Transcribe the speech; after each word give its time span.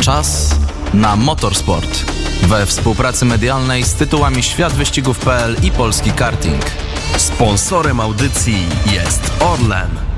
Czas 0.00 0.54
na 0.94 1.16
motorsport. 1.16 2.04
We 2.42 2.66
współpracy 2.66 3.24
medialnej 3.24 3.84
z 3.84 3.94
tytułami 3.94 4.42
Świat 4.42 4.72
Wyścigów.pl 4.72 5.56
i 5.62 5.70
Polski 5.70 6.12
Karting. 6.12 6.62
Sponsorem 7.16 8.00
audycji 8.00 8.68
jest 8.92 9.32
Orlen. 9.40 10.09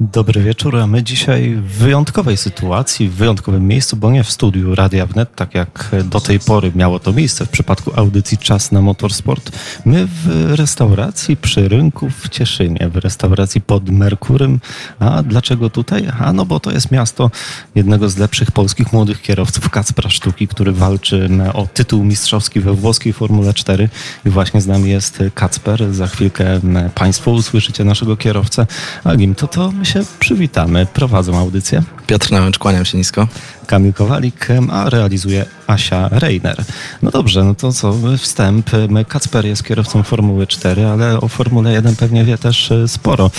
Dobry 0.00 0.42
wieczór, 0.42 0.76
a 0.76 0.86
my 0.86 1.02
dzisiaj 1.02 1.54
w 1.54 1.72
wyjątkowej 1.72 2.36
sytuacji, 2.36 3.08
w 3.08 3.14
wyjątkowym 3.14 3.68
miejscu, 3.68 3.96
bo 3.96 4.10
nie 4.10 4.24
w 4.24 4.30
studiu 4.30 4.74
Radia 4.74 5.06
Wnet, 5.06 5.34
tak 5.34 5.54
jak 5.54 5.90
do 6.04 6.20
tej 6.20 6.40
pory 6.40 6.72
miało 6.74 6.98
to 6.98 7.12
miejsce 7.12 7.46
w 7.46 7.48
przypadku 7.48 7.92
audycji 7.96 8.38
Czas 8.38 8.72
na 8.72 8.80
Motorsport. 8.80 9.50
My 9.84 10.06
w 10.06 10.52
restauracji 10.54 11.36
przy 11.36 11.68
rynku 11.68 12.10
w 12.10 12.28
Cieszynie, 12.28 12.88
w 12.88 12.96
restauracji 12.96 13.60
pod 13.60 13.90
Merkurym. 13.90 14.60
A 14.98 15.22
dlaczego 15.22 15.70
tutaj? 15.70 16.08
A 16.20 16.32
no 16.32 16.46
bo 16.46 16.60
to 16.60 16.70
jest 16.70 16.90
miasto 16.90 17.30
jednego 17.74 18.08
z 18.08 18.16
lepszych 18.16 18.52
polskich 18.52 18.92
młodych 18.92 19.22
kierowców, 19.22 19.70
Kacpra 19.70 20.10
Sztuki, 20.10 20.48
który 20.48 20.72
walczy 20.72 21.28
o 21.54 21.66
tytuł 21.66 22.04
mistrzowski 22.04 22.60
we 22.60 22.72
włoskiej 22.72 23.12
Formule 23.12 23.54
4 23.54 23.88
i 24.26 24.30
właśnie 24.30 24.60
z 24.60 24.66
nami 24.66 24.90
jest 24.90 25.22
Kacper. 25.34 25.94
Za 25.94 26.06
chwilkę 26.06 26.60
Państwo 26.94 27.30
usłyszycie 27.30 27.84
naszego 27.84 28.16
kierowcę. 28.16 28.66
A 29.04 29.14
nim 29.14 29.34
to 29.34 29.46
to 29.46 29.72
my 29.72 29.87
się 29.88 30.04
przywitamy. 30.18 30.86
Prowadzą 30.86 31.38
audycję. 31.38 31.82
Piotr 32.06 32.32
Nałęcz, 32.32 32.58
kłaniam 32.58 32.84
się 32.84 32.98
nisko. 32.98 33.28
Kamil 33.66 33.92
Kowalik, 33.92 34.48
a 34.72 34.90
realizuje 34.90 35.46
Asia 35.66 36.08
Reiner. 36.08 36.64
No 37.02 37.10
dobrze, 37.10 37.44
no 37.44 37.54
to 37.54 37.72
co, 37.72 37.94
wstęp. 38.18 38.70
Kacper 39.08 39.46
jest 39.46 39.64
kierowcą 39.64 40.02
Formuły 40.02 40.46
4, 40.46 40.86
ale 40.86 41.20
o 41.20 41.28
Formule 41.28 41.72
1 41.72 41.96
pewnie 41.96 42.24
wie 42.24 42.38
też 42.38 42.72
sporo. 42.86 43.30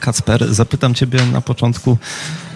Kacper, 0.00 0.54
zapytam 0.54 0.94
ciebie 0.94 1.26
na 1.32 1.40
początku, 1.40 1.98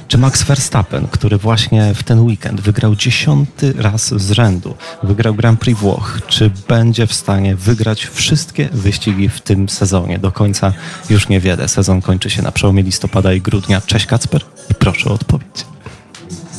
czy 0.09 0.19
Max 0.19 0.42
Verstappen, 0.42 1.06
który 1.11 1.38
właśnie 1.38 1.95
w 1.95 2.02
ten 2.02 2.20
weekend 2.20 2.61
wygrał 2.61 2.97
dziesiąty 2.97 3.75
raz 3.77 4.14
z 4.14 4.31
rzędu, 4.31 4.75
wygrał 5.03 5.34
Grand 5.34 5.61
Prix 5.61 5.81
Włoch, 5.81 6.19
czy 6.27 6.50
będzie 6.69 7.06
w 7.06 7.14
stanie 7.14 7.56
wygrać 7.56 8.06
wszystkie 8.06 8.69
wyścigi 8.73 9.28
w 9.28 9.41
tym 9.41 9.69
sezonie? 9.69 10.19
Do 10.19 10.33
końca 10.33 10.73
już 11.11 11.28
niewiele. 11.28 11.69
Sezon 11.69 12.03
kończy 12.03 12.30
się 12.30 12.42
na 12.42 12.53
przełomie 12.53 12.83
listopada 12.83 13.33
i 13.33 13.41
grudnia. 13.41 13.80
Cześć 13.80 14.06
Kacper 14.06 14.42
i 14.70 14.75
proszę 14.75 15.11
o 15.11 15.12
odpowiedź. 15.12 15.67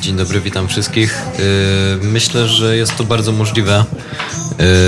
Dzień 0.02 0.16
dobry, 0.16 0.42
witam 0.42 0.68
wszystkich. 0.68 1.22
Yy, 2.02 2.08
myślę, 2.08 2.48
że 2.48 2.78
jest 2.78 2.98
to 2.98 3.04
bardzo 3.04 3.32
możliwe. 3.32 3.86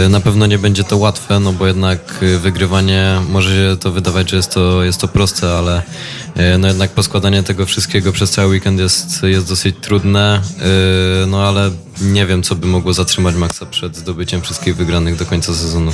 Yy, 0.04 0.10
na 0.10 0.20
pewno 0.20 0.46
nie 0.46 0.58
będzie 0.58 0.84
to 0.84 0.98
łatwe, 0.98 1.40
no 1.40 1.54
bo 1.54 1.68
jednak 1.68 2.00
wygrywanie 2.40 3.22
może 3.30 3.50
się 3.50 3.78
to 3.78 3.92
wydawać, 3.92 4.30
że 4.30 4.36
jest 4.36 4.54
to, 4.54 4.84
jest 4.84 5.02
to 5.02 5.08
proste, 5.08 5.58
ale 5.58 5.82
no 6.60 6.68
jednak 6.68 6.92
poskładanie 6.92 7.44
tego 7.44 7.66
wszystkiego 7.66 8.12
przez 8.12 8.32
cały 8.32 8.48
weekend 8.48 8.80
jest, 8.80 9.24
jest 9.24 9.50
dosyć 9.50 9.76
trudne. 9.82 10.42
No 11.28 11.48
ale 11.48 11.72
nie 12.02 12.26
wiem, 12.26 12.44
co 12.44 12.56
by 12.56 12.68
mogło 12.68 12.94
zatrzymać 12.94 13.36
Maxa 13.36 13.66
przed 13.66 13.96
zdobyciem 13.98 14.42
wszystkich 14.42 14.76
wygranych 14.76 15.16
do 15.16 15.26
końca 15.26 15.54
sezonu. 15.54 15.92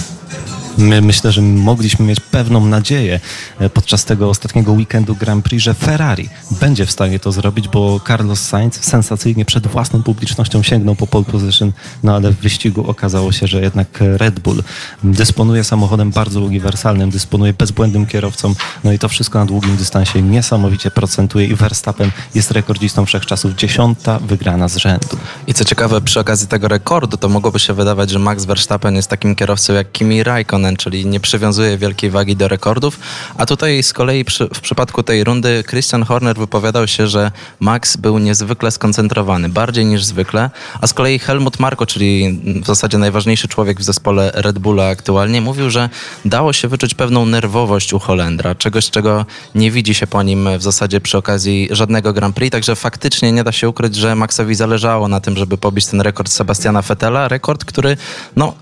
My 0.77 1.01
myślę, 1.01 1.31
że 1.31 1.41
mogliśmy 1.41 2.05
mieć 2.05 2.19
pewną 2.19 2.65
nadzieję 2.65 3.19
e, 3.59 3.69
podczas 3.69 4.05
tego 4.05 4.29
ostatniego 4.29 4.71
weekendu 4.71 5.15
Grand 5.15 5.45
Prix, 5.45 5.63
że 5.63 5.73
Ferrari 5.73 6.29
będzie 6.51 6.85
w 6.85 6.91
stanie 6.91 7.19
to 7.19 7.31
zrobić, 7.31 7.67
bo 7.67 7.99
Carlos 8.07 8.41
Sainz 8.41 8.83
sensacyjnie 8.83 9.45
przed 9.45 9.67
własną 9.67 10.03
publicznością 10.03 10.63
sięgnął 10.63 10.95
po 10.95 11.07
pole 11.07 11.25
position, 11.25 11.71
no 12.03 12.15
ale 12.15 12.31
w 12.31 12.35
wyścigu 12.35 12.89
okazało 12.89 13.31
się, 13.31 13.47
że 13.47 13.61
jednak 13.61 13.87
Red 13.99 14.39
Bull 14.39 14.63
dysponuje 15.03 15.63
samochodem 15.63 16.11
bardzo 16.11 16.41
uniwersalnym, 16.41 17.09
dysponuje 17.09 17.53
bezbłędnym 17.53 18.05
kierowcą, 18.05 18.55
no 18.83 18.91
i 18.91 18.99
to 18.99 19.09
wszystko 19.09 19.39
na 19.39 19.45
długim 19.45 19.77
dystansie 19.77 20.21
niesamowicie 20.21 20.91
procentuje 20.91 21.47
i 21.47 21.55
Verstappen 21.55 22.11
jest 22.35 22.51
rekordzistą 22.51 23.05
wszechczasów, 23.05 23.55
dziesiąta 23.55 24.19
wygrana 24.19 24.67
z 24.67 24.77
rzędu. 24.77 25.17
I 25.47 25.53
co 25.53 25.65
ciekawe, 25.65 26.01
przy 26.01 26.19
okazji 26.19 26.47
tego 26.47 26.67
rekordu, 26.67 27.17
to 27.17 27.29
mogłoby 27.29 27.59
się 27.59 27.73
wydawać, 27.73 28.09
że 28.09 28.19
Max 28.19 28.45
Verstappen 28.45 28.95
jest 28.95 29.09
takim 29.09 29.35
kierowcą 29.35 29.73
jak 29.73 29.91
Kimi 29.91 30.23
Raikkonen, 30.23 30.60
czyli 30.77 31.05
nie 31.05 31.19
przywiązuje 31.19 31.77
wielkiej 31.77 32.09
wagi 32.09 32.35
do 32.35 32.47
rekordów. 32.47 32.99
A 33.37 33.45
tutaj 33.45 33.83
z 33.83 33.93
kolei 33.93 34.25
przy, 34.25 34.47
w 34.53 34.59
przypadku 34.59 35.03
tej 35.03 35.23
rundy 35.23 35.63
Christian 35.69 36.03
Horner 36.03 36.37
wypowiadał 36.37 36.87
się, 36.87 37.07
że 37.07 37.31
Max 37.59 37.97
był 37.97 38.19
niezwykle 38.19 38.71
skoncentrowany, 38.71 39.49
bardziej 39.49 39.85
niż 39.85 40.03
zwykle, 40.03 40.49
a 40.81 40.87
z 40.87 40.93
kolei 40.93 41.19
Helmut 41.19 41.59
Marko, 41.59 41.85
czyli 41.85 42.39
w 42.63 42.65
zasadzie 42.65 42.97
najważniejszy 42.97 43.47
człowiek 43.47 43.79
w 43.79 43.83
zespole 43.83 44.31
Red 44.33 44.59
Bulla 44.59 44.87
aktualnie, 44.87 45.41
mówił, 45.41 45.69
że 45.69 45.89
dało 46.25 46.53
się 46.53 46.67
wyczuć 46.67 46.93
pewną 46.93 47.25
nerwowość 47.25 47.93
u 47.93 47.99
Holendra, 47.99 48.55
czegoś, 48.55 48.89
czego 48.89 49.25
nie 49.55 49.71
widzi 49.71 49.93
się 49.93 50.07
po 50.07 50.23
nim 50.23 50.49
w 50.57 50.63
zasadzie 50.63 51.01
przy 51.01 51.17
okazji 51.17 51.67
żadnego 51.71 52.13
Grand 52.13 52.35
Prix, 52.35 52.51
także 52.51 52.75
faktycznie 52.75 53.31
nie 53.31 53.43
da 53.43 53.51
się 53.51 53.69
ukryć, 53.69 53.95
że 53.95 54.15
Maxowi 54.15 54.55
zależało 54.55 55.07
na 55.07 55.19
tym, 55.21 55.37
żeby 55.37 55.57
pobić 55.57 55.85
ten 55.85 56.01
rekord 56.01 56.29
Sebastiana 56.29 56.81
Vettela, 56.81 57.27
rekord, 57.27 57.65
który 57.65 57.97
no 58.35 58.53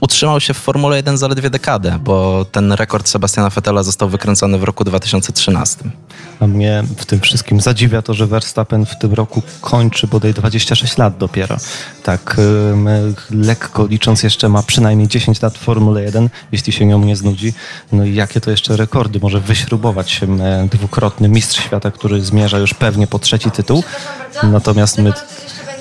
utrzymał 0.00 0.40
się 0.40 0.54
w 0.54 0.58
Formule 0.58 0.96
1 0.96 1.18
zaledwie 1.18 1.50
dekadę, 1.50 1.98
bo 2.04 2.46
ten 2.52 2.72
rekord 2.72 3.08
Sebastiana 3.08 3.50
Vettela 3.50 3.82
został 3.82 4.08
wykręcony 4.08 4.58
w 4.58 4.64
roku 4.64 4.84
2013. 4.84 5.76
A 6.40 6.46
mnie 6.46 6.84
w 6.96 7.06
tym 7.06 7.20
wszystkim 7.20 7.60
zadziwia 7.60 8.02
to, 8.02 8.14
że 8.14 8.26
Verstappen 8.26 8.86
w 8.86 8.98
tym 8.98 9.14
roku 9.14 9.42
kończy 9.60 10.06
bodaj 10.06 10.34
26 10.34 10.98
lat 10.98 11.18
dopiero. 11.18 11.56
Tak 12.02 12.36
lekko 13.30 13.86
licząc 13.86 14.22
jeszcze 14.22 14.48
ma 14.48 14.62
przynajmniej 14.62 15.08
10 15.08 15.42
lat 15.42 15.58
Formule 15.58 16.02
1, 16.02 16.28
jeśli 16.52 16.72
się 16.72 16.86
nią 16.86 16.98
nie 16.98 17.16
znudzi. 17.16 17.52
No 17.92 18.04
i 18.04 18.14
jakie 18.14 18.40
to 18.40 18.50
jeszcze 18.50 18.76
rekordy 18.76 19.20
może 19.22 19.40
wyśrubować 19.40 20.20
dwukrotny 20.70 21.28
mistrz 21.28 21.64
świata, 21.64 21.90
który 21.90 22.20
zmierza 22.20 22.58
już 22.58 22.74
pewnie 22.74 23.06
po 23.06 23.18
trzeci 23.18 23.50
tytuł. 23.50 23.84
Natomiast 24.42 24.98
my 24.98 25.12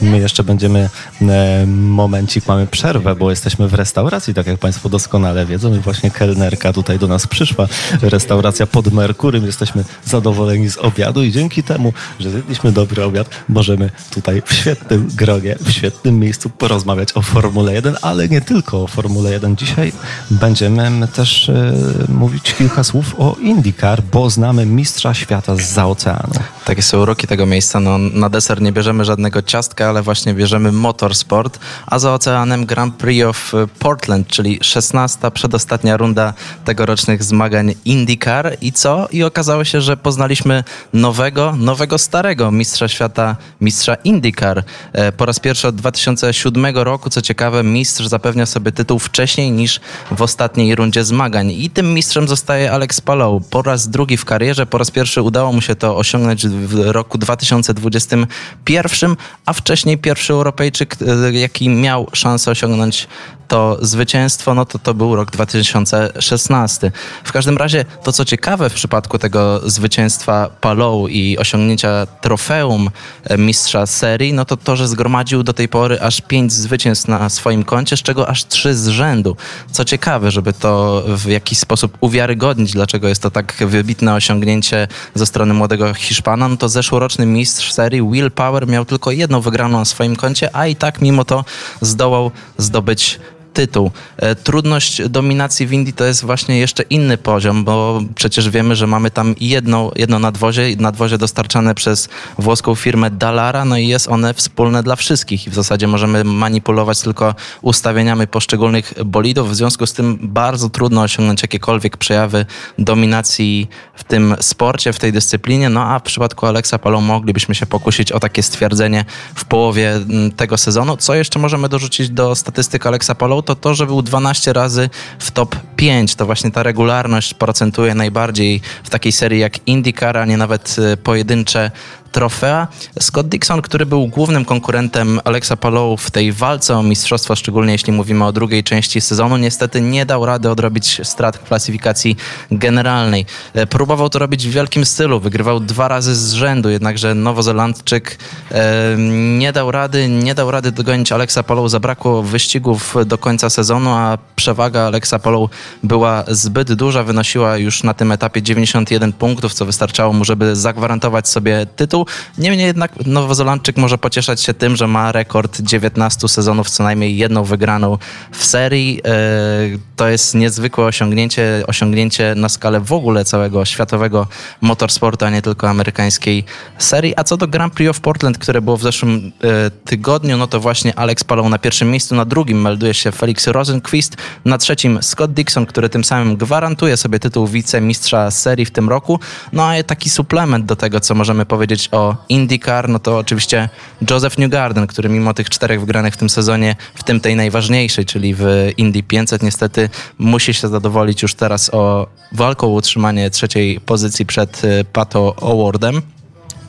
My 0.02 0.20
jeszcze 0.20 0.44
będziemy 0.44 0.90
e, 1.22 1.66
momencik, 1.68 2.48
mamy 2.48 2.68
przerwę, 2.68 3.16
bo 3.16 3.30
jesteśmy 3.30 3.68
w 3.68 3.74
restauracji, 3.74 4.34
tak 4.34 4.48
jak 4.48 4.60
Państwo 4.60 4.90
doskonale 4.90 5.46
wiedzą 5.46 5.76
i 5.76 5.80
właśnie 5.80 6.12
kelnerka 6.12 6.74
tutaj 6.74 7.00
do 7.00 7.08
nas 7.08 7.28
przyszła. 7.28 7.68
Restauracja 8.02 8.68
pod 8.68 8.94
Merkurym. 8.94 9.46
Jesteśmy 9.46 9.84
zadowoleni 10.06 10.70
z 10.70 10.78
obiadu 10.78 11.24
i 11.24 11.32
dzięki 11.32 11.64
temu, 11.64 11.94
że 12.20 12.30
zjedliśmy 12.30 12.72
dobry 12.72 13.04
obiad, 13.04 13.30
możemy 13.50 13.90
tutaj 14.12 14.42
w 14.46 14.54
świetnym 14.54 15.10
gronie, 15.16 15.56
w 15.62 15.72
świetnym 15.72 16.20
miejscu 16.20 16.50
porozmawiać 16.50 17.18
o 17.18 17.22
Formule 17.22 17.74
1, 17.74 17.98
ale 18.02 18.28
nie 18.30 18.42
tylko 18.42 18.84
o 18.84 18.88
Formule 18.88 19.32
1. 19.32 19.56
Dzisiaj 19.56 19.94
będziemy 20.32 21.08
też 21.08 21.50
e, 21.50 21.74
mówić 22.10 22.54
kilka 22.54 22.84
słów 22.84 23.16
o 23.18 23.36
IndyCar, 23.42 24.02
bo 24.12 24.30
znamy 24.30 24.66
mistrza 24.66 25.14
świata 25.14 25.56
z 25.56 25.78
oceanu. 25.78 26.34
Takie 26.66 26.82
są 26.82 27.02
uroki 27.02 27.28
tego 27.28 27.46
miejsca. 27.46 27.80
No, 27.80 27.98
na 27.98 28.30
deser 28.30 28.62
nie 28.62 28.72
bierzemy 28.72 29.06
żadnego 29.06 29.42
ciastka, 29.42 29.87
ale 29.88 30.02
właśnie 30.02 30.34
bierzemy 30.34 30.72
motorsport, 30.72 31.60
a 31.88 32.00
za 32.00 32.14
oceanem 32.14 32.66
Grand 32.66 32.96
Prix 32.96 33.26
of 33.26 33.54
Portland, 33.80 34.28
czyli 34.28 34.60
16. 34.62 35.32
przedostatnia 35.32 35.98
runda 35.98 36.34
tegorocznych 36.66 37.24
zmagań 37.24 37.74
IndyCar. 37.86 38.58
I 38.62 38.72
co? 38.72 39.08
I 39.12 39.24
okazało 39.24 39.64
się, 39.64 39.82
że 39.82 39.98
poznaliśmy 39.98 40.64
nowego, 40.94 41.56
nowego 41.58 41.98
starego 41.98 42.52
mistrza 42.52 42.88
świata, 42.88 43.36
mistrza 43.62 43.96
IndyCar. 43.96 44.64
E, 44.94 45.12
po 45.12 45.26
raz 45.26 45.40
pierwszy 45.40 45.68
od 45.68 45.76
2007 45.76 46.78
roku, 46.78 47.10
co 47.10 47.22
ciekawe, 47.22 47.64
mistrz 47.64 48.06
zapewnia 48.06 48.46
sobie 48.46 48.72
tytuł 48.72 49.00
wcześniej 49.00 49.52
niż 49.52 49.80
w 50.12 50.22
ostatniej 50.22 50.76
rundzie 50.76 51.04
zmagań. 51.04 51.52
I 51.52 51.70
tym 51.70 51.94
mistrzem 51.94 52.28
zostaje 52.28 52.72
Alex 52.72 53.02
Palou. 53.02 53.42
Po 53.50 53.62
raz 53.62 53.90
drugi 53.90 54.18
w 54.18 54.26
karierze, 54.26 54.66
po 54.66 54.78
raz 54.78 54.92
pierwszy 54.92 55.22
udało 55.22 55.54
mu 55.54 55.62
się 55.62 55.76
to 55.76 55.98
osiągnąć 55.98 56.48
w 56.48 56.92
roku 56.92 57.18
2021, 57.18 59.16
a 59.46 59.54
wcześniej 59.54 59.77
wcześniej 59.78 59.98
pierwszy 59.98 60.34
Europejczyk, 60.34 60.96
e, 61.02 61.32
jaki 61.34 61.70
miał 61.70 62.08
szansę 62.14 62.52
osiągnąć 62.52 63.08
to 63.48 63.78
zwycięstwo, 63.82 64.54
no 64.54 64.66
to 64.66 64.80
to 64.80 64.94
był 64.94 65.16
rok 65.16 65.32
2016. 65.32 66.92
W 67.24 67.32
każdym 67.32 67.58
razie 67.58 67.86
to, 68.04 68.12
co 68.12 68.26
ciekawe 68.26 68.70
w 68.70 68.74
przypadku 68.74 69.20
tego 69.20 69.70
zwycięstwa 69.70 70.50
Palou 70.62 71.08
i 71.08 71.38
osiągnięcia 71.38 72.06
trofeum 72.22 72.90
e, 73.24 73.38
mistrza 73.38 73.86
serii, 73.86 74.34
no 74.34 74.46
to 74.46 74.58
to, 74.58 74.76
że 74.76 74.88
zgromadził 74.88 75.44
do 75.44 75.54
tej 75.54 75.68
pory 75.68 76.02
aż 76.02 76.22
pięć 76.22 76.54
zwycięstw 76.54 77.08
na 77.08 77.30
swoim 77.30 77.64
koncie, 77.64 77.98
z 77.98 78.02
czego 78.02 78.30
aż 78.30 78.46
trzy 78.46 78.76
z 78.76 78.88
rzędu. 78.88 79.36
Co 79.72 79.86
ciekawe, 79.86 80.32
żeby 80.32 80.54
to 80.54 81.04
w 81.08 81.26
jakiś 81.26 81.60
sposób 81.60 81.98
uwiarygodnić, 82.02 82.72
dlaczego 82.74 83.08
jest 83.08 83.22
to 83.22 83.32
tak 83.32 83.54
wybitne 83.60 84.14
osiągnięcie 84.14 84.88
ze 85.16 85.26
strony 85.26 85.54
młodego 85.54 85.94
Hiszpana, 85.94 86.48
no 86.48 86.58
to 86.58 86.70
zeszłoroczny 86.70 87.26
mistrz 87.26 87.74
serii 87.74 88.02
Will 88.12 88.32
Power 88.32 88.68
miał 88.68 88.86
tylko 88.86 89.12
jedną 89.12 89.42
wygraną 89.42 89.78
na 89.78 89.86
swoim 89.86 90.16
koncie, 90.16 90.56
a 90.56 90.68
i 90.68 90.76
tak 90.76 91.02
mimo 91.02 91.26
to 91.26 91.46
zdołał 91.82 92.32
zdobyć 92.58 93.20
tytuł. 93.58 93.92
E, 94.18 94.36
trudność 94.36 95.10
dominacji 95.10 95.68
w 95.68 95.74
Indii 95.74 95.94
to 95.94 96.06
jest 96.06 96.26
właśnie 96.26 96.60
jeszcze 96.60 96.84
inny 96.84 97.18
poziom, 97.18 97.64
bo 97.64 98.02
przecież 98.16 98.50
wiemy, 98.50 98.76
że 98.76 98.88
mamy 98.88 99.12
tam 99.12 99.36
jedno, 99.40 99.92
jedno 99.96 100.20
nadwozie, 100.20 100.76
nadwozie 100.80 101.18
dostarczane 101.18 101.76
przez 101.76 102.10
włoską 102.38 102.76
firmę 102.76 103.12
Dallara, 103.12 103.66
no 103.66 103.78
i 103.78 103.88
jest 103.88 104.08
one 104.08 104.34
wspólne 104.34 104.84
dla 104.84 104.96
wszystkich 104.96 105.48
i 105.48 105.50
w 105.50 105.54
zasadzie 105.54 105.88
możemy 105.88 106.24
manipulować 106.24 107.02
tylko 107.02 107.36
ustawieniami 107.62 108.28
poszczególnych 108.28 108.94
bolidów. 109.06 109.50
W 109.50 109.56
związku 109.56 109.86
z 109.86 109.94
tym 109.94 110.20
bardzo 110.22 110.70
trudno 110.70 111.02
osiągnąć 111.02 111.42
jakiekolwiek 111.42 111.98
przejawy 111.98 112.46
dominacji 112.80 113.68
w 113.96 114.04
tym 114.04 114.36
sporcie, 114.40 114.94
w 114.94 115.00
tej 115.00 115.12
dyscyplinie. 115.12 115.70
No 115.70 115.84
a 115.84 116.00
w 116.00 116.04
przypadku 116.04 116.46
Alexa 116.46 116.80
Palou 116.80 117.02
moglibyśmy 117.02 117.56
się 117.56 117.66
pokusić 117.66 118.12
o 118.12 118.20
takie 118.20 118.44
stwierdzenie 118.44 119.06
w 119.36 119.46
połowie 119.46 119.92
mm, 119.92 120.32
tego 120.32 120.58
sezonu. 120.58 120.98
Co 120.98 121.16
jeszcze 121.16 121.40
możemy 121.40 121.70
dorzucić 121.70 122.10
do 122.10 122.36
statystyk 122.36 122.86
Alexa 122.86 123.16
Palou, 123.16 123.47
to 123.48 123.56
to, 123.56 123.76
że 123.76 123.86
był 123.86 124.02
12 124.02 124.54
razy 124.54 124.90
w 125.20 125.32
top 125.32 125.56
5. 125.76 126.16
To 126.16 126.26
właśnie 126.26 126.52
ta 126.52 126.64
regularność 126.64 127.34
procentuje 127.34 127.96
najbardziej 127.96 128.62
w 128.84 128.90
takiej 128.90 129.12
serii 129.12 129.40
jak 129.40 129.68
IndyCar, 129.68 130.18
a 130.18 130.26
nie 130.26 130.38
nawet 130.38 130.76
y, 130.94 130.98
pojedyncze 130.98 131.72
trofea. 132.18 132.68
Scott 133.00 133.28
Dixon, 133.28 133.62
który 133.62 133.86
był 133.86 134.08
głównym 134.08 134.46
konkurentem 134.46 135.20
Alexa 135.24 135.56
Palou 135.56 135.98
w 135.98 136.12
tej 136.12 136.32
walce 136.32 136.78
o 136.78 136.84
mistrzostwo, 136.84 137.36
szczególnie 137.36 137.72
jeśli 137.72 137.94
mówimy 137.94 138.26
o 138.26 138.32
drugiej 138.32 138.64
części 138.64 139.02
sezonu, 139.02 139.38
niestety 139.38 139.82
nie 139.82 140.06
dał 140.06 140.26
rady 140.26 140.50
odrobić 140.50 141.02
strat 141.04 141.38
w 141.38 141.44
klasyfikacji 141.44 142.18
generalnej. 142.52 143.26
E, 143.54 143.68
próbował 143.68 144.10
to 144.10 144.20
robić 144.20 144.48
w 144.48 144.52
wielkim 144.52 144.86
stylu, 144.86 145.20
wygrywał 145.20 145.60
dwa 145.60 145.88
razy 145.88 146.16
z 146.16 146.34
rzędu, 146.34 146.70
jednakże 146.70 147.16
Nowozelandczyk 147.16 148.18
e, 148.52 148.96
nie 149.38 149.54
dał 149.54 149.72
rady, 149.72 150.10
nie 150.10 150.36
dał 150.36 150.52
rady 150.52 150.72
dogonić 150.72 151.12
Alexa 151.12 151.44
Palou. 151.44 151.68
Zabrakło 151.68 152.24
wyścigów 152.24 152.96
do 153.06 153.18
końca 153.18 153.50
sezonu, 153.50 153.90
a 153.90 154.18
przewaga 154.36 154.82
Alexa 154.82 155.20
Palou 155.20 155.50
była 155.84 156.24
zbyt 156.28 156.74
duża, 156.74 157.04
wynosiła 157.04 157.58
już 157.58 157.84
na 157.84 157.94
tym 157.94 158.12
etapie 158.12 158.42
91 158.42 159.14
punktów, 159.14 159.54
co 159.54 159.66
wystarczało 159.66 160.14
mu, 160.14 160.26
żeby 160.26 160.56
zagwarantować 160.56 161.28
sobie 161.30 161.66
tytuł. 161.76 162.07
Niemniej 162.38 162.68
jednak 162.68 163.06
Nowozelandczyk 163.06 163.78
może 163.78 163.98
pocieszać 163.98 164.42
się 164.42 164.54
tym, 164.54 164.76
że 164.76 164.88
ma 164.88 165.12
rekord 165.12 165.62
19 165.62 166.28
sezonów, 166.28 166.70
co 166.70 166.84
najmniej 166.84 167.18
jedną 167.18 167.44
wygraną 167.44 167.98
w 168.32 168.46
serii. 168.46 169.02
E, 169.06 169.78
to 169.96 170.08
jest 170.08 170.36
niezwykłe 170.36 170.86
osiągnięcie, 170.86 171.64
osiągnięcie 171.68 172.34
na 172.36 172.50
skalę 172.50 172.80
w 172.80 172.94
ogóle 172.94 173.26
całego 173.26 173.66
światowego 173.66 174.28
motorsportu, 174.62 175.26
a 175.26 175.30
nie 175.30 175.42
tylko 175.42 175.70
amerykańskiej 175.70 176.44
serii. 176.78 177.14
A 177.18 177.24
co 177.24 177.38
do 177.38 177.48
Grand 177.48 177.74
Prix 177.74 177.90
of 177.90 178.00
Portland, 178.00 178.38
które 178.38 178.62
było 178.62 178.78
w 178.78 178.82
zeszłym 178.82 179.32
e, 179.44 179.72
tygodniu, 179.72 180.38
no 180.38 180.48
to 180.48 180.60
właśnie 180.60 181.00
Alex 181.00 181.24
Palou 181.24 181.50
na 181.50 181.58
pierwszym 181.58 181.92
miejscu, 181.92 182.16
na 182.16 182.26
drugim 182.26 182.62
melduje 182.62 182.94
się 182.94 183.12
Felix 183.12 183.48
Rosenquist, 183.48 184.18
na 184.46 184.58
trzecim 184.58 185.00
Scott 185.02 185.34
Dixon, 185.34 185.66
który 185.66 185.90
tym 185.90 186.04
samym 186.04 186.38
gwarantuje 186.38 186.98
sobie 186.98 187.20
tytuł 187.20 187.48
wicemistrza 187.48 188.32
serii 188.32 188.66
w 188.66 188.72
tym 188.72 188.90
roku. 188.90 189.20
No 189.54 189.64
a 189.64 189.84
taki 189.84 190.10
suplement 190.10 190.66
do 190.66 190.76
tego, 190.76 191.00
co 191.00 191.16
możemy 191.16 191.46
powiedzieć 191.46 191.87
o 191.92 192.16
IndyCar, 192.30 192.90
no 192.90 193.00
to 193.00 193.18
oczywiście 193.18 193.70
Joseph 194.10 194.38
Newgarden, 194.38 194.88
który 194.88 195.10
mimo 195.10 195.34
tych 195.34 195.50
czterech 195.50 195.80
wygranych 195.80 196.14
w 196.14 196.18
tym 196.18 196.30
sezonie, 196.30 196.76
w 196.96 197.04
tym 197.04 197.20
tej 197.20 197.36
najważniejszej, 197.36 198.06
czyli 198.06 198.36
w 198.36 198.46
Indy 198.78 199.04
500, 199.04 199.44
niestety 199.44 199.90
musi 200.18 200.54
się 200.54 200.68
zadowolić 200.68 201.22
już 201.22 201.36
teraz 201.36 201.74
o 201.74 202.08
walką 202.32 202.68
o 202.68 202.70
utrzymanie 202.70 203.30
trzeciej 203.30 203.80
pozycji 203.80 204.26
przed 204.26 204.64
y, 204.64 204.86
Pato 204.94 205.36
Awardem. 205.42 206.02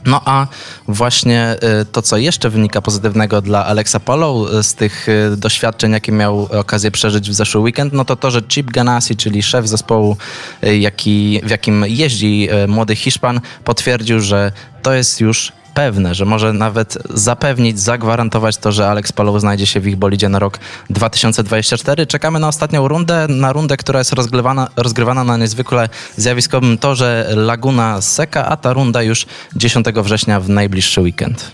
No 0.04 0.20
a 0.24 0.46
właśnie 0.88 1.56
y, 1.82 1.84
to, 1.84 2.02
co 2.02 2.16
jeszcze 2.16 2.50
wynika 2.50 2.82
pozytywnego 2.82 3.42
dla 3.42 3.66
Alexa 3.66 4.00
Palou 4.00 4.48
y, 4.58 4.62
z 4.62 4.74
tych 4.74 5.06
doświadczeń, 5.36 5.92
jakie 5.92 6.12
miał 6.12 6.48
okazję 6.60 6.90
przeżyć 6.90 7.30
w 7.30 7.34
zeszły 7.34 7.60
weekend, 7.60 7.92
no 7.92 8.04
to 8.04 8.16
to, 8.16 8.30
że 8.30 8.42
Chip 8.42 8.70
Ganassi, 8.70 9.16
czyli 9.16 9.42
szef 9.42 9.68
zespołu, 9.68 10.16
jaki, 10.62 11.40
w 11.44 11.50
jakim 11.50 11.84
jeździ 11.88 12.48
młody 12.68 12.96
Hiszpan, 12.96 13.40
potwierdził, 13.64 14.20
że 14.20 14.52
to 14.82 14.92
jest 14.92 15.20
już 15.20 15.52
pewne, 15.78 16.14
że 16.14 16.24
może 16.24 16.52
nawet 16.52 16.98
zapewnić, 17.10 17.80
zagwarantować 17.80 18.56
to, 18.56 18.72
że 18.72 18.88
Alex 18.88 19.12
Palou 19.12 19.38
znajdzie 19.38 19.66
się 19.66 19.80
w 19.80 19.86
ich 19.86 19.96
bolidzie 19.96 20.28
na 20.28 20.38
rok 20.38 20.58
2024. 20.90 22.06
Czekamy 22.06 22.38
na 22.38 22.48
ostatnią 22.48 22.88
rundę, 22.88 23.26
na 23.28 23.52
rundę, 23.52 23.76
która 23.76 23.98
jest 23.98 24.12
rozgrywana, 24.12 24.68
rozgrywana 24.76 25.24
na 25.24 25.36
niezwykle 25.36 25.88
zjawiskowym 26.16 26.78
torze 26.78 27.30
Laguna 27.36 28.00
Seca, 28.00 28.46
a 28.46 28.56
ta 28.56 28.72
runda 28.72 29.02
już 29.02 29.26
10 29.56 29.86
września 29.86 30.40
w 30.40 30.48
najbliższy 30.48 31.00
weekend. 31.00 31.50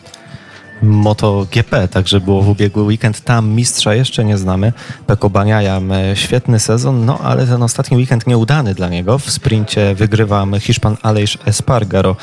MotoGP, 0.84 1.88
także 1.88 2.20
było 2.20 2.42
w 2.42 2.48
ubiegły 2.48 2.82
weekend. 2.82 3.20
Tam 3.20 3.48
mistrza 3.48 3.94
jeszcze 3.94 4.24
nie 4.24 4.38
znamy. 4.38 4.72
Peko 5.06 5.30
Baniaja, 5.30 5.80
świetny 6.14 6.60
sezon, 6.60 7.04
no 7.04 7.18
ale 7.18 7.46
ten 7.46 7.62
ostatni 7.62 7.96
weekend 7.96 8.26
nieudany 8.26 8.74
dla 8.74 8.88
niego. 8.88 9.18
W 9.18 9.30
sprincie 9.30 9.94
wygrywa 9.94 10.46
Hiszpan 10.60 10.96
Aleix 11.02 11.38
Espargaro 11.46 12.16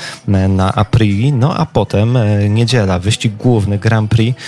na 0.50 0.76
Aprili, 0.76 1.34
no 1.34 1.58
a 1.58 1.66
potem 1.66 2.18
e, 2.18 2.50
niedziela, 2.50 3.00
wyścig 3.00 3.36
główny 3.36 3.78
Grand 3.78 4.12
Prix, 4.12 4.40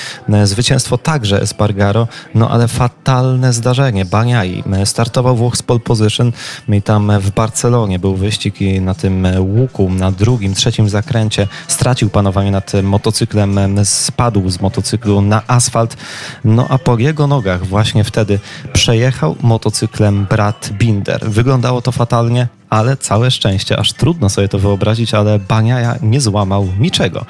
zwycięstwo 0.44 0.98
także 0.98 1.42
Espargaro, 1.42 2.08
no 2.36 2.50
ale 2.50 2.68
fatalne 2.68 3.54
zdarzenie. 3.54 4.06
Baniai 4.06 4.64
startował 4.86 5.36
Włoch 5.36 5.58
z 5.58 5.64
pole 5.64 5.80
position 5.80 6.32
i 6.70 6.82
tam 6.82 7.12
w 7.20 7.32
Barcelonie 7.32 8.00
był 8.00 8.16
wyścig 8.16 8.62
i 8.62 8.82
na 8.82 8.94
tym 8.94 9.28
łuku, 9.40 9.90
na 9.90 10.12
drugim, 10.12 10.54
trzecim 10.54 10.90
zakręcie 10.90 11.48
stracił 11.68 12.10
panowanie 12.10 12.52
nad 12.52 12.72
motocyklem 12.84 13.86
z 13.86 14.03
spadł 14.04 14.50
z 14.50 14.62
motocyklu 14.62 15.22
na 15.22 15.42
asfalt, 15.48 15.98
no 16.44 16.68
a 16.70 16.78
po 16.78 16.98
jego 16.98 17.28
nogach 17.28 17.66
właśnie 17.66 18.04
wtedy 18.04 18.40
przejechał 18.74 19.36
motocyklem 19.42 20.26
brat 20.30 20.70
Binder. 20.74 21.30
Wyglądało 21.30 21.82
to 21.82 21.92
fatalnie, 21.92 22.48
ale 22.70 22.98
całe 22.98 23.32
szczęście, 23.32 23.80
aż 23.80 23.94
trudno 23.94 24.30
sobie 24.30 24.50
to 24.50 24.60
wyobrazić, 24.60 25.14
ale 25.14 25.40
Baniaja 25.40 25.96
nie 26.02 26.22
złamał 26.22 26.68
niczego. 26.80 27.26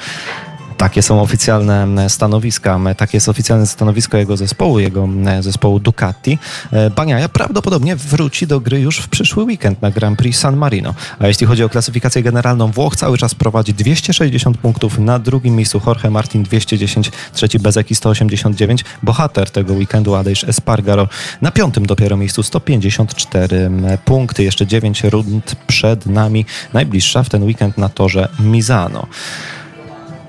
Takie 0.83 1.01
są 1.01 1.21
oficjalne 1.21 2.09
stanowiska, 2.09 2.79
takie 2.97 3.17
jest 3.17 3.29
oficjalne 3.29 3.67
stanowisko 3.67 4.17
jego 4.17 4.37
zespołu, 4.37 4.79
jego 4.79 5.09
zespołu 5.39 5.79
Ducati. 5.79 6.37
E, 6.71 6.89
Baniaja 6.89 7.29
prawdopodobnie 7.29 7.95
wróci 7.95 8.47
do 8.47 8.59
gry 8.59 8.79
już 8.79 8.97
w 8.97 9.07
przyszły 9.07 9.43
weekend 9.43 9.81
na 9.81 9.91
Grand 9.91 10.19
Prix 10.19 10.39
San 10.39 10.57
Marino. 10.57 10.93
A 11.19 11.27
jeśli 11.27 11.47
chodzi 11.47 11.63
o 11.63 11.69
klasyfikację 11.69 12.23
generalną, 12.23 12.71
Włoch 12.71 12.95
cały 12.95 13.17
czas 13.17 13.35
prowadzi 13.35 13.73
260 13.73 14.57
punktów, 14.57 14.99
na 14.99 15.19
drugim 15.19 15.55
miejscu 15.55 15.81
Jorge 15.87 16.09
Martin 16.09 16.43
210, 16.43 17.11
trzeci 17.33 17.59
Bezeki 17.59 17.95
189, 17.95 18.85
bohater 19.03 19.51
tego 19.51 19.73
weekendu 19.73 20.15
Adejsz 20.15 20.43
Espargaro 20.43 21.07
na 21.41 21.51
piątym 21.51 21.85
dopiero 21.85 22.17
miejscu 22.17 22.43
154 22.43 23.69
punkty, 24.05 24.43
jeszcze 24.43 24.67
9 24.67 25.03
rund 25.03 25.55
przed 25.67 26.05
nami, 26.05 26.45
najbliższa 26.73 27.23
w 27.23 27.29
ten 27.29 27.43
weekend 27.43 27.77
na 27.77 27.89
torze 27.89 28.27
Mizano. 28.39 29.07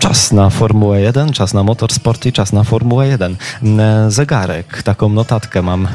Czas 0.05 0.33
na 0.33 0.51
Formułę 0.51 1.01
1, 1.01 1.33
czas 1.33 1.55
na 1.55 1.63
motorsport 1.63 2.27
i 2.27 2.33
czas 2.33 2.53
na 2.53 2.65
Formułę 2.65 3.09
1. 3.09 3.37
Mm, 3.63 4.11
zegarek, 4.11 4.83
taką 4.83 5.09
notatkę 5.09 5.63
mam. 5.63 5.89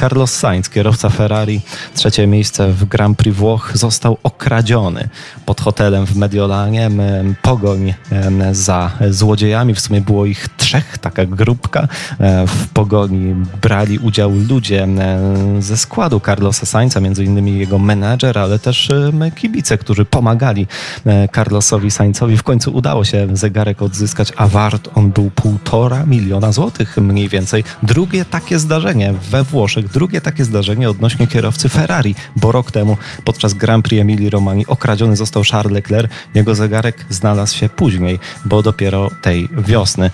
Carlos 0.00 0.32
Sainz, 0.32 0.68
kierowca 0.68 1.08
Ferrari, 1.08 1.60
trzecie 1.94 2.26
miejsce 2.26 2.72
w 2.72 2.84
Grand 2.84 3.18
Prix 3.18 3.36
Włoch, 3.36 3.70
został 3.74 4.16
okradziony 4.22 5.08
pod 5.46 5.60
hotelem 5.60 6.06
w 6.06 6.16
Mediolanie. 6.16 6.90
Pogoń 7.42 7.94
za 8.52 8.90
złodziejami, 9.10 9.74
w 9.74 9.80
sumie 9.80 10.00
było 10.00 10.26
ich 10.26 10.48
trzech, 10.56 10.98
taka 10.98 11.26
grupka. 11.26 11.88
E, 12.20 12.46
w 12.46 12.68
pogoni 12.68 13.34
brali 13.62 13.98
udział 13.98 14.30
ludzie 14.48 14.88
ze 15.58 15.76
składu 15.76 16.20
Carlosa 16.20 16.66
Sainza, 16.66 17.00
między 17.00 17.24
innymi 17.24 17.58
jego 17.58 17.78
menedżer, 17.78 18.38
ale 18.38 18.58
też 18.58 18.88
kibice, 19.36 19.78
którzy 19.78 20.04
pomagali 20.04 20.66
e, 21.06 21.28
Carlosowi 21.28 21.90
Sainzowi. 21.90 22.36
W 22.36 22.42
końcu 22.42 22.76
udało 22.76 23.04
się 23.04 23.19
zegarek 23.32 23.82
odzyskać, 23.82 24.32
a 24.36 24.48
wart 24.48 24.88
on 24.94 25.10
był 25.10 25.30
półtora 25.30 26.06
miliona 26.06 26.52
złotych 26.52 26.96
mniej 26.96 27.28
więcej. 27.28 27.64
Drugie 27.82 28.24
takie 28.24 28.58
zdarzenie 28.58 29.14
we 29.30 29.44
Włoszech, 29.44 29.88
drugie 29.88 30.20
takie 30.20 30.44
zdarzenie 30.44 30.90
odnośnie 30.90 31.26
kierowcy 31.26 31.68
Ferrari, 31.68 32.14
bo 32.36 32.52
rok 32.52 32.70
temu 32.70 32.96
podczas 33.24 33.54
Grand 33.54 33.84
Prix 33.84 34.00
Emilii 34.00 34.30
Romani 34.30 34.66
okradziony 34.66 35.16
został 35.16 35.42
Charles 35.44 35.74
Leclerc. 35.74 36.12
Jego 36.34 36.54
zegarek 36.54 37.06
znalazł 37.10 37.56
się 37.56 37.68
później, 37.68 38.18
bo 38.44 38.62
dopiero 38.62 39.10
tej 39.22 39.48
wiosny. 39.58 40.10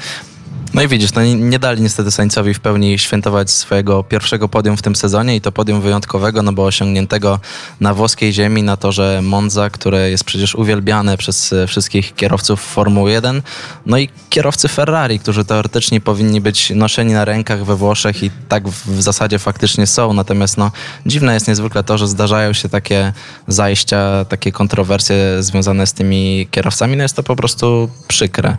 No 0.76 0.82
i 0.82 0.88
widzisz, 0.88 1.12
no 1.12 1.24
nie 1.24 1.58
dali 1.58 1.82
niestety 1.82 2.10
Sańcowi 2.10 2.54
w 2.54 2.60
pełni 2.60 2.98
świętować 2.98 3.50
swojego 3.50 4.04
pierwszego 4.04 4.48
podium 4.48 4.76
w 4.76 4.82
tym 4.82 4.96
sezonie 4.96 5.36
i 5.36 5.40
to 5.40 5.52
podium 5.52 5.80
wyjątkowego, 5.80 6.42
no 6.42 6.52
bo 6.52 6.64
osiągniętego 6.64 7.40
na 7.80 7.94
włoskiej 7.94 8.32
ziemi, 8.32 8.62
na 8.62 8.76
torze 8.76 9.20
Monza, 9.22 9.70
które 9.70 10.10
jest 10.10 10.24
przecież 10.24 10.54
uwielbiane 10.54 11.16
przez 11.16 11.52
e, 11.52 11.66
wszystkich 11.66 12.14
kierowców 12.14 12.60
Formuły 12.60 13.10
1, 13.10 13.42
no 13.86 13.98
i 13.98 14.08
kierowcy 14.30 14.68
Ferrari, 14.68 15.18
którzy 15.18 15.44
teoretycznie 15.44 16.00
powinni 16.00 16.40
być 16.40 16.70
noszeni 16.70 17.12
na 17.12 17.24
rękach 17.24 17.64
we 17.64 17.76
Włoszech 17.76 18.22
i 18.22 18.30
tak 18.48 18.68
w 18.68 19.02
zasadzie 19.02 19.38
faktycznie 19.38 19.86
są, 19.86 20.12
natomiast 20.12 20.56
no 20.58 20.70
dziwne 21.06 21.34
jest 21.34 21.48
niezwykle 21.48 21.84
to, 21.84 21.98
że 21.98 22.08
zdarzają 22.08 22.52
się 22.52 22.68
takie 22.68 23.12
zajścia, 23.48 24.24
takie 24.24 24.52
kontrowersje 24.52 25.42
związane 25.42 25.86
z 25.86 25.92
tymi 25.92 26.48
kierowcami, 26.50 26.96
no 26.96 27.02
jest 27.02 27.16
to 27.16 27.22
po 27.22 27.36
prostu 27.36 27.88
przykre. 28.08 28.56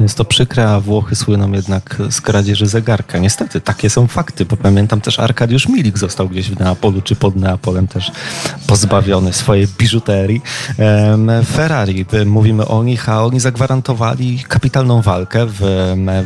Jest 0.00 0.16
to 0.16 0.24
przykre, 0.24 0.70
a 0.70 0.80
Włochy 0.80 1.16
słyną 1.16 1.52
jednak 1.52 1.96
z 2.10 2.20
kradzieży 2.20 2.66
zegarka. 2.66 3.18
Niestety, 3.18 3.60
takie 3.60 3.90
są 3.90 4.06
fakty, 4.06 4.44
bo 4.44 4.56
pamiętam 4.56 5.00
też 5.00 5.18
Arkadiusz 5.18 5.68
Milik 5.68 5.98
został 5.98 6.28
gdzieś 6.28 6.50
w 6.50 6.58
Neapolu 6.60 7.02
czy 7.02 7.16
pod 7.16 7.36
Neapolem 7.36 7.86
też 7.86 8.12
pozbawiony 8.66 9.32
swojej 9.32 9.66
biżuterii. 9.78 10.42
Ferrari, 11.52 12.06
mówimy 12.26 12.68
o 12.68 12.84
nich, 12.84 13.08
a 13.08 13.24
oni 13.24 13.40
zagwarantowali 13.40 14.44
kapitalną 14.48 15.02
walkę 15.02 15.46
w, 15.46 15.60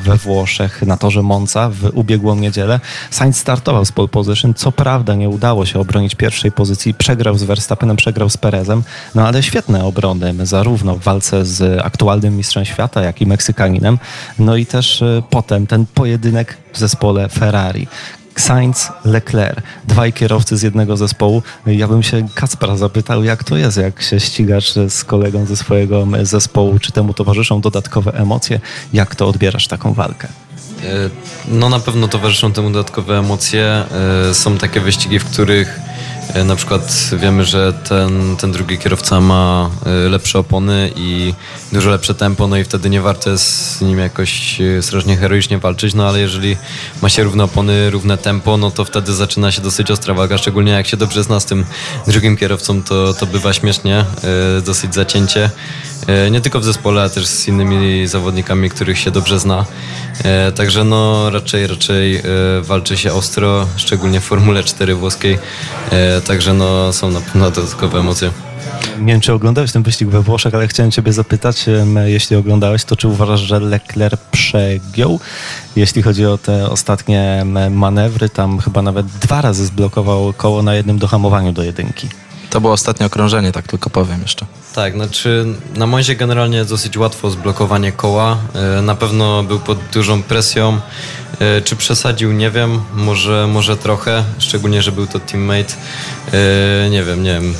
we 0.04 0.16
Włoszech 0.16 0.83
na 0.83 0.97
torze 0.97 1.23
Monza 1.23 1.71
w 1.71 1.90
ubiegłą 1.95 2.37
niedzielę. 2.37 2.81
Sainz 3.11 3.37
startował 3.37 3.85
z 3.85 3.93
pole 3.93 4.09
position, 4.09 4.54
co 4.54 4.73
prawda 4.73 5.14
nie 5.14 5.28
udało 5.28 5.66
się 5.66 5.81
obronić 5.81 6.14
pierwszej 6.14 6.52
pozycji, 6.52 6.95
przegrał 6.95 7.38
z 7.38 7.43
Verstappenem, 7.43 7.97
przegrał 7.97 8.31
z 8.31 8.37
Perezem, 8.37 8.83
no 9.14 9.26
ale 9.26 9.43
świetne 9.43 9.85
obrony, 9.85 10.35
zarówno 10.47 10.95
w 10.95 11.02
walce 11.02 11.45
z 11.45 11.81
aktualnym 11.85 12.37
mistrzem 12.37 12.64
świata, 12.64 13.02
jak 13.02 13.21
i 13.21 13.26
No 14.38 14.56
i 14.56 14.66
też 14.66 15.02
e, 15.02 15.23
potem 15.30 15.66
ten 15.66 15.87
pojedynek 15.87 16.56
w 16.73 16.78
zespole 16.78 17.28
Ferrari. 17.28 17.87
Sainz, 18.37 18.92
Leclerc, 19.04 19.59
dwaj 19.88 20.12
kierowcy 20.12 20.56
z 20.56 20.62
jednego 20.62 20.97
zespołu. 20.97 21.42
Ja 21.66 21.88
bym 21.88 22.02
się 22.02 22.28
Kacpra 22.35 22.76
zapytał, 22.76 23.25
jak 23.25 23.44
to 23.44 23.56
jest, 23.56 23.76
jak 23.76 24.02
się 24.02 24.21
ścigasz 24.21 24.73
z 24.88 25.04
kolegą 25.04 25.47
ze 25.47 25.56
swojego 25.56 26.06
zespołu, 26.23 26.78
czy 26.78 26.92
temu 26.92 27.14
towarzyszą 27.14 27.61
dodatkowe 27.61 28.12
emocje? 28.12 28.61
Jak 28.92 29.14
to 29.14 29.28
odbierasz 29.28 29.68
taką 29.68 29.92
walkę? 29.92 30.28
E, 30.85 31.11
no 31.49 31.68
na 31.68 31.80
pewno 31.80 32.09
towarzyszą 32.09 32.52
temu 32.52 32.71
dodatkowe 32.71 33.18
emocje. 33.18 33.85
E, 34.30 34.35
są 34.35 34.59
takie 34.59 34.80
wyścigi, 34.80 35.18
w 35.18 35.25
których 35.25 35.80
E, 36.35 36.44
na 36.44 36.56
przykład 36.56 37.11
wiemy, 37.18 37.44
że 37.44 37.73
ten, 37.73 38.37
ten 38.37 38.52
drugi 38.52 38.78
kierowca 38.78 39.21
ma 39.21 39.71
e, 39.87 40.09
lepsze 40.09 40.38
opony 40.38 40.90
i 40.97 41.35
dużo 41.75 41.90
lepsze 41.90 42.14
tempo, 42.14 42.49
no 42.49 42.57
i 42.57 42.64
wtedy 42.64 42.90
nie 42.90 43.00
warto 43.00 43.31
jest 43.31 43.76
z 43.76 43.81
nim 43.81 43.99
jakoś 43.99 44.61
e, 44.61 44.83
strasznie 44.83 45.16
heroicznie 45.16 45.59
walczyć, 45.59 45.95
no 45.95 46.09
ale 46.09 46.21
jeżeli 46.21 46.57
ma 47.02 47.09
się 47.09 47.23
równe 47.23 47.45
opony, 47.45 47.90
równe 47.90 48.19
tempo, 48.19 48.57
no 48.57 48.71
to 48.71 48.85
wtedy 48.85 49.14
zaczyna 49.14 49.52
się 49.52 49.62
dosyć 49.62 49.90
ostra 49.90 50.14
walka, 50.14 50.38
szczególnie 50.38 50.73
jak 50.73 50.87
się 50.87 50.97
dobrze 50.97 51.23
zna 51.23 51.40
z 51.40 51.45
tym 51.45 51.64
drugim 52.07 52.37
kierowcą, 52.37 52.83
to, 52.83 53.14
to 53.14 53.26
bywa 53.26 53.52
śmiesznie, 53.52 54.04
dosyć 54.64 54.95
zacięcie. 54.95 55.50
Nie 56.31 56.40
tylko 56.40 56.61
w 56.61 56.64
zespole, 56.64 57.00
ale 57.00 57.11
też 57.11 57.26
z 57.26 57.49
innymi 57.49 58.07
zawodnikami, 58.07 58.71
których 58.71 58.99
się 58.99 59.11
dobrze 59.11 59.38
zna. 59.38 59.64
Także 60.54 60.85
no 60.85 61.31
raczej, 61.31 61.66
raczej 61.66 62.23
walczy 62.62 62.97
się 62.97 63.12
ostro, 63.12 63.66
szczególnie 63.76 64.21
w 64.21 64.25
Formule 64.25 64.64
4 64.64 64.95
włoskiej. 64.95 65.38
Także 66.26 66.54
no, 66.54 66.93
są 66.93 67.11
na 67.11 67.21
pewno 67.21 67.50
dodatkowe 67.50 67.99
emocje. 67.99 68.53
Nie 68.99 69.12
wiem, 69.12 69.21
czy 69.21 69.33
oglądałeś 69.33 69.73
ten 69.73 69.83
wyścig 69.83 70.09
we 70.09 70.23
Włoszech, 70.23 70.54
ale 70.54 70.68
chciałem 70.68 70.90
Ciebie 70.92 71.12
zapytać, 71.12 71.64
jeśli 72.04 72.37
oglądałeś, 72.37 72.85
to 72.85 72.97
czy 72.97 73.09
uważasz, 73.09 73.40
że 73.40 73.61
Leclerc 73.61 74.21
przegiął, 74.33 75.21
jeśli 75.76 76.02
chodzi 76.02 76.26
o 76.26 76.38
te 76.38 76.71
ostatnie 76.71 77.44
manewry? 77.71 78.28
Tam 78.28 78.59
chyba 78.59 78.83
nawet 78.83 79.06
dwa 79.06 79.40
razy 79.40 79.66
zblokował 79.66 80.33
koło 80.33 80.62
na 80.62 80.75
jednym 80.75 80.99
dohamowaniu 80.99 81.52
do 81.52 81.62
jedynki. 81.62 82.09
To 82.50 82.61
było 82.61 82.73
ostatnie 82.73 83.06
okrążenie, 83.06 83.52
tak 83.52 83.66
tylko 83.66 83.90
powiem 83.90 84.23
jeszcze. 84.23 84.47
Tak, 84.75 84.94
znaczy 84.94 85.47
na 85.76 85.87
Mozie 85.87 86.16
generalnie 86.16 86.64
dosyć 86.64 86.97
łatwo 86.97 87.30
zblokowanie 87.30 87.92
koła. 87.92 88.37
E, 88.78 88.83
na 88.83 88.94
pewno 88.94 89.42
był 89.42 89.59
pod 89.59 89.78
dużą 89.92 90.23
presją. 90.23 90.80
E, 91.41 91.62
czy 91.62 91.76
przesadził? 91.76 92.33
Nie 92.33 92.50
wiem. 92.50 92.81
Może, 92.95 93.47
może 93.47 93.76
trochę, 93.76 94.25
szczególnie, 94.38 94.83
że 94.83 94.93
był 94.93 95.07
to 95.07 95.21
teammate. 95.21 95.75
E, 96.33 96.91
nie 96.91 97.05
wiem, 97.05 97.23
nie 97.23 97.41
wiem. 97.41 97.55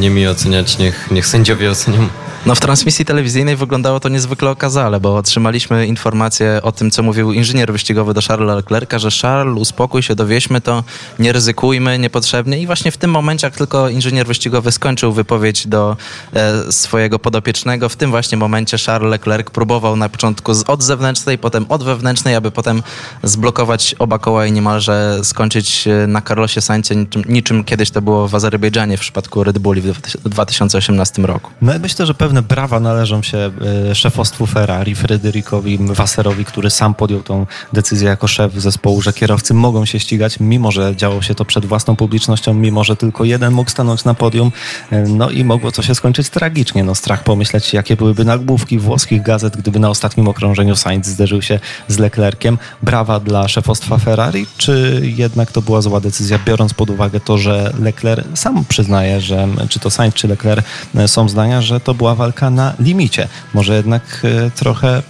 Nie 0.00 0.10
mi 0.10 0.26
oceniać, 0.26 0.78
niech, 0.78 1.10
niech 1.10 1.26
sędziowie 1.26 1.70
ocenią. 1.70 2.08
No 2.46 2.54
w 2.54 2.60
transmisji 2.60 3.04
telewizyjnej 3.04 3.56
wyglądało 3.56 4.00
to 4.00 4.08
niezwykle 4.08 4.50
okazale, 4.50 5.00
bo 5.00 5.16
otrzymaliśmy 5.16 5.86
informację 5.86 6.60
o 6.62 6.72
tym, 6.72 6.90
co 6.90 7.02
mówił 7.02 7.32
inżynier 7.32 7.72
wyścigowy 7.72 8.14
do 8.14 8.20
Charlesa 8.20 8.54
Leclerca, 8.54 8.98
że 8.98 9.08
Charles, 9.22 9.58
uspokój 9.58 10.02
się, 10.02 10.14
dowieźmy 10.14 10.60
to, 10.60 10.84
nie 11.18 11.32
ryzykujmy 11.32 11.98
niepotrzebnie 11.98 12.58
i 12.58 12.66
właśnie 12.66 12.90
w 12.90 12.96
tym 12.96 13.10
momencie, 13.10 13.46
jak 13.46 13.56
tylko 13.56 13.88
inżynier 13.88 14.26
wyścigowy 14.26 14.72
skończył 14.72 15.12
wypowiedź 15.12 15.66
do 15.66 15.96
e, 16.32 16.72
swojego 16.72 17.18
podopiecznego, 17.18 17.88
w 17.88 17.96
tym 17.96 18.10
właśnie 18.10 18.38
momencie 18.38 18.78
Charles 18.78 19.10
Leclerc 19.10 19.50
próbował 19.50 19.96
na 19.96 20.08
początku 20.08 20.54
z, 20.54 20.62
od 20.62 20.82
zewnętrznej, 20.82 21.38
potem 21.38 21.66
od 21.68 21.84
wewnętrznej, 21.84 22.34
aby 22.34 22.50
potem 22.50 22.82
zblokować 23.22 23.94
oba 23.98 24.18
koła 24.18 24.46
i 24.46 24.52
niemalże 24.52 25.20
skończyć 25.22 25.88
e, 25.88 26.06
na 26.06 26.22
Carlosie 26.22 26.60
Sainzie 26.60 26.96
niczym, 26.96 27.24
niczym 27.28 27.64
kiedyś 27.64 27.90
to 27.90 28.02
było 28.02 28.28
w 28.28 28.34
Azerbejdżanie 28.34 28.96
w 28.96 29.00
przypadku 29.00 29.44
Red 29.44 29.58
Bulli 29.58 29.82
w 30.24 30.28
2018 30.28 31.22
roku. 31.22 31.50
No 31.62 31.72
myślę, 31.78 32.06
że 32.06 32.14
pewnie 32.14 32.29
brawa 32.32 32.80
należą 32.80 33.22
się 33.22 33.50
e, 33.90 33.94
szefostwu 33.94 34.46
Ferrari, 34.46 34.94
Fryderykowi 34.94 35.78
Wasserowi, 35.80 36.44
który 36.44 36.70
sam 36.70 36.94
podjął 36.94 37.22
tą 37.22 37.46
decyzję 37.72 38.08
jako 38.08 38.28
szef 38.28 38.54
zespołu, 38.54 39.02
że 39.02 39.12
kierowcy 39.12 39.54
mogą 39.54 39.84
się 39.84 40.00
ścigać, 40.00 40.40
mimo 40.40 40.72
że 40.72 40.96
działo 40.96 41.22
się 41.22 41.34
to 41.34 41.44
przed 41.44 41.66
własną 41.66 41.96
publicznością, 41.96 42.54
mimo 42.54 42.84
że 42.84 42.96
tylko 42.96 43.24
jeden 43.24 43.52
mógł 43.52 43.70
stanąć 43.70 44.04
na 44.04 44.14
podium. 44.14 44.52
E, 44.92 45.02
no 45.02 45.30
i 45.30 45.44
mogło 45.44 45.72
to 45.72 45.82
się 45.82 45.94
skończyć 45.94 46.28
tragicznie. 46.28 46.84
No 46.84 46.94
strach 46.94 47.24
pomyśleć, 47.24 47.74
jakie 47.74 47.96
byłyby 47.96 48.24
nagłówki 48.24 48.78
włoskich 48.78 49.22
gazet, 49.22 49.56
gdyby 49.56 49.78
na 49.78 49.90
ostatnim 49.90 50.28
okrążeniu 50.28 50.76
Sainz 50.76 51.06
zderzył 51.06 51.42
się 51.42 51.60
z 51.88 51.98
Leclerciem. 51.98 52.58
Brawa 52.82 53.20
dla 53.20 53.48
szefostwa 53.48 53.98
Ferrari, 53.98 54.46
czy 54.56 55.00
jednak 55.16 55.52
to 55.52 55.62
była 55.62 55.80
zła 55.80 56.00
decyzja, 56.00 56.38
biorąc 56.46 56.74
pod 56.74 56.90
uwagę 56.90 57.20
to, 57.20 57.38
że 57.38 57.72
Leclerc 57.80 58.26
sam 58.34 58.64
przyznaje, 58.64 59.20
że 59.20 59.48
czy 59.68 59.78
to 59.78 59.90
Sainz, 59.90 60.14
czy 60.14 60.28
Leclerc 60.28 60.66
e, 60.94 61.08
są 61.08 61.28
zdania, 61.28 61.62
że 61.62 61.80
to 61.80 61.94
była 61.94 62.14
walka 62.20 62.50
na 62.50 62.74
limicie. 62.78 63.28
Może 63.54 63.76
jednak 63.76 64.22
e, 64.24 64.50
trochę 64.50 65.02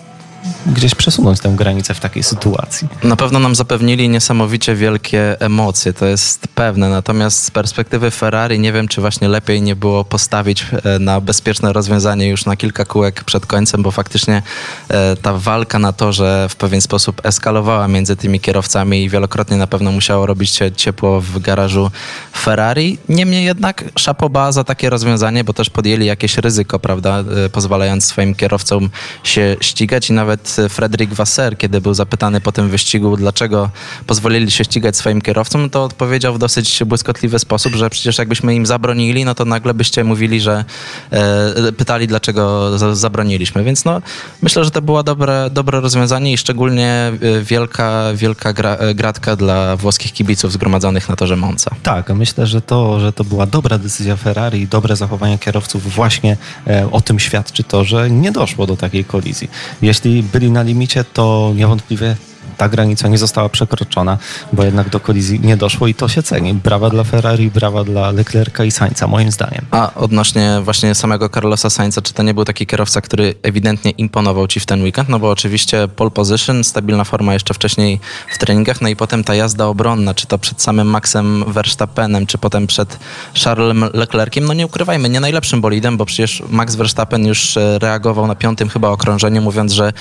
gdzieś 0.67 0.95
przesunąć 0.95 1.41
tę 1.41 1.49
granicę 1.49 1.95
w 1.95 2.01
takiej 2.01 2.23
sytuacji. 2.23 2.89
Na 3.05 3.17
pewno 3.17 3.39
nam 3.39 3.55
zapewnili 3.55 4.09
niesamowicie 4.09 4.75
wielkie 4.75 5.41
emocje, 5.41 5.93
to 5.93 6.07
jest 6.07 6.49
pewne. 6.49 6.89
Natomiast 6.89 7.45
z 7.45 7.51
perspektywy 7.51 8.11
Ferrari 8.11 8.59
nie 8.59 8.73
wiem, 8.73 8.89
czy 8.89 9.01
właśnie 9.01 9.29
lepiej 9.29 9.63
nie 9.63 9.77
było 9.77 10.05
postawić 10.05 10.67
e, 10.85 10.99
na 10.99 11.21
bezpieczne 11.21 11.73
rozwiązanie 11.73 12.29
już 12.29 12.47
na 12.47 12.57
kilka 12.57 12.85
kółek 12.85 13.25
przed 13.25 13.47
końcem, 13.47 13.83
bo 13.83 13.91
faktycznie 13.91 14.43
e, 14.89 15.17
ta 15.17 15.33
walka 15.33 15.79
na 15.79 15.93
torze 15.93 16.47
w 16.51 16.57
pewien 16.57 16.81
sposób 16.81 17.27
eskalowała 17.27 17.89
między 17.89 18.17
tymi 18.17 18.41
kierowcami 18.41 19.05
i 19.05 19.09
wielokrotnie 19.09 19.57
na 19.57 19.67
pewno 19.67 19.93
musiało 19.93 20.27
robić 20.27 20.51
się 20.51 20.73
ciepło 20.73 21.21
w 21.21 21.39
garażu 21.39 21.91
Ferrari. 22.37 22.99
Niemniej 23.09 23.45
jednak 23.45 23.85
szapoba 23.97 24.53
za 24.53 24.65
takie 24.65 24.91
rozwiązanie, 24.91 25.45
bo 25.45 25.53
też 25.53 25.71
podjęli 25.71 26.07
jakieś 26.07 26.39
ryzyko, 26.39 26.79
prawda, 26.79 27.25
e, 27.47 27.49
pozwalając 27.49 28.05
swoim 28.05 28.35
kierowcom 28.35 28.91
się 29.25 29.57
ścigać 29.61 30.11
i 30.11 30.13
nawet 30.13 30.30
nawet 30.31 30.57
Frederick 30.69 31.15
Wasser, 31.15 31.59
kiedy 31.59 31.81
był 31.81 31.95
zapytany 31.95 32.41
po 32.41 32.53
tym 32.53 32.69
wyścigu, 32.69 33.17
dlaczego 33.17 33.71
pozwolili 34.07 34.51
się 34.51 34.65
ścigać 34.65 34.97
swoim 34.97 35.21
kierowcom, 35.21 35.71
to 35.71 35.85
odpowiedział 35.85 36.35
w 36.35 36.39
dosyć 36.39 36.83
błyskotliwy 36.87 37.39
sposób, 37.39 37.75
że 37.75 37.91
przecież 37.91 38.19
jakbyśmy 38.19 38.55
im 38.55 38.67
zabronili, 38.67 39.25
no 39.25 39.35
to 39.35 39.45
nagle 39.45 39.75
byście 39.75 40.05
mówili, 40.05 40.41
że 40.41 40.65
e, 41.11 41.73
pytali, 41.73 42.07
dlaczego 42.07 42.71
zabroniliśmy. 42.97 43.65
Więc 43.65 43.85
no, 43.85 44.03
myślę, 44.43 44.65
że 44.65 44.71
to 44.71 44.83
było 44.83 45.03
dobre, 45.03 45.51
dobre 45.51 45.81
rozwiązanie 45.81 46.33
i 46.33 46.39
szczególnie 46.39 47.13
e, 47.23 47.41
wielka, 47.43 48.05
wielka 48.15 48.53
gra, 48.53 48.75
e, 48.75 48.95
gratka 48.95 49.37
dla 49.37 49.77
włoskich 49.77 50.13
kibiców 50.13 50.53
zgromadzonych 50.53 51.09
na 51.09 51.17
torze 51.17 51.37
Monza. 51.37 51.71
Tak, 51.83 52.11
myślę, 52.15 52.47
że 52.47 52.61
to, 52.61 53.01
że 53.01 53.13
to 53.13 53.25
była 53.25 53.47
dobra 53.47 53.79
decyzja 53.79 54.17
Ferrari 54.17 54.61
i 54.61 54.67
dobre 54.67 54.97
zachowanie 54.97 55.39
kierowców 55.39 55.95
właśnie 55.95 56.37
e, 56.67 56.91
o 56.91 57.01
tym 57.01 57.19
świadczy 57.19 57.65
to, 57.65 57.85
że 57.85 58.11
nie 58.11 58.33
doszło 58.33 58.67
do 58.67 58.77
takiej 58.77 59.05
kolizji. 59.05 59.51
Jeśli 59.83 60.20
byli 60.23 60.51
na 60.51 60.63
limicie, 60.63 61.05
to 61.05 61.53
niewątpliwie 61.57 62.17
ta 62.61 62.69
granica 62.69 63.09
nie 63.09 63.19
została 63.19 63.49
przekroczona, 63.49 64.19
bo 64.53 64.65
jednak 64.65 64.89
do 64.89 65.01
kolizji 65.01 65.41
nie 65.41 65.57
doszło 65.57 65.87
i 65.87 65.95
to 65.95 66.09
się 66.09 66.23
ceni. 66.23 66.55
Brawa 66.55 66.91
dla 66.91 67.05
Ferrari, 67.05 67.51
brawa 67.51 67.85
dla 67.85 68.11
Leclerca 68.11 68.65
i 68.65 68.71
Sainza, 68.71 69.07
moim 69.07 69.31
zdaniem. 69.31 69.65
A 69.71 69.95
odnośnie 69.95 70.61
właśnie 70.65 70.95
samego 70.95 71.29
Carlosa 71.29 71.71
Sainza, 71.71 72.03
czy 72.03 72.13
to 72.13 72.23
nie 72.23 72.35
był 72.35 72.45
taki 72.45 72.67
kierowca, 72.67 73.01
który 73.01 73.35
ewidentnie 73.43 73.91
imponował 73.91 74.47
ci 74.47 74.61
w 74.61 74.67
ten 74.67 74.83
weekend? 74.83 75.09
No 75.09 75.19
bo 75.19 75.31
oczywiście 75.31 75.89
pole 75.89 76.11
position, 76.11 76.65
stabilna 76.65 77.05
forma 77.05 77.33
jeszcze 77.33 77.55
wcześniej 77.55 78.01
w 78.33 78.39
treningach, 78.39 78.81
no 78.81 78.89
i 78.89 78.97
potem 78.97 79.25
ta 79.25 79.35
jazda 79.35 79.67
obronna, 79.67 80.15
czy 80.15 80.27
to 80.27 80.39
przed 80.39 80.63
samym 80.63 80.89
Maxem 80.89 81.45
Verstappenem, 81.53 82.27
czy 82.27 82.39
potem 82.39 82.67
przed 82.67 82.99
Charlesem 83.45 83.85
Leclerciem, 83.95 84.45
no 84.45 84.55
nie 84.55 84.67
ukrywajmy, 84.67 85.09
nie 85.09 85.21
najlepszym 85.21 85.61
bolidem, 85.61 85.97
bo 85.97 86.07
przecież 86.07 86.43
Max 86.51 86.75
Verstappen 86.75 87.27
już 87.27 87.57
e, 87.57 87.79
reagował 87.79 88.27
na 88.27 88.35
piątym 88.35 88.69
chyba 88.69 88.89
okrążeniu, 88.89 89.43
mówiąc, 89.43 89.73
że 89.73 89.87
e, 89.89 89.93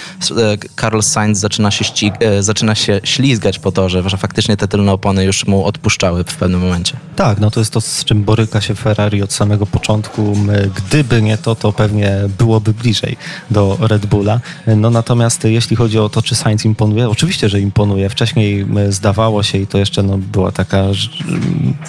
Carlos 0.81 1.07
Sainz 1.07 1.39
zaczyna 1.39 1.71
się 1.71 1.85
ścigać 1.85 2.49
zaczyna 2.50 2.75
się 2.75 3.01
ślizgać 3.03 3.60
po 3.60 3.72
torze, 3.72 4.10
że 4.10 4.18
faktycznie 4.18 4.58
te 4.58 4.68
tylne 4.68 4.91
opony 4.91 5.25
już 5.25 5.48
mu 5.48 5.65
odpuszczały 5.65 6.24
w 6.24 6.36
pewnym 6.36 6.62
momencie. 6.62 6.98
Tak, 7.15 7.39
no 7.39 7.51
to 7.51 7.60
jest 7.60 7.74
to, 7.74 7.82
z 7.82 8.06
czym 8.06 8.24
boryka 8.24 8.62
się 8.62 8.75
Ferrari 8.75 9.22
od 9.22 9.34
samego 9.34 9.65
początku. 9.65 10.36
Gdyby 10.75 11.22
nie 11.22 11.38
to, 11.38 11.56
to 11.56 11.74
pewnie 11.74 12.12
byłoby 12.38 12.74
bliżej 12.74 13.18
do 13.51 13.77
Red 13.82 14.06
Bulla. 14.06 14.39
No 14.68 14.89
natomiast 14.89 15.44
jeśli 15.44 15.75
chodzi 15.75 16.00
o 16.00 16.10
to, 16.10 16.22
czy 16.22 16.36
Sainz 16.36 16.65
imponuje, 16.65 17.10
oczywiście, 17.10 17.50
że 17.50 17.62
imponuje. 17.62 18.10
Wcześniej 18.10 18.65
zdawało 18.89 19.44
się 19.44 19.58
i 19.58 19.68
to 19.68 19.77
jeszcze 19.77 20.03
no, 20.03 20.18
była 20.18 20.51
taka 20.51 20.84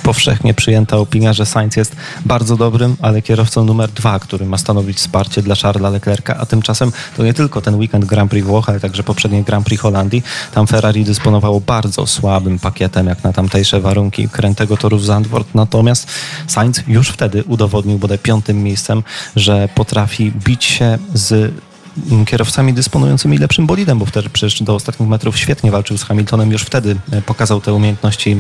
powszechnie 0.02 0.55
przyjęta 0.55 0.97
opinia, 0.97 1.33
że 1.33 1.47
Sainz 1.47 1.76
jest 1.76 1.97
bardzo 2.26 2.57
dobrym, 2.57 2.97
ale 3.02 3.23
kierowcą 3.23 3.64
numer 3.64 3.90
dwa, 3.90 4.19
który 4.19 4.47
ma 4.47 4.59
stanowić 4.59 4.97
wsparcie 4.97 5.43
dla 5.43 5.55
Charlesa 5.55 5.90
Leclerca, 5.90 6.37
a 6.37 6.47
tymczasem 6.47 6.93
to 7.17 7.25
nie 7.25 7.35
tylko 7.35 7.61
ten 7.61 7.75
weekend 7.75 8.05
Grand 8.05 8.31
Prix 8.31 8.47
Włoch, 8.47 8.69
ale 8.69 8.81
także 8.81 9.02
poprzednie 9.02 9.45
Grand 9.45 9.67
Prix 9.67 9.83
Holandii. 9.83 10.23
Tam 10.54 10.66
Ferrari 10.66 11.04
dysponowało 11.04 11.61
bardzo 11.61 12.07
słabym 12.07 12.59
pakietem, 12.59 13.07
jak 13.07 13.25
na 13.25 13.33
tamtejsze 13.33 13.80
warunki 13.80 14.28
krętego 14.28 14.76
toru 14.76 14.99
w 14.99 15.04
Zandvoort. 15.04 15.54
Natomiast 15.54 16.09
Sainz 16.47 16.83
już 16.88 17.09
wtedy 17.09 17.45
udowodnił 17.45 17.99
bodaj 17.99 18.19
piątym 18.19 18.62
miejscem, 18.62 19.02
że 19.37 19.69
potrafi 19.75 20.33
bić 20.33 20.64
się 20.64 20.99
z 21.14 21.54
kierowcami 22.26 22.73
dysponującymi 22.75 23.38
lepszym 23.38 23.66
bolidem, 23.66 23.99
bo 23.99 24.07
wtedy 24.07 24.30
przecież 24.30 24.62
do 24.62 24.75
ostatnich 24.75 25.09
metrów 25.09 25.38
świetnie 25.38 25.71
walczył 25.71 25.99
z 25.99 26.04
Hamiltonem, 26.04 26.52
już 26.52 26.62
wtedy 26.62 26.97
e, 27.12 27.23
pokazał 27.23 27.61
te 27.61 27.75
umiejętności 27.75 28.37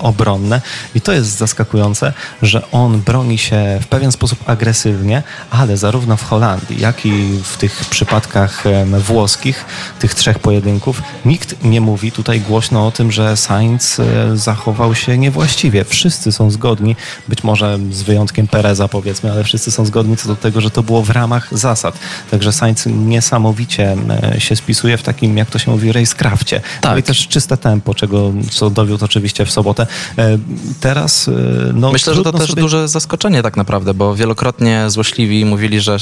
obronne 0.00 0.60
i 0.94 1.00
to 1.00 1.12
jest 1.12 1.36
zaskakujące, 1.36 2.12
że 2.42 2.70
on 2.70 3.00
broni 3.00 3.38
się 3.38 3.78
w 3.82 3.86
pewien 3.86 4.12
sposób 4.12 4.50
agresywnie, 4.50 5.22
ale 5.50 5.76
zarówno 5.76 6.16
w 6.16 6.22
Holandii, 6.22 6.80
jak 6.80 7.06
i 7.06 7.38
w 7.44 7.56
tych 7.56 7.84
przypadkach 7.90 8.64
włoskich, 8.98 9.64
tych 9.98 10.14
trzech 10.14 10.38
pojedynków, 10.38 11.02
nikt 11.24 11.64
nie 11.64 11.80
mówi 11.80 12.12
tutaj 12.12 12.40
głośno 12.40 12.86
o 12.86 12.90
tym, 12.90 13.12
że 13.12 13.36
Sainz 13.36 14.00
e, 14.00 14.36
zachował 14.36 14.94
się 14.94 15.18
niewłaściwie. 15.18 15.84
Wszyscy 15.84 16.32
są 16.32 16.50
zgodni, 16.50 16.96
być 17.28 17.44
może 17.44 17.78
z 17.90 18.02
wyjątkiem 18.02 18.48
Pereza 18.48 18.88
powiedzmy, 18.88 19.32
ale 19.32 19.44
wszyscy 19.44 19.70
są 19.70 19.84
zgodni 19.86 20.16
co 20.16 20.28
do 20.28 20.36
tego, 20.36 20.60
że 20.60 20.70
to 20.70 20.82
było 20.82 21.02
w 21.02 21.10
ramach 21.10 21.58
zasad. 21.58 21.98
Także 22.30 22.52
Sainz 22.52 22.86
niesamowicie 22.96 23.96
e, 24.34 24.40
się 24.40 24.56
spisuje 24.56 24.96
w 24.96 25.02
takim, 25.02 25.36
jak 25.36 25.50
to 25.50 25.58
się 25.58 25.70
mówi, 25.70 25.92
racecrafcie. 25.92 26.60
Tak. 26.80 26.92
No 26.92 26.98
i 26.98 27.02
też 27.02 27.28
czyste 27.28 27.56
tempo, 27.56 27.94
czego 27.94 28.32
co 28.50 28.70
dowiódł 28.70 29.04
oczywiście 29.04 29.46
w 29.46 29.50
sobotę. 29.50 29.86
E, 30.18 30.38
teraz, 30.80 31.28
e, 31.28 31.32
no, 31.74 31.92
Myślę, 31.92 32.14
że 32.14 32.22
to 32.22 32.32
też 32.32 32.50
sobie... 32.50 32.62
duże 32.62 32.88
zaskoczenie 32.88 33.42
tak 33.42 33.56
naprawdę, 33.56 33.94
bo 33.94 34.14
wielokrotnie 34.14 34.90
złośliwi 34.90 35.44
mówili, 35.44 35.80
że 35.80 35.96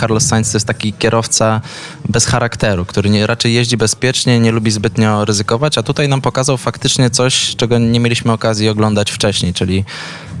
Carlos 0.00 0.26
Sainz 0.26 0.52
to 0.52 0.56
jest 0.56 0.66
taki 0.66 0.92
kierowca 0.92 1.60
bez 2.08 2.26
charakteru, 2.26 2.84
który 2.84 3.10
nie, 3.10 3.26
raczej 3.26 3.54
jeździ 3.54 3.76
bezpiecznie, 3.76 4.40
nie 4.40 4.52
lubi 4.52 4.70
zbytnio 4.70 5.24
ryzykować, 5.24 5.78
a 5.78 5.82
tutaj 5.82 6.08
nam 6.08 6.20
pokazał 6.20 6.56
faktycznie 6.56 7.10
coś, 7.10 7.56
czego 7.56 7.78
nie 7.78 8.00
mieliśmy 8.00 8.32
okazji 8.32 8.68
oglądać 8.68 9.10
wcześniej, 9.10 9.54
czyli 9.54 9.84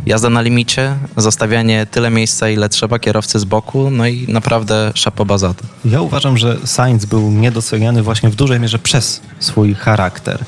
jazda 0.06 0.30
na 0.30 0.40
limicie, 0.42 0.96
zostawianie 1.16 1.86
tyle 1.90 2.10
miejsca, 2.10 2.48
ile 2.48 2.68
trzeba 2.68 2.98
kierowcy 2.98 3.38
z 3.38 3.44
boku, 3.44 3.90
no 3.90 4.06
i 4.06 4.26
naprawdę 4.28 4.92
szapoba 4.94 5.38
za 5.38 5.54
to. 5.54 5.64
Ja 5.84 6.00
uważam, 6.00 6.38
że 6.38 6.58
Sainz 6.64 7.04
był 7.04 7.30
niedoceniany 7.30 8.02
właśnie 8.02 8.30
w 8.30 8.34
dużej 8.34 8.60
mierze 8.60 8.78
przez 8.78 9.20
swój 9.38 9.74
charakter 9.74 10.44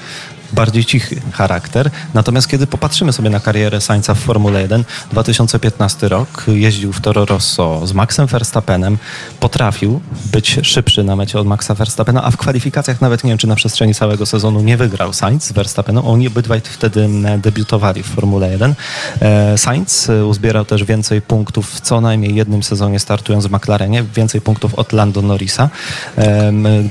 bardziej 0.52 0.84
cichy 0.84 1.20
charakter. 1.32 1.90
Natomiast 2.14 2.48
kiedy 2.48 2.66
popatrzymy 2.66 3.12
sobie 3.12 3.30
na 3.30 3.40
karierę 3.40 3.80
Sainza 3.80 4.14
w 4.14 4.18
Formule 4.18 4.62
1, 4.62 4.84
2015 5.10 6.08
rok, 6.08 6.44
jeździł 6.48 6.92
w 6.92 7.00
Toro 7.00 7.24
Rosso 7.24 7.86
z 7.86 7.92
Maxem 7.92 8.26
Verstappenem, 8.26 8.98
potrafił 9.40 10.00
być 10.32 10.58
szybszy 10.62 11.04
na 11.04 11.16
mecie 11.16 11.40
od 11.40 11.46
Maxa 11.46 11.74
Verstappena, 11.74 12.24
a 12.24 12.30
w 12.30 12.36
kwalifikacjach 12.36 13.00
nawet 13.00 13.24
nie 13.24 13.30
wiem, 13.30 13.38
czy 13.38 13.46
na 13.46 13.54
przestrzeni 13.56 13.94
całego 13.94 14.26
sezonu 14.26 14.60
nie 14.60 14.76
wygrał 14.76 15.12
Sainz 15.12 15.44
z 15.44 15.52
Verstappenem. 15.52 16.06
Oni 16.06 16.28
obydwaj 16.28 16.60
wtedy 16.64 17.08
debiutowali 17.38 18.02
w 18.02 18.06
Formule 18.06 18.50
1. 18.50 18.74
E, 19.20 19.58
Sainz 19.58 20.08
uzbierał 20.28 20.64
też 20.64 20.84
więcej 20.84 21.22
punktów 21.22 21.70
w 21.70 21.80
co 21.80 22.00
najmniej 22.00 22.34
jednym 22.34 22.62
sezonie 22.62 22.98
startując 22.98 23.46
w 23.46 23.50
McLarenie, 23.50 24.04
więcej 24.14 24.40
punktów 24.40 24.74
od 24.74 24.92
Lando 24.92 25.22
Norrisa. 25.22 25.70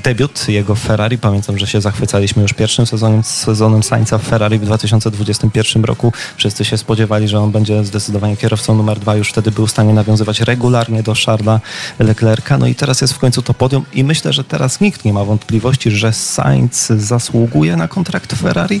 Debiut 0.02 0.48
jego 0.48 0.74
w 0.74 0.80
Ferrari, 0.80 1.18
pamiętam, 1.18 1.58
że 1.58 1.66
się 1.66 1.80
zachwycaliśmy 1.80 2.42
już 2.42 2.52
pierwszym 2.52 2.86
sezonem 2.86 3.22
sezonem 3.56 3.82
Sainza 3.82 4.18
w 4.18 4.22
Ferrari 4.22 4.58
w 4.58 4.64
2021 4.64 5.84
roku. 5.84 6.12
Wszyscy 6.36 6.64
się 6.64 6.78
spodziewali, 6.78 7.28
że 7.28 7.40
on 7.40 7.50
będzie 7.50 7.84
zdecydowanie 7.84 8.36
kierowcą 8.36 8.74
numer 8.74 8.98
dwa. 8.98 9.16
Już 9.16 9.28
wtedy 9.28 9.50
był 9.50 9.66
w 9.66 9.70
stanie 9.70 9.94
nawiązywać 9.94 10.40
regularnie 10.40 11.02
do 11.02 11.14
Charlesa 11.26 11.60
Leclerca. 11.98 12.58
No 12.58 12.66
i 12.66 12.74
teraz 12.74 13.00
jest 13.00 13.14
w 13.14 13.18
końcu 13.18 13.42
to 13.42 13.54
podium 13.54 13.84
i 13.92 14.04
myślę, 14.04 14.32
że 14.32 14.44
teraz 14.44 14.80
nikt 14.80 15.04
nie 15.04 15.12
ma 15.12 15.24
wątpliwości, 15.24 15.90
że 15.90 16.12
Sainz 16.12 16.86
zasługuje 16.86 17.76
na 17.76 17.88
kontrakt 17.88 18.32
Ferrari, 18.32 18.80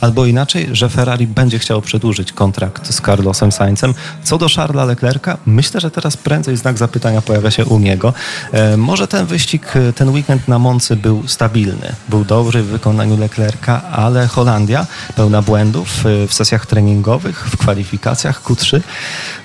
albo 0.00 0.26
inaczej, 0.26 0.68
że 0.72 0.88
Ferrari 0.88 1.26
będzie 1.26 1.58
chciało 1.58 1.82
przedłużyć 1.82 2.32
kontrakt 2.32 2.94
z 2.94 3.00
Carlosem 3.00 3.52
Sainzem. 3.52 3.94
Co 4.24 4.38
do 4.38 4.48
Charlesa 4.48 4.84
Leclerca, 4.84 5.36
myślę, 5.46 5.80
że 5.80 5.90
teraz 5.90 6.16
prędzej 6.16 6.56
znak 6.56 6.78
zapytania 6.78 7.22
pojawia 7.22 7.50
się 7.50 7.64
u 7.64 7.78
niego. 7.78 8.14
E, 8.52 8.76
może 8.76 9.08
ten 9.08 9.26
wyścig, 9.26 9.74
ten 9.94 10.08
weekend 10.08 10.48
na 10.48 10.58
Moncy 10.58 10.96
był 10.96 11.28
stabilny, 11.28 11.92
był 12.08 12.24
dobry 12.24 12.62
w 12.62 12.66
wykonaniu 12.66 13.16
Leclerca, 13.16 13.82
a 13.90 14.05
ale 14.06 14.26
Holandia 14.26 14.86
pełna 15.16 15.42
błędów 15.42 16.06
y, 16.06 16.26
w 16.28 16.34
sesjach 16.34 16.66
treningowych, 16.66 17.48
w 17.50 17.56
kwalifikacjach 17.56 18.42
Q3, 18.42 18.80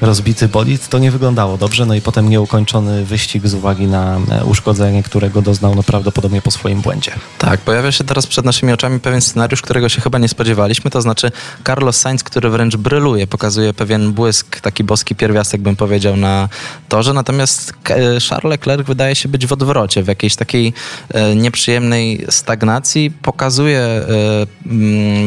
rozbity 0.01 0.47
bolid, 0.47 0.87
to 0.87 0.99
nie 0.99 1.11
wyglądało 1.11 1.57
dobrze, 1.57 1.85
no 1.85 1.95
i 1.95 2.01
potem 2.01 2.29
nieukończony 2.29 3.05
wyścig 3.05 3.47
z 3.47 3.53
uwagi 3.53 3.87
na 3.87 4.19
e, 4.31 4.45
uszkodzenie, 4.45 5.03
którego 5.03 5.41
doznał 5.41 5.75
no 5.75 5.83
prawdopodobnie 5.83 6.41
po 6.41 6.51
swoim 6.51 6.81
błędzie. 6.81 7.11
Tak, 7.37 7.59
pojawia 7.59 7.91
się 7.91 8.03
teraz 8.03 8.27
przed 8.27 8.45
naszymi 8.45 8.73
oczami 8.73 8.99
pewien 8.99 9.21
scenariusz, 9.21 9.61
którego 9.61 9.89
się 9.89 10.01
chyba 10.01 10.17
nie 10.17 10.27
spodziewaliśmy, 10.27 10.91
to 10.91 11.01
znaczy 11.01 11.31
Carlos 11.65 11.97
Sainz, 11.97 12.23
który 12.23 12.49
wręcz 12.49 12.75
bryluje, 12.75 13.27
pokazuje 13.27 13.73
pewien 13.73 14.13
błysk, 14.13 14.59
taki 14.59 14.83
boski 14.83 15.15
pierwiastek 15.15 15.61
bym 15.61 15.75
powiedział 15.75 16.17
na 16.17 16.49
torze, 16.89 17.13
natomiast 17.13 17.73
e, 17.89 18.19
Charles 18.29 18.51
Leclerc 18.51 18.87
wydaje 18.87 19.15
się 19.15 19.29
być 19.29 19.47
w 19.47 19.53
odwrocie, 19.53 20.03
w 20.03 20.07
jakiejś 20.07 20.35
takiej 20.35 20.73
e, 21.09 21.35
nieprzyjemnej 21.35 22.25
stagnacji, 22.29 23.11
pokazuje 23.21 23.81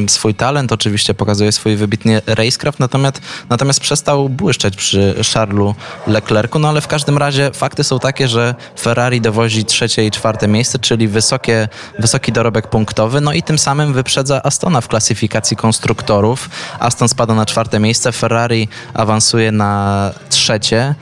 swój 0.09 0.35
talent, 0.35 0.73
oczywiście 0.73 1.15
pokazuje 1.15 1.53
swój 1.53 1.77
wybitny 1.77 2.23
racecraft, 2.27 2.81
natomiast, 2.81 3.21
natomiast 3.49 3.81
przestał 3.81 4.29
błyszczeć 4.29 4.77
przy 4.77 5.15
Charlesu 5.35 5.75
Leclercu, 6.07 6.59
no 6.59 6.69
ale 6.69 6.81
w 6.81 6.87
każdym 6.87 7.19
razie 7.19 7.51
fakty 7.55 7.85
są 7.85 7.99
takie, 7.99 8.29
że 8.29 8.55
Ferrari 8.81 9.21
dowozi 9.21 9.65
trzecie 9.65 10.07
i 10.07 10.11
czwarte 10.11 10.49
miejsce, 10.49 10.79
czyli 10.79 11.09
wysokie, 11.09 11.69
wysoki 11.99 12.33
dorobek 12.33 12.69
punktowy, 12.69 13.21
no 13.21 13.33
i 13.33 13.43
tym 13.43 13.59
samym 13.59 13.93
wyprzedza 13.93 14.43
Astona 14.43 14.81
w 14.81 14.89
klasyfikacji 14.89 15.57
konstruktorów. 15.57 16.51
Aston 16.79 17.09
spada 17.09 17.35
na 17.35 17.47
czwarte 17.47 17.81
miejsce, 17.81 18.13
Ferrari 18.13 18.69
awansuje 18.95 19.53
na 19.53 20.11
trzecie, 20.31 20.95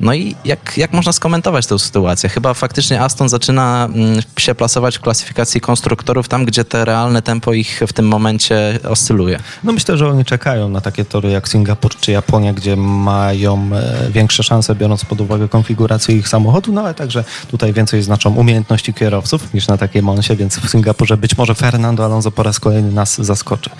no 0.00 0.14
i 0.14 0.34
jak, 0.44 0.78
jak 0.78 0.92
można 0.92 1.12
skomentować 1.12 1.66
tę 1.66 1.78
sytuację? 1.78 2.28
Chyba 2.28 2.54
faktycznie 2.54 3.00
Aston 3.00 3.28
zaczyna 3.28 3.88
mm, 3.94 4.20
się 4.38 4.54
plasować 4.54 4.98
w 4.98 5.00
klasyfikacji 5.00 5.60
konstruktorów 5.60 6.28
tam, 6.28 6.44
gdzie 6.44 6.64
te 6.64 6.84
realne 6.84 7.22
tempo 7.22 7.52
ich 7.52 7.80
w 7.88 7.92
tym 7.92 8.08
momencie 8.08 8.78
oscyluje. 8.88 9.38
No 9.64 9.72
myślę, 9.72 9.96
że 9.96 10.08
oni 10.08 10.24
czekają 10.24 10.68
na 10.68 10.80
takie 10.80 11.04
tory 11.04 11.30
jak 11.30 11.48
Singapur 11.48 11.96
czy 11.96 12.12
Japonia, 12.12 12.52
gdzie 12.52 12.76
mają 12.76 13.70
e, 13.72 14.10
większe 14.10 14.42
szanse, 14.42 14.74
biorąc 14.74 15.04
pod 15.04 15.20
uwagę 15.20 15.48
konfigurację 15.48 16.16
ich 16.16 16.28
samochodu, 16.28 16.72
no 16.72 16.80
ale 16.80 16.94
także 16.94 17.24
tutaj 17.48 17.72
więcej 17.72 18.02
znaczą 18.02 18.34
umiejętności 18.34 18.94
kierowców 18.94 19.54
niż 19.54 19.68
na 19.68 19.76
takiej 19.76 20.02
Monsie, 20.02 20.36
więc 20.36 20.58
w 20.58 20.70
Singapurze 20.70 21.16
być 21.16 21.36
może 21.36 21.54
Fernando 21.54 22.04
Alonso 22.04 22.30
po 22.30 22.42
raz 22.42 22.60
kolejny 22.60 22.92
nas 22.92 23.16
zaskoczy. 23.22 23.70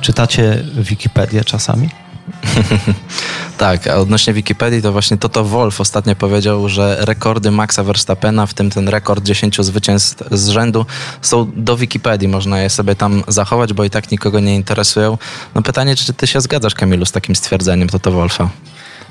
Czytacie 0.00 0.64
Wikipedię 0.74 1.44
czasami? 1.44 1.88
tak, 3.58 3.86
a 3.86 3.96
odnośnie 3.96 4.32
Wikipedii 4.32 4.82
to 4.82 4.92
właśnie 4.92 5.16
Toto 5.16 5.44
Wolf 5.44 5.80
ostatnio 5.80 6.16
powiedział, 6.16 6.68
że 6.68 6.96
rekordy 7.00 7.50
Maxa 7.50 7.84
Verstappena, 7.84 8.46
w 8.46 8.54
tym 8.54 8.70
ten 8.70 8.88
rekord 8.88 9.24
10 9.24 9.56
zwycięstw 9.60 10.22
z 10.30 10.48
rzędu, 10.48 10.86
są 11.22 11.50
do 11.56 11.76
Wikipedii. 11.76 12.28
Można 12.28 12.60
je 12.60 12.70
sobie 12.70 12.94
tam 12.94 13.22
zachować, 13.28 13.72
bo 13.72 13.84
i 13.84 13.90
tak 13.90 14.10
nikogo 14.10 14.40
nie 14.40 14.54
interesują. 14.56 15.18
No 15.54 15.62
pytanie, 15.62 15.96
czy 15.96 16.12
ty 16.12 16.26
się 16.26 16.40
zgadzasz, 16.40 16.74
Kamilu, 16.74 17.06
z 17.06 17.12
takim 17.12 17.36
stwierdzeniem 17.36 17.88
Toto 17.88 18.12
Wolfa? 18.12 18.50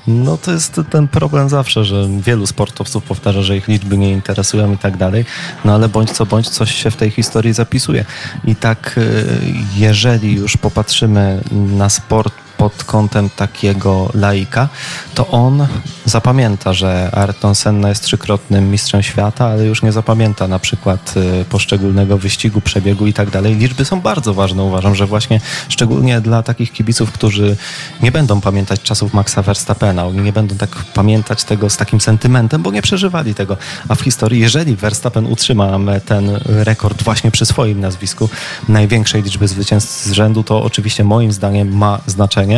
No 0.06 0.36
to 0.36 0.52
jest 0.52 0.80
ten 0.90 1.08
problem 1.08 1.48
zawsze, 1.48 1.84
że 1.84 2.08
wielu 2.20 2.46
sportowców 2.46 3.04
powtarza, 3.04 3.42
że 3.42 3.56
ich 3.56 3.68
liczby 3.68 3.98
nie 3.98 4.10
interesują 4.12 4.72
i 4.72 4.78
tak 4.78 4.96
dalej, 4.96 5.24
no 5.64 5.74
ale 5.74 5.88
bądź 5.88 6.10
co 6.10 6.26
bądź 6.26 6.48
coś 6.48 6.74
się 6.74 6.90
w 6.90 6.96
tej 6.96 7.10
historii 7.10 7.52
zapisuje. 7.52 8.04
I 8.44 8.56
tak 8.56 8.98
y, 8.98 9.26
jeżeli 9.76 10.34
już 10.34 10.56
popatrzymy 10.56 11.42
na 11.52 11.88
sport 11.88 12.34
pod 12.60 12.84
kątem 12.84 13.30
takiego 13.30 14.10
laika, 14.14 14.68
to 15.14 15.28
on 15.28 15.66
zapamięta, 16.04 16.72
że 16.72 17.10
Ayrton 17.12 17.54
Senna 17.54 17.88
jest 17.88 18.04
trzykrotnym 18.04 18.70
mistrzem 18.70 19.02
świata, 19.02 19.46
ale 19.46 19.64
już 19.64 19.82
nie 19.82 19.92
zapamięta 19.92 20.48
na 20.48 20.58
przykład 20.58 21.14
y, 21.40 21.44
poszczególnego 21.44 22.18
wyścigu, 22.18 22.60
przebiegu 22.60 23.06
i 23.06 23.12
tak 23.12 23.30
dalej. 23.30 23.56
Liczby 23.56 23.84
są 23.84 24.00
bardzo 24.00 24.34
ważne. 24.34 24.62
Uważam, 24.62 24.94
że 24.94 25.06
właśnie 25.06 25.40
szczególnie 25.68 26.20
dla 26.20 26.42
takich 26.42 26.72
kibiców, 26.72 27.12
którzy 27.12 27.56
nie 28.02 28.12
będą 28.12 28.40
pamiętać 28.40 28.82
czasów 28.82 29.14
Maxa 29.14 29.42
Verstappena, 29.42 30.06
oni 30.06 30.20
nie 30.20 30.32
będą 30.32 30.56
tak 30.56 30.70
pamiętać 30.94 31.44
tego 31.44 31.70
z 31.70 31.76
takim 31.76 32.00
sentymentem, 32.00 32.62
bo 32.62 32.70
nie 32.70 32.82
przeżywali 32.82 33.34
tego. 33.34 33.56
A 33.88 33.94
w 33.94 34.00
historii, 34.00 34.40
jeżeli 34.40 34.76
Verstappen 34.76 35.26
utrzyma 35.26 35.78
ten 36.06 36.40
rekord 36.44 37.02
właśnie 37.02 37.30
przy 37.30 37.46
swoim 37.46 37.80
nazwisku, 37.80 38.28
największej 38.68 39.22
liczby 39.22 39.48
zwycięstw 39.48 40.04
z 40.04 40.12
rzędu, 40.12 40.42
to 40.42 40.62
oczywiście 40.62 41.04
moim 41.04 41.32
zdaniem 41.32 41.76
ma 41.76 42.00
znaczenie. 42.06 42.49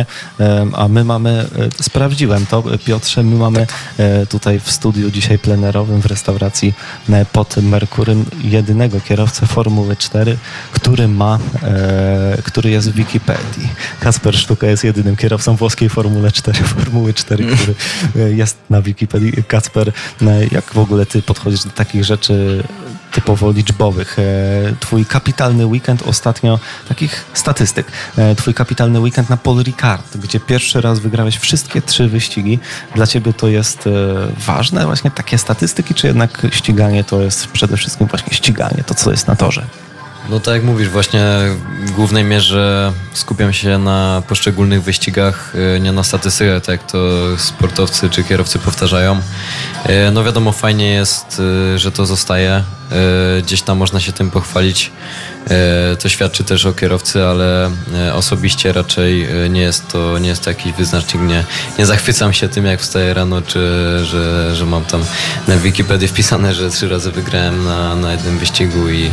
A 0.73 0.87
my 0.87 1.03
mamy, 1.03 1.29
e, 1.79 1.83
sprawdziłem 1.83 2.45
to, 2.45 2.63
Piotrze, 2.85 3.23
my 3.23 3.35
mamy 3.35 3.67
e, 3.97 4.25
tutaj 4.25 4.59
w 4.59 4.71
studiu 4.71 5.11
dzisiaj 5.11 5.39
plenerowym 5.39 6.01
w 6.01 6.05
restauracji 6.05 6.73
e, 7.09 7.25
pod 7.25 7.57
Merkurym 7.57 8.25
jedynego 8.43 9.01
kierowcę 9.01 9.45
Formuły 9.45 9.95
4, 9.95 10.37
który 10.71 11.07
ma, 11.07 11.39
który 12.43 12.69
jest 12.69 12.91
w 12.91 12.95
Wikipedii. 12.95 13.69
Kasper 13.99 14.37
Sztuka 14.37 14.67
jest 14.67 14.83
jedynym 14.83 15.15
kierowcą 15.15 15.55
włoskiej 15.55 15.89
Formuły 16.03 16.31
4, 16.31 16.63
Formuły 16.63 17.13
4, 17.13 17.45
który 17.45 17.75
jest 18.35 18.57
na 18.69 18.81
Wikipedii. 18.81 19.43
Kasper, 19.47 19.91
jak 20.51 20.73
w 20.73 20.77
ogóle 20.77 21.05
ty 21.05 21.21
podchodzisz 21.21 21.63
do 21.63 21.69
takich 21.69 22.03
rzeczy 22.03 22.63
typowo 23.13 23.51
liczbowych. 23.51 24.19
E, 24.19 24.23
twój 24.79 25.05
kapitalny 25.05 25.65
weekend 25.65 26.01
ostatnio, 26.01 26.59
takich 26.87 27.25
statystyk, 27.33 27.87
e, 28.17 28.35
twój 28.35 28.53
kapitalny 28.53 28.99
weekend 28.99 29.29
na 29.29 29.37
Paul 29.37 29.63
Ricard, 29.63 30.17
gdzie 30.17 30.39
pierwszy 30.39 30.81
raz 30.81 30.99
wygrałeś 30.99 31.37
wszystkie 31.37 31.81
trzy 31.81 32.07
wyścigi. 32.07 32.59
Dla 32.95 33.07
ciebie 33.07 33.33
to 33.33 33.47
jest 33.47 33.87
e, 33.87 33.91
ważne 34.45 34.85
właśnie 34.85 35.11
takie 35.11 35.37
statystyki, 35.37 35.93
czy 35.93 36.07
jednak 36.07 36.47
ściganie 36.51 37.03
to 37.03 37.21
jest 37.21 37.47
przede 37.47 37.77
wszystkim 37.77 38.07
właśnie 38.07 38.33
ściganie, 38.33 38.83
to 38.85 38.95
co 38.95 39.11
jest 39.11 39.27
na 39.27 39.35
torze? 39.35 39.65
No 40.29 40.39
tak 40.39 40.53
jak 40.53 40.63
mówisz, 40.63 40.89
właśnie 40.89 41.25
w 41.85 41.91
głównej 41.91 42.23
mierze 42.23 42.93
skupiam 43.13 43.53
się 43.53 43.77
na 43.77 44.23
poszczególnych 44.27 44.83
wyścigach, 44.83 45.53
e, 45.75 45.79
nie 45.79 45.91
na 45.91 46.03
statystykach, 46.03 46.61
tak 46.61 46.81
jak 46.81 46.91
to 46.91 46.97
sportowcy 47.37 48.09
czy 48.09 48.23
kierowcy 48.23 48.59
powtarzają. 48.59 49.19
E, 49.83 50.11
no 50.11 50.23
wiadomo, 50.23 50.51
fajnie 50.51 50.93
jest, 50.93 51.41
e, 51.73 51.79
że 51.79 51.91
to 51.91 52.05
zostaje. 52.05 52.63
Gdzieś 53.43 53.61
tam 53.61 53.77
można 53.77 53.99
się 53.99 54.11
tym 54.11 54.31
pochwalić. 54.31 54.91
To 55.99 56.09
świadczy 56.09 56.43
też 56.43 56.65
o 56.65 56.73
kierowcy, 56.73 57.25
ale 57.25 57.71
osobiście 58.13 58.73
raczej 58.73 59.27
nie 59.49 59.61
jest 59.61 59.87
to, 59.87 60.19
nie 60.19 60.29
jest 60.29 60.43
to 60.43 60.49
jakiś 60.49 60.73
wyznacznik. 60.73 61.23
Nie, 61.23 61.43
nie 61.79 61.85
zachwycam 61.85 62.33
się 62.33 62.49
tym, 62.49 62.65
jak 62.65 62.81
wstaję 62.81 63.13
rano, 63.13 63.41
czy 63.41 63.59
że, 64.05 64.55
że 64.55 64.65
mam 64.65 64.85
tam 64.85 65.03
na 65.47 65.57
Wikipedii 65.57 66.07
wpisane, 66.07 66.53
że 66.53 66.69
trzy 66.69 66.89
razy 66.89 67.11
wygrałem 67.11 67.65
na, 67.65 67.95
na 67.95 68.11
jednym 68.11 68.37
wyścigu 68.37 68.89
i 68.89 69.11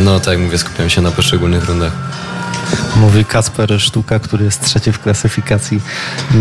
no 0.00 0.20
tak 0.20 0.34
jak 0.34 0.38
mówię, 0.38 0.58
skupiam 0.58 0.90
się 0.90 1.02
na 1.02 1.10
poszczególnych 1.10 1.64
rundach. 1.64 1.92
Mówi 2.96 3.24
Kasper 3.24 3.80
Sztuka, 3.80 4.18
który 4.18 4.44
jest 4.44 4.64
trzeci 4.64 4.92
w 4.92 4.98
klasyfikacji 4.98 5.80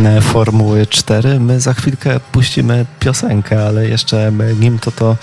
e, 0.05 0.21
Formuły 0.21 0.87
4. 0.87 1.39
My 1.39 1.59
za 1.59 1.73
chwilkę 1.73 2.19
puścimy 2.31 2.85
piosenkę, 2.99 3.67
ale 3.67 3.89
jeszcze 3.89 4.31
nim 4.59 4.79
to 4.79 4.91
to 4.91 5.15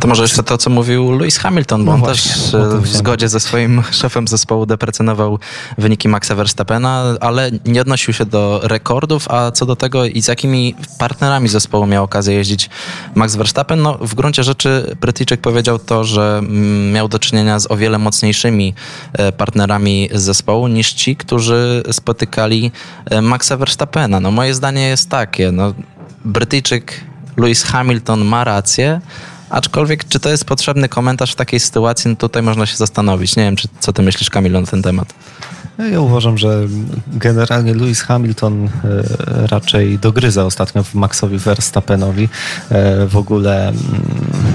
to 0.00 0.08
może 0.08 0.22
jeszcze 0.22 0.42
to, 0.42 0.58
co 0.58 0.70
mówił 0.70 1.18
Lewis 1.18 1.38
Hamilton, 1.38 1.84
bo 1.84 1.90
no 1.90 1.94
on 1.94 2.00
właśnie, 2.00 2.32
też 2.32 2.54
e, 2.54 2.78
w 2.80 2.88
zgodzie 2.88 3.28
ze 3.28 3.40
swoim 3.40 3.82
szefem 4.00 4.28
zespołu 4.28 4.66
deprecjonował 4.66 5.38
wyniki 5.78 6.08
Maxa 6.08 6.34
Verstappena, 6.34 7.02
ale 7.20 7.50
nie 7.64 7.80
odnosił 7.80 8.14
się 8.14 8.26
do 8.26 8.60
rekordów, 8.62 9.30
a 9.30 9.50
co 9.50 9.66
do 9.66 9.76
tego 9.76 10.04
i 10.04 10.22
z 10.22 10.28
jakimi 10.28 10.74
partnerami 10.98 11.48
zespołu 11.48 11.86
miał 11.86 12.04
okazję 12.04 12.34
jeździć 12.34 12.70
Max 13.14 13.36
Verstappen, 13.36 13.82
no 13.82 13.98
w 14.00 14.14
gruncie 14.14 14.44
rzeczy 14.44 14.96
Brytyjczyk 15.00 15.40
powiedział 15.40 15.78
to, 15.78 16.04
że 16.04 16.38
mm, 16.38 16.92
miał 16.92 17.08
do 17.08 17.18
czynienia 17.18 17.58
z 17.58 17.70
o 17.70 17.76
wiele 17.76 17.98
mocniejszymi 17.98 18.74
e, 19.12 19.32
partnerami 19.32 20.08
zespołu 20.12 20.68
niż 20.68 20.92
ci, 20.92 21.16
którzy 21.16 21.82
spotykali 21.92 22.72
e, 23.10 23.22
Maxa 23.22 23.56
Verstappena. 23.56 24.20
No 24.20 24.30
moje 24.30 24.54
zdanie 24.54 24.88
jest 24.88 25.10
takie, 25.10 25.52
no 25.52 25.72
Brytyjczyk 26.24 27.00
Lewis 27.36 27.62
Hamilton 27.62 28.24
ma 28.24 28.44
rację, 28.44 29.00
Aczkolwiek, 29.54 30.08
czy 30.08 30.20
to 30.20 30.28
jest 30.30 30.44
potrzebny 30.44 30.88
komentarz 30.88 31.32
w 31.32 31.36
takiej 31.36 31.60
sytuacji, 31.60 32.10
no 32.10 32.16
tutaj 32.16 32.42
można 32.42 32.66
się 32.66 32.76
zastanowić. 32.76 33.36
Nie 33.36 33.42
wiem, 33.42 33.56
czy, 33.56 33.68
co 33.80 33.92
ty 33.92 34.02
myślisz, 34.02 34.30
Kamilu, 34.30 34.60
na 34.60 34.66
ten 34.66 34.82
temat. 34.82 35.14
Ja 35.92 36.00
uważam, 36.00 36.38
że 36.38 36.66
generalnie 37.06 37.74
Lewis 37.74 38.02
Hamilton 38.02 38.64
e, 38.64 38.70
raczej 39.46 39.98
dogryza 39.98 40.44
ostatnio 40.44 40.84
Maxowi 40.94 41.38
Verstappenowi. 41.38 42.28
E, 42.70 43.06
w 43.06 43.16
ogóle 43.16 43.68
mm, 43.68 43.76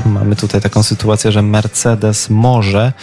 mamy 0.06 0.36
tutaj 0.36 0.62
taką 0.62 0.84
sytuację, 0.84 1.32
że 1.32 1.42
Mercedes 1.42 2.30
może 2.30 2.94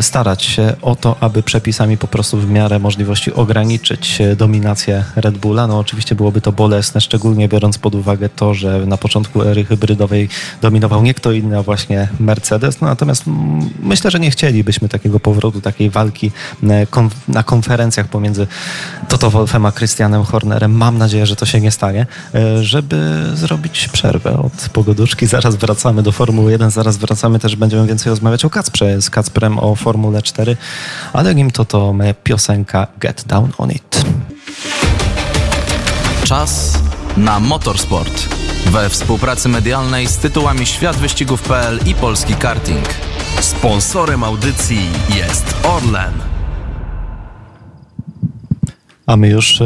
starać 0.00 0.42
się 0.42 0.72
o 0.82 0.96
to, 0.96 1.16
aby 1.20 1.42
przepisami 1.42 1.96
po 1.96 2.06
prostu 2.06 2.38
w 2.38 2.50
miarę 2.50 2.78
możliwości 2.78 3.32
ograniczyć 3.34 4.20
e, 4.20 4.36
dominację 4.36 5.04
Red 5.16 5.38
Bulla. 5.38 5.66
No 5.66 5.78
oczywiście 5.78 6.14
byłoby 6.14 6.40
to 6.40 6.52
bolesne, 6.52 7.00
szczególnie 7.00 7.48
biorąc 7.48 7.78
pod 7.78 7.94
uwagę 7.94 8.28
to, 8.28 8.54
że 8.54 8.86
na 8.86 8.96
początku 8.96 9.42
ery 9.42 9.64
hybrydowej 9.64 10.28
dominował 10.62 11.02
nie 11.02 11.14
kto 11.14 11.32
inny, 11.32 11.58
a 11.58 11.62
właśnie 11.62 12.08
Mercedes. 12.20 12.80
No 12.80 12.86
natomiast 12.86 13.24
myślę, 13.82 14.10
że 14.10 14.20
nie 14.20 14.30
chcielibyśmy 14.30 14.88
takiego 14.88 15.20
powrotu, 15.20 15.60
takiej 15.60 15.90
walki 15.90 16.32
e, 16.62 16.86
na 17.28 17.42
konferencjach 17.42 18.08
pomiędzy 18.08 18.46
Toto 19.08 19.30
Wolfem 19.30 19.66
a 19.66 19.72
Christianem 19.72 20.24
Hornerem. 20.24 20.72
Mam 20.72 20.98
nadzieję, 20.98 21.26
że 21.26 21.36
to 21.36 21.46
się 21.46 21.60
nie 21.60 21.70
stanie, 21.70 22.06
żeby 22.60 23.22
zrobić 23.34 23.88
przerwę 23.88 24.38
od 24.38 24.68
pogoduszki. 24.72 25.26
Zaraz 25.26 25.56
wracamy 25.56 26.02
do 26.02 26.12
Formuły 26.12 26.52
1, 26.52 26.70
zaraz 26.70 26.96
wracamy 26.96 27.38
też, 27.38 27.56
będziemy 27.56 27.86
więcej 27.86 28.10
rozmawiać 28.10 28.44
o 28.44 28.50
Kacprze 28.50 29.02
z 29.02 29.10
Kacprem 29.10 29.51
o 29.58 29.74
Formule 29.74 30.22
4, 30.22 30.56
ale 31.12 31.34
nim 31.34 31.50
to 31.50 31.64
to 31.64 31.94
piosenka 32.14 32.86
Get 33.00 33.24
Down 33.26 33.52
On 33.58 33.70
It. 33.70 34.04
Czas 36.24 36.78
na 37.16 37.40
motorsport. 37.40 38.28
We 38.66 38.88
współpracy 38.88 39.48
medialnej 39.48 40.06
z 40.06 40.16
tytułami 40.16 40.66
Świat 40.66 40.96
Wyścigów.pl 40.96 41.80
i 41.86 41.94
Polski 41.94 42.34
Karting. 42.34 42.88
Sponsorem 43.40 44.24
audycji 44.24 44.88
jest 45.16 45.56
Orlen. 45.64 46.31
A 49.12 49.16
my 49.16 49.28
już 49.28 49.60
e, 49.60 49.64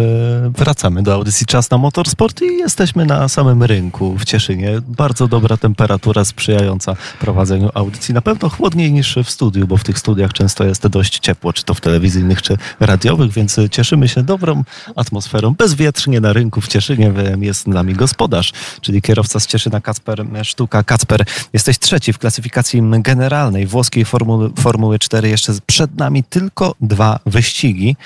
wracamy 0.57 1.03
do 1.03 1.15
audycji 1.15 1.47
Czas 1.47 1.71
na 1.71 1.79
Motorsport 1.79 2.43
i 2.43 2.59
jesteśmy 2.59 3.07
na 3.07 3.29
samym 3.29 3.63
rynku 3.63 4.17
w 4.19 4.25
Cieszynie. 4.25 4.71
Bardzo 4.89 5.29
dobra 5.29 5.57
temperatura 5.57 6.25
sprzyjająca 6.25 6.97
prowadzeniu 7.21 7.71
audycji. 7.75 8.15
Na 8.15 8.21
pewno 8.21 8.49
chłodniej 8.49 8.93
niż 8.93 9.17
w 9.25 9.31
studiu, 9.31 9.67
bo 9.67 9.77
w 9.77 9.85
tych 9.85 9.99
studiach 9.99 10.33
często 10.33 10.65
jest 10.65 10.87
dość 10.87 11.19
ciepło, 11.19 11.53
czy 11.53 11.65
to 11.65 11.75
w 11.75 11.81
telewizyjnych, 11.81 12.43
czy 12.43 12.57
radiowych, 12.81 13.33
więc 13.33 13.57
cieszymy 13.71 14.09
się 14.09 14.23
dobrą 14.23 14.65
atmosferą. 14.97 15.55
Bezwietrznie 15.55 16.21
na 16.21 16.33
rynku 16.33 16.61
w 16.61 16.69
Cieszynie 16.69 17.13
jest 17.41 17.61
z 17.61 17.67
nami 17.67 17.95
gospodarz, 17.95 18.53
czyli 18.81 19.03
kierowca 19.03 19.41
z 19.41 19.47
Cieszyna 19.47 19.81
Kacper 19.81 20.25
Sztuka. 20.43 20.83
Kacper, 20.83 21.25
jesteś 21.53 21.79
trzeci 21.79 22.13
w 22.13 22.19
klasyfikacji 22.19 22.83
generalnej 22.99 23.67
włoskiej 23.67 24.05
Formuły, 24.05 24.51
Formuły 24.59 24.99
4. 24.99 25.29
Jeszcze 25.29 25.53
przed 25.67 25.97
nami 25.97 26.25
tylko 26.25 26.75
dwa 26.81 27.19
wyścigi. 27.27 27.97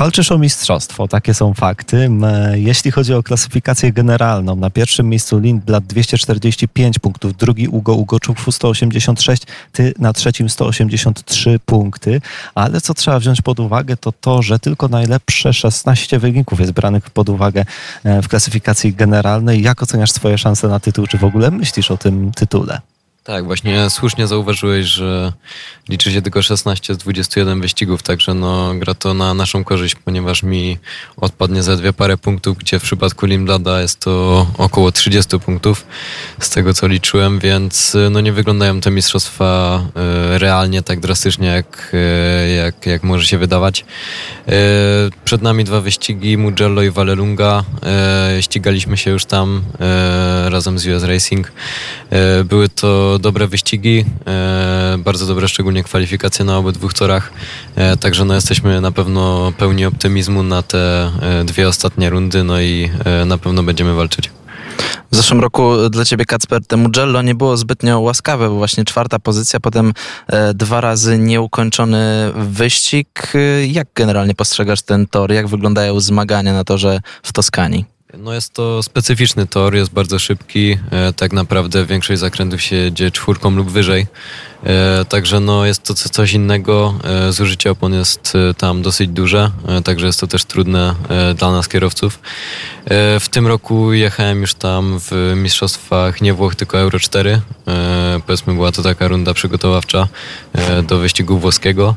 Walczysz 0.00 0.32
o 0.32 0.38
mistrzostwo, 0.38 1.08
takie 1.08 1.34
są 1.34 1.54
fakty. 1.54 2.10
Jeśli 2.54 2.90
chodzi 2.90 3.14
o 3.14 3.22
klasyfikację 3.22 3.92
generalną, 3.92 4.56
na 4.56 4.70
pierwszym 4.70 5.08
miejscu 5.08 5.38
Lindblad 5.38 5.84
245 5.84 6.98
punktów, 6.98 7.36
drugi 7.36 7.68
Ugo 7.68 7.94
Ugoczuk 7.94 8.36
186, 8.50 9.42
ty 9.72 9.94
na 9.98 10.12
trzecim 10.12 10.50
183 10.50 11.58
punkty, 11.66 12.20
ale 12.54 12.80
co 12.80 12.94
trzeba 12.94 13.18
wziąć 13.18 13.42
pod 13.42 13.60
uwagę 13.60 13.96
to 13.96 14.12
to, 14.12 14.42
że 14.42 14.58
tylko 14.58 14.88
najlepsze 14.88 15.52
16 15.52 16.18
wyników 16.18 16.60
jest 16.60 16.72
branych 16.72 17.10
pod 17.10 17.28
uwagę 17.28 17.64
e, 18.04 18.22
w 18.22 18.28
klasyfikacji 18.28 18.94
generalnej. 18.94 19.62
Jak 19.62 19.82
oceniasz 19.82 20.12
swoje 20.12 20.38
szanse 20.38 20.68
na 20.68 20.80
tytuł? 20.80 21.06
Czy 21.06 21.18
w 21.18 21.24
ogóle 21.24 21.50
myślisz 21.50 21.90
o 21.90 21.96
tym 21.96 22.32
tytule? 22.32 22.80
Tak, 23.24 23.44
właśnie 23.44 23.90
słusznie 23.90 24.26
zauważyłeś, 24.26 24.86
że 24.86 25.32
liczy 25.88 26.12
się 26.12 26.22
tylko 26.22 26.42
16 26.42 26.94
z 26.94 26.98
21 26.98 27.60
wyścigów, 27.60 28.02
także 28.02 28.34
no, 28.34 28.74
gra 28.74 28.94
to 28.94 29.14
na 29.14 29.34
naszą 29.34 29.64
korzyść, 29.64 29.94
ponieważ 29.94 30.42
mi 30.42 30.78
odpadnie 31.16 31.62
dwie 31.62 31.92
parę 31.92 32.16
punktów, 32.16 32.58
gdzie 32.58 32.78
w 32.78 32.82
przypadku 32.82 33.26
Limblada 33.26 33.80
jest 33.80 34.00
to 34.00 34.46
około 34.58 34.92
30 34.92 35.38
punktów 35.38 35.86
z 36.40 36.50
tego 36.50 36.74
co 36.74 36.86
liczyłem, 36.86 37.38
więc 37.38 37.96
no, 38.10 38.20
nie 38.20 38.32
wyglądają 38.32 38.80
te 38.80 38.90
mistrzostwa 38.90 39.80
y, 40.34 40.38
realnie 40.38 40.82
tak 40.82 41.00
drastycznie, 41.00 41.48
jak, 41.48 41.92
y, 41.94 42.54
jak, 42.54 42.86
jak 42.86 43.02
może 43.02 43.26
się 43.26 43.38
wydawać. 43.38 43.84
Y, 44.48 44.52
przed 45.24 45.42
nami 45.42 45.64
dwa 45.64 45.80
wyścigi, 45.80 46.38
Mugello 46.38 46.82
i 46.82 46.90
Vallelunga. 46.90 47.64
Ścigaliśmy 48.40 48.96
się 48.96 49.10
już 49.10 49.24
tam 49.24 49.62
razem 50.48 50.78
z 50.78 50.86
US 50.86 51.02
Racing. 51.02 51.52
Były 52.44 52.68
to 52.68 53.09
dobre 53.18 53.46
wyścigi, 53.46 54.04
e, 54.26 54.98
bardzo 54.98 55.26
dobre 55.26 55.48
szczególnie 55.48 55.82
kwalifikacje 55.82 56.44
na 56.44 56.58
obydwu 56.58 56.88
torach, 56.88 57.32
e, 57.76 57.96
także 57.96 58.24
no 58.24 58.34
jesteśmy 58.34 58.80
na 58.80 58.92
pewno 58.92 59.52
pełni 59.58 59.84
optymizmu 59.84 60.42
na 60.42 60.62
te 60.62 61.10
e, 61.22 61.44
dwie 61.44 61.68
ostatnie 61.68 62.10
rundy, 62.10 62.44
no 62.44 62.60
i 62.60 62.90
na 63.26 63.38
pewno 63.38 63.62
będziemy 63.62 63.94
walczyć. 63.94 64.30
W 65.12 65.16
zeszłym 65.16 65.40
roku 65.40 65.88
dla 65.90 66.04
ciebie 66.04 66.24
Kacper 66.24 66.66
te 66.66 66.76
Mugello 66.76 67.22
nie 67.22 67.34
było 67.34 67.56
zbytnio 67.56 68.00
łaskawe, 68.00 68.48
bo 68.48 68.54
właśnie 68.54 68.84
czwarta 68.84 69.18
pozycja, 69.18 69.60
potem 69.60 69.92
dwa 70.54 70.80
razy 70.80 71.18
nieukończony 71.18 72.32
wyścig. 72.34 73.32
Jak 73.68 73.88
generalnie 73.94 74.34
postrzegasz 74.34 74.82
ten 74.82 75.06
tor? 75.06 75.32
Jak 75.32 75.48
wyglądają 75.48 76.00
zmagania 76.00 76.52
na 76.52 76.64
torze 76.64 77.00
w 77.22 77.32
Toskanii? 77.32 77.99
No 78.18 78.34
jest 78.34 78.54
to 78.54 78.82
specyficzny 78.82 79.46
tor, 79.46 79.74
jest 79.74 79.92
bardzo 79.92 80.18
szybki. 80.18 80.78
E, 80.90 81.12
tak 81.12 81.32
naprawdę 81.32 81.86
większość 81.86 82.20
zakrętów 82.20 82.62
się 82.62 82.92
dzieje 82.92 83.10
czwórką 83.10 83.50
lub 83.50 83.70
wyżej. 83.70 84.06
E, 84.64 85.04
także 85.04 85.40
no 85.40 85.66
jest 85.66 85.82
to 85.82 85.94
co- 85.94 86.08
coś 86.08 86.32
innego. 86.32 86.94
E, 87.04 87.32
zużycie 87.32 87.70
opon 87.70 87.94
jest 87.94 88.32
e, 88.50 88.54
tam 88.54 88.82
dosyć 88.82 89.10
duże, 89.10 89.50
także 89.84 90.06
jest 90.06 90.20
to 90.20 90.26
też 90.26 90.44
trudne 90.44 90.94
dla 91.34 91.52
nas 91.52 91.68
kierowców. 91.68 92.18
W 93.20 93.26
tym 93.30 93.46
roku 93.46 93.92
jechałem 93.92 94.40
już 94.40 94.54
tam 94.54 94.98
w 95.00 95.32
mistrzostwach 95.36 96.20
nie 96.20 96.34
Włoch, 96.34 96.54
tylko 96.54 96.78
Euro 96.78 96.98
4. 96.98 97.40
E, 97.68 98.20
powiedzmy 98.26 98.54
była 98.54 98.72
to 98.72 98.82
taka 98.82 99.08
runda 99.08 99.34
przygotowawcza 99.34 100.08
do 100.88 100.98
wyścigu 100.98 101.38
włoskiego. 101.38 101.94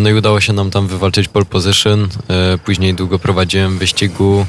No 0.00 0.08
i 0.08 0.12
udało 0.12 0.40
się 0.40 0.52
nam 0.52 0.70
tam 0.70 0.86
wywalczyć 0.86 1.28
pole 1.28 1.44
position. 1.44 2.08
Później 2.64 2.94
długo 2.94 3.18
prowadziłem 3.18 3.78
wyścigu. 3.78 4.46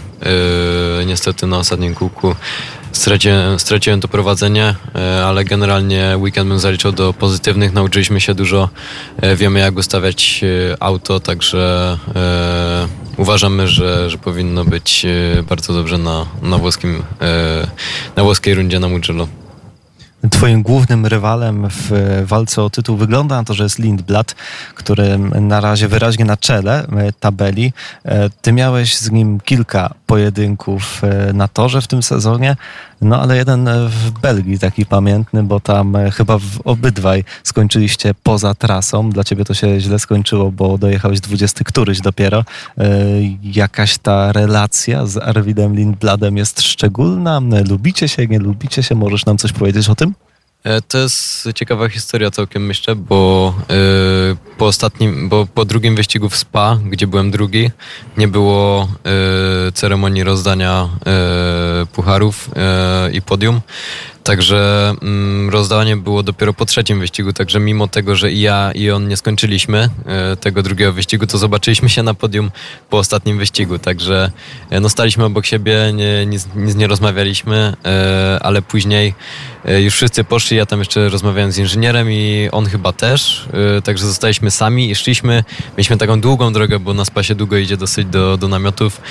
Niestety 1.05 1.47
na 1.47 1.57
ostatnim 1.57 1.95
kółku 1.95 2.35
straciłem, 2.95 3.59
straciłem 3.59 4.01
to 4.01 4.07
prowadzenie, 4.07 4.75
e, 4.95 5.25
ale 5.25 5.45
generalnie 5.45 6.15
weekend 6.17 6.49
bym 6.49 6.59
zaliczał 6.59 6.91
do 6.91 7.13
pozytywnych. 7.13 7.73
Nauczyliśmy 7.73 8.21
się 8.21 8.33
dużo, 8.33 8.69
e, 9.21 9.35
wiemy 9.35 9.59
jak 9.59 9.77
ustawiać 9.77 10.41
e, 10.43 10.83
auto, 10.83 11.19
także 11.19 11.97
uważamy, 13.17 13.67
że, 13.67 14.09
że 14.09 14.17
powinno 14.17 14.65
być 14.65 15.05
bardzo 15.49 15.73
dobrze 15.73 15.97
na, 15.97 16.25
na, 16.41 16.57
włoskim, 16.57 17.03
na 18.15 18.23
włoskiej 18.23 18.53
rundzie 18.53 18.79
na 18.79 18.87
Mugello. 18.87 19.27
Twoim 20.31 20.63
głównym 20.63 21.05
rywalem 21.05 21.67
w 21.69 21.91
walce 22.25 22.63
o 22.63 22.69
tytuł 22.69 22.97
wygląda 22.97 23.35
na 23.35 23.43
to, 23.43 23.53
że 23.53 23.63
jest 23.63 23.79
Lindblad, 23.79 24.35
który 24.75 25.17
na 25.41 25.61
razie 25.61 25.87
wyraźnie 25.87 26.25
na 26.25 26.37
czele 26.37 26.87
tabeli. 27.19 27.73
Ty 28.41 28.51
miałeś 28.51 28.97
z 28.97 29.11
nim 29.11 29.39
kilka 29.39 29.93
pojedynków 30.15 31.01
e, 31.03 31.33
na 31.33 31.47
torze 31.47 31.81
w 31.81 31.87
tym 31.87 32.03
sezonie, 32.03 32.55
no 33.01 33.21
ale 33.21 33.37
jeden 33.37 33.67
e, 33.67 33.89
w 33.89 34.11
Belgii 34.11 34.59
taki 34.59 34.85
pamiętny, 34.85 35.43
bo 35.43 35.59
tam 35.59 35.95
e, 35.95 36.11
chyba 36.11 36.37
w 36.37 36.61
obydwaj 36.63 37.23
skończyliście 37.43 38.13
poza 38.23 38.53
trasą. 38.53 39.09
Dla 39.09 39.23
ciebie 39.23 39.45
to 39.45 39.53
się 39.53 39.79
źle 39.79 39.99
skończyło, 39.99 40.51
bo 40.51 40.77
dojechałeś 40.77 41.19
20 41.19 41.63
któryś 41.63 42.01
dopiero. 42.01 42.43
Jakaś 43.43 43.97
ta 43.97 44.31
relacja 44.31 45.05
z 45.05 45.17
Arvidem 45.17 45.75
Lindbladem 45.75 46.37
jest 46.37 46.61
szczególna? 46.61 47.41
Lubicie 47.69 48.07
się, 48.07 48.27
nie 48.27 48.39
lubicie 48.39 48.83
się? 48.83 48.95
Możesz 48.95 49.25
nam 49.25 49.37
coś 49.37 49.51
powiedzieć 49.51 49.89
o 49.89 49.95
tym? 49.95 50.13
E, 50.65 50.81
To 50.81 50.97
jest 50.97 51.49
ciekawa 51.55 51.89
historia 51.89 52.31
całkiem 52.31 52.65
myślę, 52.65 52.95
bo 52.95 53.53
e, 53.69 53.75
po 54.57 54.65
ostatnim, 54.65 55.29
bo 55.29 55.45
po 55.45 55.65
drugim 55.65 55.95
wyścigu 55.95 56.29
w 56.29 56.35
Spa, 56.35 56.79
gdzie 56.89 57.07
byłem 57.07 57.31
drugi, 57.31 57.71
nie 58.17 58.27
było 58.27 58.87
e, 59.67 59.71
ceremonii 59.71 60.23
rozdania 60.23 60.89
pucharów 61.93 62.49
i 63.13 63.21
podium. 63.21 63.61
Także 64.25 64.93
mm, 65.01 65.49
rozdawanie 65.49 65.97
było 65.97 66.23
dopiero 66.23 66.53
po 66.53 66.65
trzecim 66.65 66.99
wyścigu, 66.99 67.33
także 67.33 67.59
mimo 67.59 67.87
tego, 67.87 68.15
że 68.15 68.31
i 68.31 68.41
ja 68.41 68.71
i 68.71 68.91
on 68.91 69.07
nie 69.07 69.17
skończyliśmy 69.17 69.89
e, 70.05 70.35
tego 70.35 70.63
drugiego 70.63 70.93
wyścigu, 70.93 71.27
to 71.27 71.37
zobaczyliśmy 71.37 71.89
się 71.89 72.03
na 72.03 72.13
podium 72.13 72.51
po 72.89 72.97
ostatnim 72.97 73.37
wyścigu, 73.37 73.79
także 73.79 74.31
e, 74.69 74.79
no 74.79 74.89
staliśmy 74.89 75.25
obok 75.25 75.45
siebie, 75.45 75.77
nie, 75.93 76.25
nic, 76.25 76.47
nic 76.55 76.75
nie 76.75 76.87
rozmawialiśmy, 76.87 77.73
e, 77.85 78.39
ale 78.41 78.61
później 78.61 79.13
już 79.83 79.93
wszyscy 79.93 80.23
poszli, 80.23 80.57
ja 80.57 80.65
tam 80.65 80.79
jeszcze 80.79 81.09
rozmawiałem 81.09 81.51
z 81.51 81.57
inżynierem 81.57 82.11
i 82.11 82.49
on 82.51 82.65
chyba 82.65 82.93
też, 82.93 83.47
także 83.83 84.07
zostaliśmy 84.07 84.51
sami 84.51 84.91
i 84.91 84.95
szliśmy, 84.95 85.43
mieliśmy 85.71 85.97
taką 85.97 86.21
długą 86.21 86.53
drogę, 86.53 86.79
bo 86.79 86.93
na 86.93 87.05
spasie 87.05 87.35
długo 87.35 87.57
idzie 87.57 87.77
dosyć 87.77 88.07
do, 88.07 88.37
do 88.37 88.47
namiotów, 88.47 89.01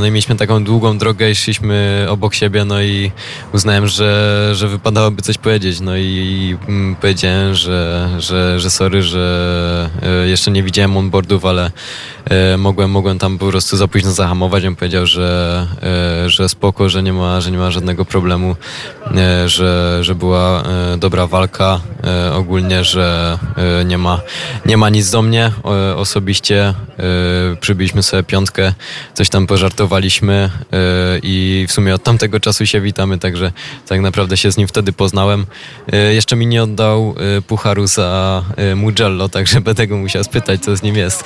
no 0.00 0.06
i 0.06 0.10
mieliśmy 0.10 0.36
taką 0.36 0.64
długą 0.64 0.98
drogę 0.98 1.30
i 1.30 1.34
szliśmy 1.34 2.06
obok 2.08 2.34
siebie, 2.34 2.64
no 2.64 2.82
i 2.82 3.12
uznałem, 3.52 3.86
że, 3.86 4.43
że 4.52 4.68
wypadałoby 4.68 5.22
coś 5.22 5.38
powiedzieć, 5.38 5.80
no 5.80 5.96
i 5.96 6.56
mm, 6.68 6.96
powiedziałem, 6.96 7.54
że, 7.54 8.08
że, 8.18 8.60
że 8.60 8.70
sorry, 8.70 9.02
że 9.02 9.90
e, 10.02 10.28
jeszcze 10.28 10.50
nie 10.50 10.62
widziałem 10.62 10.96
onboardów, 10.96 11.44
ale 11.44 11.70
e, 12.24 12.56
mogłem, 12.56 12.90
mogłem 12.90 13.18
tam 13.18 13.38
po 13.38 13.46
prostu 13.46 13.76
za 13.76 13.88
późno 13.88 14.10
zahamować, 14.10 14.64
on 14.64 14.76
powiedział, 14.76 15.06
że, 15.06 15.66
e, 16.24 16.30
że 16.30 16.48
spoko, 16.48 16.88
że 16.88 17.02
nie 17.02 17.12
ma, 17.12 17.40
że 17.40 17.50
nie 17.50 17.58
ma 17.58 17.70
żadnego 17.70 18.04
problemu, 18.04 18.56
że, 19.46 19.98
że 20.04 20.14
była 20.14 20.62
dobra 20.98 21.26
walka 21.26 21.80
ogólnie, 22.34 22.84
że 22.84 23.38
nie 23.84 23.98
ma, 23.98 24.20
nie 24.66 24.76
ma 24.76 24.88
nic 24.88 25.10
do 25.10 25.22
mnie 25.22 25.52
osobiście, 25.96 26.74
przybiliśmy 27.60 28.02
sobie 28.02 28.22
piątkę, 28.22 28.74
coś 29.14 29.28
tam 29.28 29.46
pożartowaliśmy 29.46 30.50
i 31.22 31.66
w 31.68 31.72
sumie 31.72 31.94
od 31.94 32.02
tamtego 32.02 32.40
czasu 32.40 32.66
się 32.66 32.80
witamy, 32.80 33.18
także 33.18 33.52
tak 33.88 34.00
naprawdę 34.00 34.33
się 34.36 34.52
z 34.52 34.56
nim 34.56 34.68
wtedy 34.68 34.92
poznałem. 34.92 35.46
E, 35.92 36.14
Jeszcze 36.14 36.36
mi 36.36 36.46
nie 36.46 36.62
oddał 36.62 37.14
e, 37.38 37.42
pucharu 37.42 37.86
za 37.86 38.42
e, 38.56 38.74
Mugello, 38.74 39.28
także 39.28 39.60
będę 39.60 39.86
go 39.86 39.96
musiał 39.96 40.24
spytać, 40.24 40.60
co 40.60 40.76
z 40.76 40.82
nim 40.82 40.96
jest, 40.96 41.24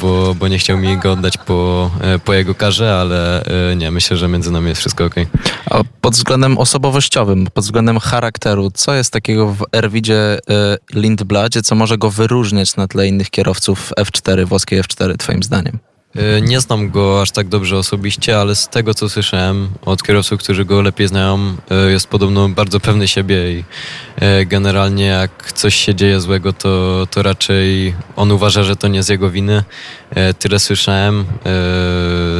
bo, 0.00 0.34
bo 0.34 0.48
nie 0.48 0.58
chciał 0.58 0.78
mi 0.78 0.96
go 0.96 1.12
oddać 1.12 1.38
po, 1.38 1.90
po 2.24 2.34
jego 2.34 2.54
karze, 2.54 2.94
ale 3.00 3.44
nie, 3.76 3.90
myślę, 3.90 4.16
że 4.16 4.28
między 4.28 4.50
nami 4.50 4.68
jest 4.68 4.80
wszystko 4.80 5.04
ok. 5.04 5.14
A 5.70 5.80
pod 6.00 6.14
względem 6.14 6.58
osobowościowym, 6.58 7.46
pod 7.54 7.64
względem 7.64 7.98
charakteru, 7.98 8.70
co 8.70 8.94
jest 8.94 9.12
takiego 9.12 9.48
w 9.48 9.64
Erwidzie 9.72 10.38
Lindbladzie, 10.94 11.62
co 11.62 11.74
może 11.74 11.98
go 11.98 12.10
wyróżniać 12.10 12.76
na 12.76 12.88
tle 12.88 13.08
innych 13.08 13.30
kierowców 13.30 13.92
F4, 14.00 14.44
włoskiej 14.46 14.82
F4, 14.82 15.16
twoim 15.16 15.42
zdaniem? 15.42 15.78
E, 16.16 16.40
Nie 16.40 16.60
znam 16.60 16.90
go 16.90 17.22
aż 17.22 17.30
tak 17.30 17.48
dobrze 17.48 17.78
osobiście, 17.78 18.40
ale 18.40 18.54
z 18.54 18.68
tego 18.68 18.94
co 18.94 19.08
słyszałem 19.08 19.68
od 19.84 20.02
kierowców, 20.02 20.40
którzy 20.40 20.64
go 20.64 20.82
lepiej 20.82 21.08
znają, 21.08 21.56
e, 21.70 21.90
jest 21.90 22.06
podobno 22.06 22.48
bardzo 22.48 22.80
pewny 22.80 23.08
siebie 23.08 23.52
i 23.52 23.64
generalnie 24.46 25.04
jak 25.04 25.52
coś 25.52 25.74
się 25.74 25.94
dzieje 25.94 26.20
złego, 26.20 26.52
to, 26.52 27.06
to 27.10 27.22
raczej 27.22 27.94
on 28.16 28.32
uważa, 28.32 28.62
że 28.62 28.76
to 28.76 28.88
nie 28.88 29.02
z 29.02 29.08
jego 29.08 29.30
winy. 29.30 29.64
E, 30.10 30.34
Tyle 30.34 30.58
słyszałem. 30.58 31.24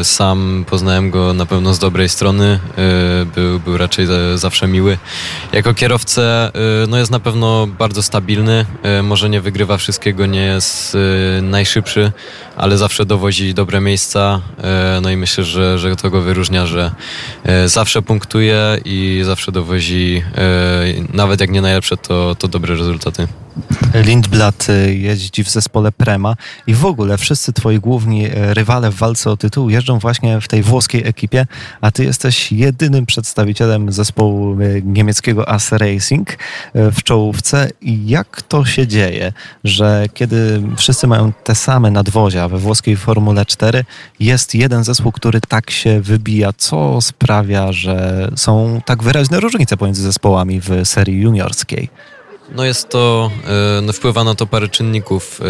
E, 0.01 0.05
Sam 0.05 0.64
poznałem 0.71 1.11
go 1.11 1.33
na 1.33 1.47
pewno 1.47 1.75
z 1.75 1.79
dobrej 1.79 2.09
strony. 2.09 2.59
E, 2.79 3.25
Był, 3.35 3.61
był 3.61 3.77
raczej 3.77 4.07
za- 4.07 4.38
zawsze 4.38 4.69
miły. 4.69 4.99
Jako 5.53 5.75
kierowcę 5.75 6.51
e, 6.55 6.87
no 6.88 6.99
jest 6.99 7.11
na 7.11 7.21
pewno 7.21 7.67
bardzo 7.67 8.03
stabilny. 8.03 8.67
E, 8.83 9.03
Może 9.03 9.29
nie 9.31 9.41
wygrywa 9.41 9.77
wszystkiego, 9.77 10.27
nie 10.27 10.41
jest 10.41 10.97
e, 11.38 11.43
najszybszy, 11.43 12.12
ale 12.57 12.79
zawsze 12.79 13.07
dowozi 13.07 13.55
dobre 13.55 13.81
miejsca. 13.81 14.41
E, 14.62 14.99
No 15.03 15.11
i 15.11 15.17
myślę, 15.17 15.45
że, 15.45 15.79
że 15.79 15.97
to 15.97 16.11
go 16.11 16.23
wyróżnia, 16.23 16.67
że 16.67 16.91
e, 17.45 17.69
zawsze 17.69 18.03
punktuje 18.03 18.79
i 18.85 19.21
zawsze 19.25 19.53
dowozi, 19.53 20.23
e, 20.37 20.45
nawet 21.12 21.41
jak 21.41 21.51
nie 21.51 21.62
najlepsze, 21.68 21.96
to, 21.96 22.35
to 22.35 22.48
dobre 22.48 22.76
rezultaty. 22.76 23.28
Lindblad 23.94 24.66
y, 24.68 24.94
jeździ 24.94 25.44
w 25.44 25.50
zespole 25.50 25.92
Prema 25.92 26.35
i 26.66 26.74
w 26.74 26.85
ogóle 26.85 27.18
wszyscy 27.18 27.52
twoi 27.52 27.81
główni 27.81 28.26
y, 28.26 28.54
rywale 28.54 28.90
w 28.90 28.94
walce 28.94 29.31
o 29.31 29.37
tytuł 29.37 29.70
jeżdżą 29.70 29.98
właśnie 29.98 30.40
w 30.40 30.48
tej 30.48 30.62
włoskiej 30.62 31.07
ekipie, 31.07 31.46
a 31.81 31.90
ty 31.90 32.04
jesteś 32.04 32.52
jedynym 32.52 33.07
przedstawicielem 33.07 33.92
zespołu 33.92 34.61
y, 34.61 34.83
niemieckiego 34.85 35.48
AS 35.48 35.72
Racing 35.72 36.33
y, 36.33 36.37
w 36.74 37.02
czołówce. 37.02 37.70
I 37.81 38.09
jak 38.09 38.42
to 38.42 38.64
się 38.64 38.87
dzieje, 38.87 39.33
że 39.64 40.07
kiedy 40.14 40.62
wszyscy 40.76 41.07
mają 41.07 41.33
te 41.44 41.54
same 41.54 41.90
nadwozia 41.90 42.48
we 42.48 42.59
włoskiej 42.59 42.96
Formule 42.96 43.46
4, 43.46 43.85
jest 44.20 44.54
jeden 44.54 44.85
zespół, 44.85 45.12
który 45.12 45.40
tak 45.40 45.70
się 45.70 46.00
wybija? 46.00 46.52
Co 46.57 47.00
sprawia, 47.00 47.72
że 47.72 48.28
są 48.37 48.81
tak 48.85 49.02
wyraźne 49.02 49.40
różnice 49.40 49.76
pomiędzy 49.76 50.02
zespołami 50.02 50.61
w 50.61 50.70
serii 50.85 51.20
No 52.53 52.64
jest 52.64 52.88
to, 52.88 53.31
e, 53.79 53.81
no 53.81 53.92
wpływa 53.92 54.25
na 54.25 54.35
to 54.35 54.47
parę 54.47 54.68
czynników. 54.68 55.40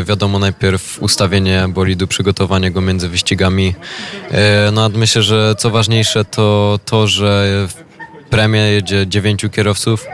E, 0.00 0.04
Wiadomo, 0.04 0.38
najpierw 0.38 1.02
ustawienie 1.02 1.66
bolidu, 1.68 2.06
przygotowanie 2.06 2.70
go 2.70 2.80
między 2.80 3.08
wyścigami. 3.08 3.74
E, 4.30 4.70
No 4.72 4.88
myślę, 4.88 5.22
że 5.22 5.54
co 5.58 5.70
ważniejsze 5.70 6.24
to 6.24 6.78
to, 6.84 7.06
że 7.06 7.66
w 7.68 7.92
premie 8.30 8.60
jedzie 8.60 9.06
dziewięciu 9.06 9.50
kierowców, 9.50 10.06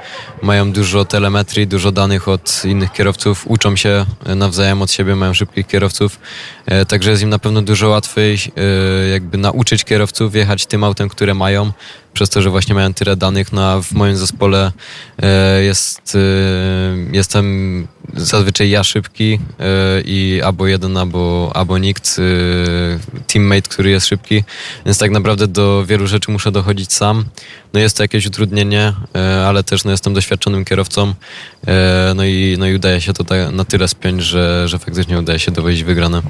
mają 0.42 0.72
dużo 0.72 1.04
telemetrii, 1.04 1.66
dużo 1.66 1.92
danych 1.92 2.28
od 2.28 2.62
innych 2.64 2.92
kierowców, 2.92 3.44
uczą 3.46 3.76
się 3.76 4.06
nawzajem 4.36 4.82
od 4.82 4.90
siebie, 4.92 5.16
mają 5.16 5.34
szybkich 5.34 5.66
kierowców, 5.66 6.20
także 6.88 7.10
jest 7.10 7.22
im 7.22 7.28
na 7.28 7.38
pewno 7.38 7.62
dużo 7.62 7.88
łatwiej 7.88 8.38
jakby 9.12 9.38
nauczyć 9.38 9.84
kierowców 9.84 10.34
jechać 10.34 10.66
tym 10.66 10.84
autem, 10.84 11.08
które 11.08 11.34
mają, 11.34 11.72
przez 12.12 12.30
to, 12.30 12.42
że 12.42 12.50
właśnie 12.50 12.74
mają 12.74 12.94
tyle 12.94 13.16
danych, 13.16 13.52
no 13.52 13.64
a 13.64 13.82
w 13.82 13.92
moim 13.92 14.16
zespole 14.16 14.72
e, 15.22 15.62
jest, 15.62 16.14
e, 16.14 16.18
jestem 17.16 17.86
zazwyczaj 18.16 18.70
ja 18.70 18.84
szybki 18.84 19.38
e, 19.60 20.00
i 20.04 20.40
albo 20.44 20.66
jeden, 20.66 20.96
albo, 20.96 21.52
albo 21.54 21.78
nikt, 21.78 22.16
teammate, 23.26 23.62
który 23.62 23.90
jest 23.90 24.06
szybki, 24.06 24.44
więc 24.86 24.98
tak 24.98 25.10
naprawdę 25.10 25.46
do 25.46 25.84
wielu 25.86 26.06
rzeczy 26.06 26.30
muszę 26.30 26.52
dochodzić 26.52 26.92
sam. 26.92 27.24
No 27.72 27.80
jest 27.80 27.96
to 27.96 28.04
jakieś 28.04 28.26
utrudnienie, 28.26 28.92
ale 29.46 29.64
też 29.64 29.84
no, 29.84 29.90
jestem 29.90 30.14
doświadczonym 30.14 30.64
kierowcą, 30.64 31.14
no 32.14 32.24
i, 32.24 32.56
no 32.58 32.66
i 32.66 32.74
udaje 32.74 33.00
się 33.00 33.12
to 33.12 33.24
ta- 33.24 33.50
na 33.50 33.64
tyle 33.64 33.88
spiąć, 33.88 34.22
że, 34.22 34.68
że 34.68 34.78
faktycznie 34.78 35.18
udaje 35.18 35.38
się 35.38 35.50
dowozić 35.50 35.84
wygrane. 35.84 36.22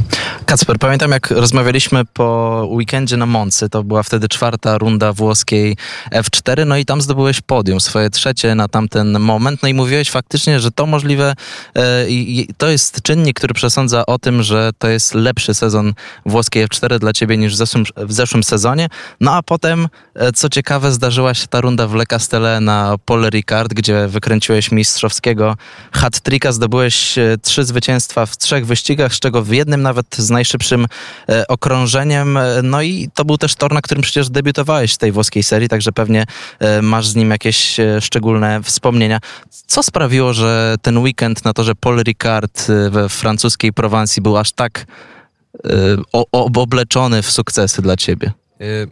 Kacper, 0.46 0.78
pamiętam 0.78 1.10
jak 1.10 1.30
rozmawialiśmy 1.30 2.04
po 2.04 2.66
weekendzie 2.70 3.16
na 3.16 3.26
Moncy, 3.26 3.68
to 3.68 3.82
była 3.82 4.02
wtedy 4.02 4.28
czwarta 4.28 4.78
runda 4.78 5.12
włoskiej 5.12 5.67
F4, 6.12 6.66
no 6.66 6.76
i 6.76 6.85
tam 6.85 7.00
zdobyłeś 7.00 7.40
podium, 7.40 7.81
swoje 7.81 8.11
trzecie 8.11 8.54
na 8.54 8.68
tamten 8.68 9.20
moment, 9.20 9.62
no 9.62 9.68
i 9.68 9.74
mówiłeś 9.74 10.11
faktycznie, 10.11 10.61
że 10.61 10.70
to 10.70 10.87
możliwe 10.87 11.35
e, 11.74 12.11
i 12.11 12.48
to 12.59 12.68
jest 12.68 13.02
czynnik, 13.02 13.37
który 13.37 13.54
przesądza 13.54 14.07
o 14.07 14.18
tym, 14.18 14.42
że 14.42 14.70
to 14.78 14.88
jest 14.88 15.14
lepszy 15.14 15.54
sezon 15.54 15.94
włoskiej 16.26 16.68
F4 16.68 16.98
dla 16.98 17.12
ciebie 17.12 17.37
niż 17.37 17.52
w 17.52 17.57
zeszłym, 17.57 17.85
w 17.96 18.12
zeszłym 18.12 18.44
sezonie, 18.44 18.88
no 19.20 19.35
a 19.35 19.42
potem, 19.42 19.88
e, 20.14 20.33
co 20.33 20.48
ciekawe, 20.48 20.92
zdarzyła 20.92 21.35
się 21.35 21.46
ta 21.46 21.61
runda 21.61 21.87
w 21.87 21.94
Le 21.94 22.07
Castellet 22.07 22.61
na 22.61 22.96
Paul 23.04 23.28
Ricard, 23.31 23.74
gdzie 23.74 24.09
wykręciłeś 24.09 24.72
mistrzowskiego 24.72 25.57
hat-tricka, 25.92 26.52
zdobyłeś 26.52 27.18
e, 27.18 27.37
trzy 27.42 27.64
zwycięstwa 27.64 28.26
w 28.26 28.37
trzech 28.37 28.66
wyścigach, 28.66 29.14
z 29.14 29.20
czego 29.20 29.42
w 29.42 29.52
jednym 29.52 29.83
nawet 29.83 30.16
z 30.16 30.31
najszybszym 30.31 30.87
okrążeniem. 31.48 32.38
No 32.62 32.83
i 32.83 33.09
to 33.14 33.24
był 33.24 33.38
też 33.38 33.54
tor, 33.54 33.72
na 33.72 33.81
którym 33.81 34.02
przecież 34.02 34.31
debiutowałeś 34.31 34.94
w 34.94 34.98
tej 34.98 35.12
włoskiej 35.12 35.42
serii, 35.42 35.57
także 35.68 35.92
pewnie 35.92 36.24
e, 36.58 36.82
masz 36.82 37.08
z 37.08 37.16
nim 37.16 37.30
jakieś 37.30 37.80
e, 37.80 38.00
szczególne 38.00 38.62
wspomnienia. 38.62 39.18
Co 39.66 39.82
sprawiło, 39.82 40.32
że 40.32 40.76
ten 40.82 40.98
weekend 40.98 41.44
na 41.44 41.52
torze 41.52 41.74
Paul 41.74 42.02
Ricard 42.02 42.66
e, 42.70 42.90
we 42.90 43.08
francuskiej 43.08 43.72
Prowansji 43.72 44.22
był 44.22 44.36
aż 44.36 44.52
tak 44.52 44.86
obleczony 46.32 47.22
w 47.22 47.30
sukcesy 47.30 47.82
dla 47.82 47.96
ciebie? 47.96 48.32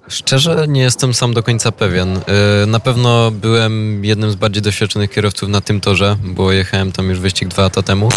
Szczerze 0.09 0.65
nie 0.69 0.81
jestem 0.81 1.15
sam 1.15 1.35
do 1.35 1.43
końca 1.43 1.73
pewien. 1.73 2.21
Na 2.67 2.81
pewno 2.81 3.31
byłem 3.31 4.05
jednym 4.05 4.31
z 4.31 4.35
bardziej 4.35 4.63
doświadczonych 4.63 5.11
kierowców 5.11 5.49
na 5.49 5.61
tym 5.61 5.81
torze, 5.81 6.17
bo 6.25 6.53
jechałem 6.53 6.93
tam 6.93 7.11
już 7.11 7.21
wyścig 7.21 7.49
dwa 7.49 7.63
lata 7.63 7.83
temu, 7.83 8.09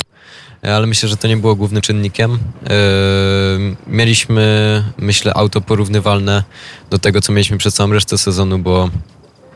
ale 0.62 0.88
myślę, 0.88 1.10
że 1.10 1.18
to 1.18 1.28
nie 1.28 1.38
było 1.38 1.56
głównym 1.56 1.82
czynnikiem. 1.82 2.34
Y, 2.34 2.38
Mieliśmy, 3.88 4.84
myślę, 4.98 5.34
auto 5.34 5.62
porównywalne 5.62 6.44
do 6.90 7.00
tego, 7.00 7.22
co 7.22 7.32
mieliśmy 7.32 7.58
przez 7.58 7.74
całą 7.74 7.94
resztę 7.94 8.18
sezonu, 8.18 8.60
bo 8.60 8.90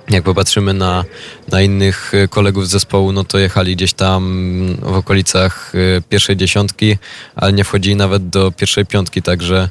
jak 0.09 0.23
popatrzymy 0.23 0.73
na, 0.73 1.05
na 1.51 1.61
innych 1.61 2.13
y, 2.13 2.27
kolegów 2.27 2.67
z 2.67 2.71
zespołu, 2.71 3.11
no 3.11 3.23
to 3.23 3.39
jechali 3.39 3.75
gdzieś 3.75 3.93
tam 3.93 4.75
w 4.81 4.95
okolicach 4.95 5.73
pierwszej 6.09 6.37
dziesiątki, 6.37 6.97
ale 7.35 7.53
nie 7.53 7.63
wchodzili 7.63 7.95
nawet 7.95 8.29
do 8.29 8.51
pierwszej 8.51 8.85
piątki, 8.85 9.21
także 9.21 9.57
e, 9.59 9.69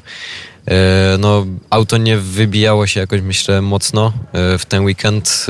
no, 1.19 1.45
auto 1.69 1.97
nie 1.97 2.17
wybijało 2.17 2.87
się 2.87 2.99
jakoś, 2.99 3.21
myślę, 3.21 3.61
mocno 3.61 4.13
e, 4.33 4.57
w 4.57 4.65
ten 4.65 4.83
weekend. 4.83 5.47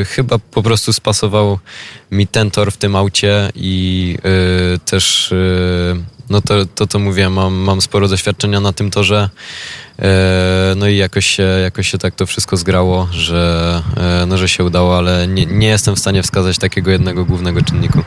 E, 0.00 0.04
Chyba 0.04 0.38
po 0.38 0.62
prostu 0.62 0.92
spasował 0.92 1.58
mi 2.10 2.26
ten 2.26 2.50
tor 2.50 2.72
w 2.72 2.76
tym 2.76 2.96
aucie 2.96 3.50
i 3.54 4.18
e, 4.74 4.78
też, 4.78 5.32
e, 5.32 5.36
no 6.30 6.40
to, 6.40 6.66
to, 6.74 6.86
to 6.86 6.98
mówiłem, 6.98 7.32
mam, 7.32 7.54
mam 7.54 7.80
sporo 7.80 8.08
doświadczenia 8.08 8.60
na 8.60 8.72
tym 8.72 8.90
torze. 8.90 9.30
E, 9.98 10.74
No 10.76 10.88
i 10.88 10.96
jakoś 10.96 11.26
się, 11.26 11.42
jakoś 11.42 11.88
się 11.90 11.98
tak 11.98 12.14
to 12.14 12.26
wszystko 12.26 12.56
zgrało, 12.56 13.08
że, 13.12 13.82
e, 13.96 14.26
no, 14.26 14.38
że 14.38 14.48
się 14.48 14.64
udało, 14.64 14.98
ale 14.98 15.28
nie, 15.28 15.46
nie 15.46 15.66
jestem 15.68 15.96
w 15.96 15.98
stanie 15.98 16.22
wskazać 16.22 16.58
takiego 16.58 16.90
jednego 16.90 17.24
głównego 17.24 17.62
czynniku. 17.62 18.02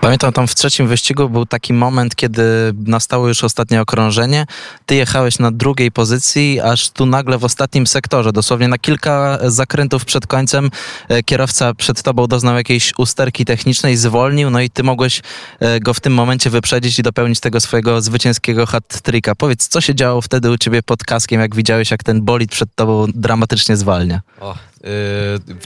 Pamiętam 0.00 0.32
tam 0.32 0.46
w 0.46 0.54
trzecim 0.54 0.88
wyścigu 0.88 1.28
był 1.28 1.46
taki 1.46 1.72
moment, 1.72 2.16
kiedy 2.16 2.42
nastało 2.86 3.28
już 3.28 3.44
ostatnie 3.44 3.80
okrążenie. 3.80 4.46
Ty 4.86 4.94
jechałeś 4.94 5.38
na 5.38 5.50
drugiej 5.50 5.92
pozycji, 5.92 6.60
aż 6.60 6.90
tu 6.90 7.06
nagle 7.06 7.38
w 7.38 7.44
ostatnim 7.44 7.86
sektorze, 7.86 8.32
dosłownie 8.32 8.68
na 8.68 8.78
kilka 8.78 9.38
zakrętów 9.42 10.04
przed 10.04 10.26
końcem, 10.26 10.70
e, 11.08 11.22
kierowca 11.22 11.74
przed 11.74 12.02
tobą 12.02 12.26
doznał 12.26 12.56
jakiejś 12.56 12.92
usterki 12.98 13.44
technicznej, 13.44 13.96
zwolnił, 13.96 14.50
no 14.50 14.60
i 14.60 14.70
ty 14.70 14.82
mogłeś 14.82 15.22
e, 15.60 15.80
go 15.80 15.94
w 15.94 16.00
tym 16.00 16.14
momencie 16.14 16.50
wyprzedzić 16.50 16.98
i 16.98 17.02
dopełnić 17.02 17.40
tego 17.40 17.60
swojego 17.60 18.00
zwycięskiego 18.00 18.66
hat-tricka. 18.66 19.34
Powiedz, 19.34 19.68
co 19.68 19.80
się 19.80 19.94
działo 19.94 20.20
wtedy 20.20 20.50
u 20.50 20.58
ciebie 20.58 20.82
pod 20.82 21.04
kaskiem, 21.04 21.40
jak 21.40 21.54
widziałeś, 21.54 21.90
jak 21.90 22.04
ten 22.04 22.22
bolid 22.22 22.50
przed 22.50 22.74
tobą 22.74 23.06
dramatycznie 23.14 23.76
zwalnia? 23.76 24.20
O, 24.40 24.54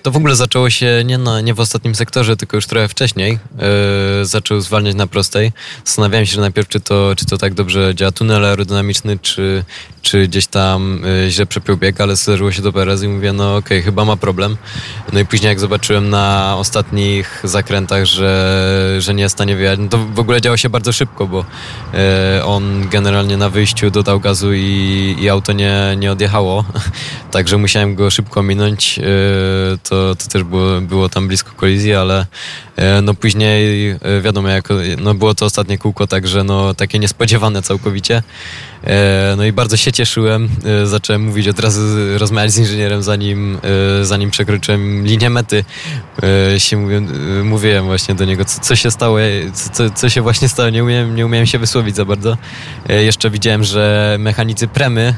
to 0.02 0.10
w 0.10 0.16
ogóle 0.16 0.36
zaczęło 0.36 0.70
się 0.70 1.02
nie, 1.04 1.18
na, 1.18 1.40
nie 1.40 1.54
w 1.54 1.60
ostatnim 1.60 1.94
sektorze, 1.94 2.36
tylko 2.36 2.56
już 2.56 2.66
trochę 2.66 2.88
wcześniej. 2.88 3.38
Y, 4.22 4.24
zaczął 4.24 4.60
zwalniać 4.60 4.94
na 4.94 5.06
prostej. 5.06 5.52
Zastanawiałem 5.84 6.26
się 6.26 6.34
że 6.34 6.40
najpierw, 6.40 6.68
czy 6.68 6.80
to, 6.80 7.12
czy 7.16 7.26
to 7.26 7.38
tak 7.38 7.54
dobrze 7.54 7.94
działa 7.94 8.12
tunel 8.12 8.44
aerodynamiczny, 8.44 9.18
czy, 9.18 9.64
czy 10.02 10.28
gdzieś 10.28 10.46
tam 10.46 11.04
y, 11.04 11.30
źle 11.30 11.46
przepiął 11.46 11.76
bieg, 11.76 12.00
ale 12.00 12.16
zdarzyło 12.16 12.52
się 12.52 12.62
dobre 12.62 12.84
razy 12.84 13.06
i 13.06 13.08
mówię, 13.08 13.32
no 13.32 13.56
okej, 13.56 13.82
chyba 13.82 14.04
ma 14.04 14.16
problem. 14.16 14.56
No 15.12 15.20
i 15.20 15.26
później 15.26 15.48
jak 15.48 15.60
zobaczyłem 15.60 16.10
na 16.10 16.54
ostatnich 16.58 17.40
zakrętach, 17.44 18.04
że, 18.04 18.96
że 18.98 19.14
nie 19.14 19.22
jest 19.22 19.34
w 19.34 19.38
stanie 19.38 19.56
wyjechać, 19.56 19.78
no 19.82 19.88
to 19.88 19.98
w 19.98 20.18
ogóle 20.20 20.40
działo 20.40 20.56
się 20.56 20.68
bardzo 20.68 20.92
szybko, 20.92 21.26
bo 21.26 21.44
y, 22.38 22.44
on 22.44 22.88
generalnie 22.88 23.36
na 23.36 23.50
wyjściu 23.50 23.90
dodał 23.90 24.20
gazu 24.20 24.54
i, 24.54 25.16
i 25.20 25.28
auto 25.28 25.52
nie, 25.52 25.96
nie 25.96 26.12
odjechało. 26.12 26.64
Także 27.30 27.58
musiałem 27.58 27.94
go 27.94 28.10
szybko 28.10 28.42
minąć. 28.42 29.00
Yy, 29.10 29.78
To, 29.88 30.14
to 30.14 30.26
też 30.26 30.42
było, 30.42 30.80
było 30.80 31.08
tam 31.08 31.28
blisko 31.28 31.50
kolizji, 31.56 31.94
ale 31.94 32.26
yy, 32.76 32.84
no 33.02 33.14
później 33.14 33.86
yy, 33.86 34.22
wiadomo, 34.22 34.48
jak, 34.48 34.68
no 34.98 35.14
było 35.14 35.34
to 35.34 35.46
ostatnie 35.46 35.78
kółko, 35.78 36.06
także 36.06 36.44
no 36.44 36.74
takie 36.74 36.98
niespodziewane 36.98 37.62
całkowicie. 37.62 38.22
Yy, 38.82 38.90
No 39.36 39.44
i 39.44 39.52
bardzo 39.52 39.76
się 39.76 39.92
cieszyłem. 39.92 40.48
Yy, 40.64 40.86
Zacząłem 40.86 41.22
mówić 41.22 41.48
od 41.48 41.60
razu, 41.60 41.80
rozmawiać 42.18 42.52
z 42.52 42.58
inżynierem, 42.58 43.02
zanim, 43.02 43.58
yy, 43.98 44.04
zanim 44.04 44.30
przekroczyłem 44.30 45.06
linię 45.06 45.30
mety. 45.30 45.64
Się 46.58 46.76
mówię, 46.76 47.02
yy, 47.36 47.44
mówiłem 47.44 47.84
właśnie 47.84 48.14
do 48.14 48.24
niego, 48.24 48.44
co, 48.44 48.60
co 48.60 48.76
się 48.76 48.90
stało, 48.90 49.18
co, 49.72 49.90
co, 49.90 50.08
się 50.08 50.22
właśnie 50.22 50.48
stało. 50.48 50.70
Nie 50.70 50.84
umiałem, 50.84 51.16
nie 51.16 51.26
umiałem 51.26 51.46
się 51.46 51.58
wysłowić 51.58 51.96
za 51.96 52.04
bardzo. 52.04 52.36
Jeszcze 52.88 53.30
widziałem, 53.30 53.64
że 53.64 54.16
mechanicy 54.20 54.68
Premy 54.68 55.14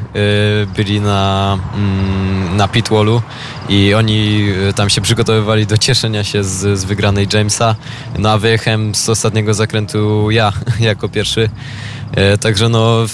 byli 0.77 1.01
na, 1.01 1.59
mm, 1.75 2.57
na 2.57 2.69
pitwallu 2.69 3.23
i 3.69 3.95
oni 3.95 4.49
tam 4.75 4.91
się 4.91 5.01
przygotowywali 5.01 5.67
do 5.67 5.79
cieszenia 5.79 6.25
się 6.25 6.45
z, 6.45 6.79
z 6.79 6.85
wygranej 6.85 7.29
Jamesa. 7.33 7.75
No 8.19 8.31
a 8.31 8.39
wyjechałem 8.39 8.95
z 8.95 9.09
ostatniego 9.09 9.55
zakrętu 9.55 10.31
ja 10.31 10.53
jako 10.81 11.09
pierwszy. 11.09 11.51
E, 12.17 12.39
Także 12.39 12.69
no 12.69 13.07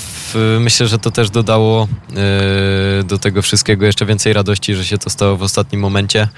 myślę, 0.61 0.87
że 0.87 0.99
to 0.99 1.11
też 1.11 1.31
dodało 1.31 1.89
e, 3.01 3.03
do 3.05 3.19
tego 3.19 3.43
wszystkiego 3.43 3.87
jeszcze 3.87 4.07
więcej 4.07 4.33
radości, 4.33 4.75
że 4.75 4.85
się 4.85 4.99
to 4.99 5.11
stało 5.11 5.37
w 5.37 5.43
ostatnim 5.43 5.81
momencie. 5.81 6.29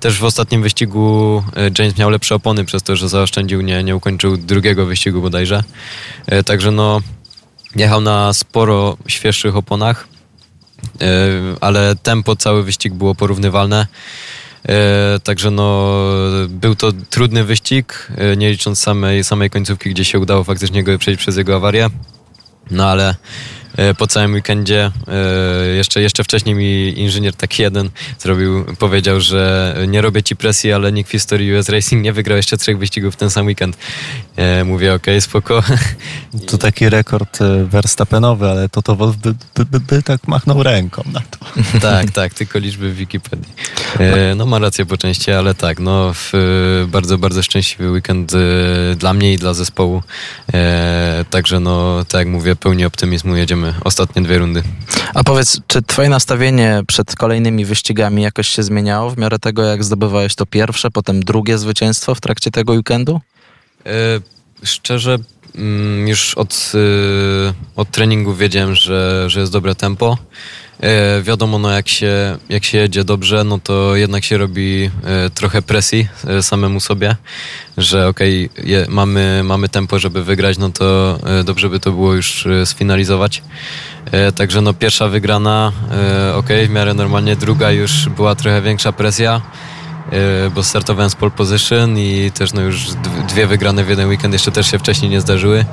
Też 0.00 0.18
w 0.18 0.24
ostatnim 0.24 0.62
wyścigu 0.62 1.42
e, 1.56 1.70
James 1.78 1.98
miał 1.98 2.10
lepsze 2.10 2.34
opony 2.34 2.64
przez 2.64 2.82
to, 2.82 2.96
że 2.96 3.08
zaoszczędził, 3.08 3.60
nie, 3.60 3.84
nie 3.84 3.96
ukończył 3.96 4.36
drugiego 4.36 4.86
wyścigu 4.86 5.20
bodajże. 5.20 5.64
E, 6.26 6.44
Także 6.44 6.70
no 6.70 7.00
jechał 7.76 8.00
na 8.00 8.32
sporo 8.32 8.96
świeższych 9.06 9.56
oponach. 9.56 10.08
Ale 11.60 11.96
tempo 12.02 12.36
cały 12.36 12.62
wyścig 12.62 12.94
było 12.94 13.14
porównywalne. 13.14 13.86
Także 15.24 15.50
no, 15.50 15.94
był 16.48 16.74
to 16.74 16.92
trudny 17.10 17.44
wyścig, 17.44 18.08
nie 18.36 18.50
licząc 18.50 18.78
samej, 18.78 19.24
samej 19.24 19.50
końcówki, 19.50 19.90
gdzie 19.90 20.04
się 20.04 20.18
udało 20.18 20.44
faktycznie 20.44 20.84
go 20.84 20.98
przejść 20.98 21.20
przez 21.20 21.36
jego 21.36 21.56
awarię. 21.56 21.90
No 22.70 22.88
ale 22.88 23.16
po 23.98 24.06
całym 24.06 24.32
weekendzie, 24.32 24.90
e, 25.08 25.66
jeszcze, 25.66 26.02
jeszcze 26.02 26.24
wcześniej 26.24 26.54
mi 26.54 26.98
inżynier 26.98 27.34
taki 27.34 27.62
jeden 27.62 27.90
zrobił, 28.18 28.64
powiedział, 28.78 29.20
że 29.20 29.76
nie 29.88 30.00
robię 30.02 30.22
ci 30.22 30.36
presji, 30.36 30.72
ale 30.72 30.92
nikt 30.92 31.08
w 31.08 31.12
historii 31.12 31.54
US 31.54 31.68
Racing 31.68 32.04
nie 32.04 32.12
wygrał 32.12 32.36
jeszcze 32.36 32.56
trzech 32.56 32.78
wyścigów 32.78 33.14
w 33.14 33.16
ten 33.16 33.30
sam 33.30 33.46
weekend. 33.46 33.76
E, 34.36 34.64
Mówię, 34.64 34.94
okej, 34.94 35.20
spoko. 35.20 35.62
To 36.46 36.58
taki 36.58 36.88
rekord 36.88 37.42
e, 37.42 37.64
Verstappenowy, 37.64 38.50
ale 38.50 38.68
to 38.68 38.82
to 38.82 38.96
Wolf 38.96 39.16
by, 39.16 39.34
by, 39.54 39.64
by, 39.64 39.80
by 39.80 40.02
tak 40.02 40.28
machnął 40.28 40.62
ręką 40.62 41.02
na 41.12 41.20
to. 41.20 41.38
tak, 41.90 42.10
tak, 42.10 42.34
tylko 42.34 42.58
liczby 42.58 42.90
w 42.90 42.96
Wikipedii. 42.96 43.52
E, 43.98 44.34
no 44.34 44.46
ma 44.46 44.58
rację 44.58 44.86
po 44.86 44.96
części, 44.96 45.30
ale 45.30 45.54
tak, 45.54 45.80
no 45.80 46.12
e, 46.34 46.86
bardzo, 46.86 47.18
bardzo 47.18 47.42
szczęśliwy 47.42 47.90
weekend 47.90 48.32
e, 48.34 48.38
dla 48.96 49.14
mnie 49.14 49.32
i 49.32 49.36
dla 49.36 49.54
zespołu. 49.54 50.02
E, 50.54 51.24
także 51.30 51.60
no, 51.60 52.04
tak 52.04 52.18
jak 52.18 52.28
mówię, 52.28 52.56
pełni 52.56 52.84
optymizmu, 52.84 53.36
jedziemy 53.36 53.69
ostatnie 53.84 54.22
dwie 54.22 54.38
rundy. 54.38 54.62
A 55.14 55.24
powiedz, 55.24 55.60
czy 55.66 55.82
twoje 55.82 56.08
nastawienie 56.08 56.82
przed 56.86 57.16
kolejnymi 57.16 57.64
wyścigami 57.64 58.22
jakoś 58.22 58.48
się 58.48 58.62
zmieniało 58.62 59.10
w 59.10 59.18
miarę 59.18 59.38
tego, 59.38 59.62
jak 59.62 59.84
zdobywałeś 59.84 60.34
to 60.34 60.46
pierwsze, 60.46 60.90
potem 60.90 61.24
drugie 61.24 61.58
zwycięstwo 61.58 62.14
w 62.14 62.20
trakcie 62.20 62.50
tego 62.50 62.72
weekendu? 62.72 63.20
E, 63.86 63.90
szczerze, 64.62 65.18
mm, 65.54 66.08
już 66.08 66.34
od, 66.34 66.72
e, 66.74 67.52
od 67.76 67.90
treningu 67.90 68.34
wiedziałem, 68.34 68.74
że, 68.74 69.24
że 69.30 69.40
jest 69.40 69.52
dobre 69.52 69.74
tempo. 69.74 70.18
E, 70.82 71.22
wiadomo, 71.22 71.58
no 71.58 71.70
jak 71.70 71.88
się, 71.88 72.38
jak 72.48 72.64
się 72.64 72.78
jedzie 72.78 73.04
dobrze, 73.04 73.44
no 73.44 73.58
to 73.58 73.96
jednak 73.96 74.24
się 74.24 74.38
robi 74.38 74.90
e, 75.04 75.30
trochę 75.30 75.62
presji 75.62 76.08
e, 76.26 76.42
samemu 76.42 76.80
sobie, 76.80 77.16
że 77.78 78.08
okej, 78.08 78.50
okay, 78.52 78.86
mamy, 78.88 79.40
mamy 79.44 79.68
tempo, 79.68 79.98
żeby 79.98 80.24
wygrać, 80.24 80.58
no 80.58 80.70
to 80.70 81.18
dobrze 81.44 81.68
by 81.68 81.80
to 81.80 81.92
było 81.92 82.14
już 82.14 82.48
sfinalizować. 82.64 83.42
Także 84.34 84.60
no 84.60 84.74
pierwsza 84.74 85.08
wygrana, 85.08 85.72
okej, 86.34 86.56
okay, 86.56 86.66
w 86.66 86.70
miarę 86.70 86.94
normalnie, 86.94 87.36
druga 87.36 87.70
już 87.70 88.08
była 88.08 88.34
trochę 88.34 88.62
większa 88.62 88.92
presja, 88.92 89.40
bo 90.54 90.62
startowałem 90.62 91.10
z 91.10 91.14
pole 91.14 91.30
position 91.30 91.98
i 91.98 92.30
też 92.34 92.52
no 92.52 92.60
już 92.60 92.86
dwie 93.28 93.46
wygrane 93.46 93.84
w 93.84 93.88
jeden 93.88 94.08
weekend 94.08 94.32
jeszcze 94.32 94.52
też 94.52 94.70
się 94.70 94.78
wcześniej 94.78 95.10
nie 95.10 95.20
zdarzyły. 95.20 95.64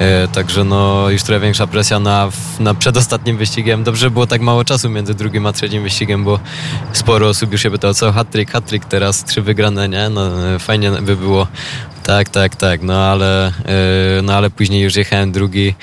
E, 0.00 0.28
także 0.28 0.64
no 0.64 1.10
już 1.10 1.22
trochę 1.22 1.40
większa 1.40 1.66
presja 1.66 2.00
na, 2.00 2.28
na 2.60 2.74
przedostatnim 2.74 3.36
wyścigiem. 3.36 3.84
Dobrze 3.84 4.10
było 4.10 4.26
tak 4.26 4.40
mało 4.40 4.64
czasu 4.64 4.90
między 4.90 5.14
drugim 5.14 5.46
a 5.46 5.52
trzecim 5.52 5.82
wyścigiem, 5.82 6.24
bo 6.24 6.40
sporo 6.92 7.28
osób 7.28 7.52
już 7.52 7.62
się 7.62 7.70
pytało, 7.70 7.94
co 7.94 8.12
hat-trick, 8.12 8.52
hat-trick, 8.52 8.84
teraz 8.84 9.24
trzy 9.24 9.42
wygrane, 9.42 9.88
nie? 9.88 10.08
No 10.08 10.54
e, 10.54 10.58
fajnie 10.58 10.90
by 10.90 11.16
było. 11.16 11.46
Tak, 12.02 12.28
tak, 12.28 12.56
tak, 12.56 12.82
no 12.82 13.04
ale, 13.04 13.46
e, 13.46 14.22
no 14.22 14.34
ale 14.34 14.50
później 14.50 14.82
już 14.82 14.96
jechałem 14.96 15.32
drugi. 15.32 15.74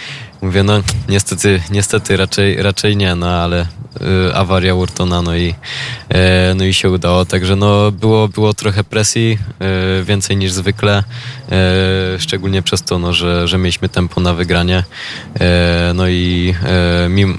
Mówię, 0.42 0.64
no 0.64 0.82
niestety, 1.10 1.62
niestety 1.72 2.18
raczej, 2.18 2.62
raczej 2.62 2.98
nie, 2.98 3.16
no 3.16 3.30
ale 3.30 3.68
awaria 4.34 4.76
Wurtona, 4.76 5.22
no 5.22 5.36
i, 5.36 5.50
y, 5.50 6.56
no 6.56 6.66
i 6.66 6.74
się 6.74 6.90
udało. 6.90 7.26
Także 7.26 7.56
no 7.56 7.92
było, 7.92 8.28
było 8.28 8.54
trochę 8.54 8.84
presji, 8.84 9.38
y, 10.02 10.04
więcej 10.04 10.38
niż 10.38 10.52
zwykle, 10.52 11.04
szczególnie 12.20 12.62
przez 12.62 12.82
to, 12.82 13.00
no, 13.00 13.14
że, 13.14 13.48
że 13.48 13.58
mieliśmy 13.58 13.90
tempo 13.90 14.22
na 14.22 14.34
wygranie. 14.34 14.84
no 15.94 16.08
i 16.08 16.56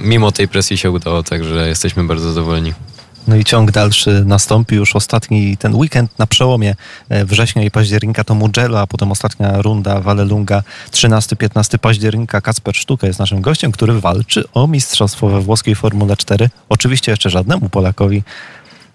mimo 0.00 0.32
tej 0.32 0.48
presji 0.48 0.78
się 0.78 0.90
udało, 0.90 1.22
także 1.22 1.68
jesteśmy 1.68 2.04
bardzo 2.04 2.28
zadowoleni. 2.28 2.72
No 3.28 3.36
i 3.36 3.44
ciąg 3.44 3.70
dalszy 3.70 4.24
nastąpi 4.26 4.76
już 4.76 4.96
ostatni 4.96 5.56
ten 5.56 5.74
weekend 5.74 6.18
na 6.18 6.26
przełomie 6.26 6.74
e, 7.08 7.24
września 7.24 7.62
i 7.62 7.70
października 7.70 8.24
to 8.24 8.34
Mugello, 8.34 8.80
a 8.80 8.86
potem 8.86 9.12
ostatnia 9.12 9.62
runda 9.62 10.00
Vallelunga 10.00 10.62
13-15 10.90 11.78
października. 11.78 12.40
Kacper 12.40 12.76
Sztuka 12.76 13.06
jest 13.06 13.18
naszym 13.18 13.40
gościem, 13.40 13.72
który 13.72 14.00
walczy 14.00 14.44
o 14.54 14.66
mistrzostwo 14.66 15.28
we 15.28 15.40
włoskiej 15.40 15.74
Formule 15.74 16.16
4. 16.16 16.50
Oczywiście 16.68 17.12
jeszcze 17.12 17.30
żadnemu 17.30 17.68
Polakowi 17.68 18.22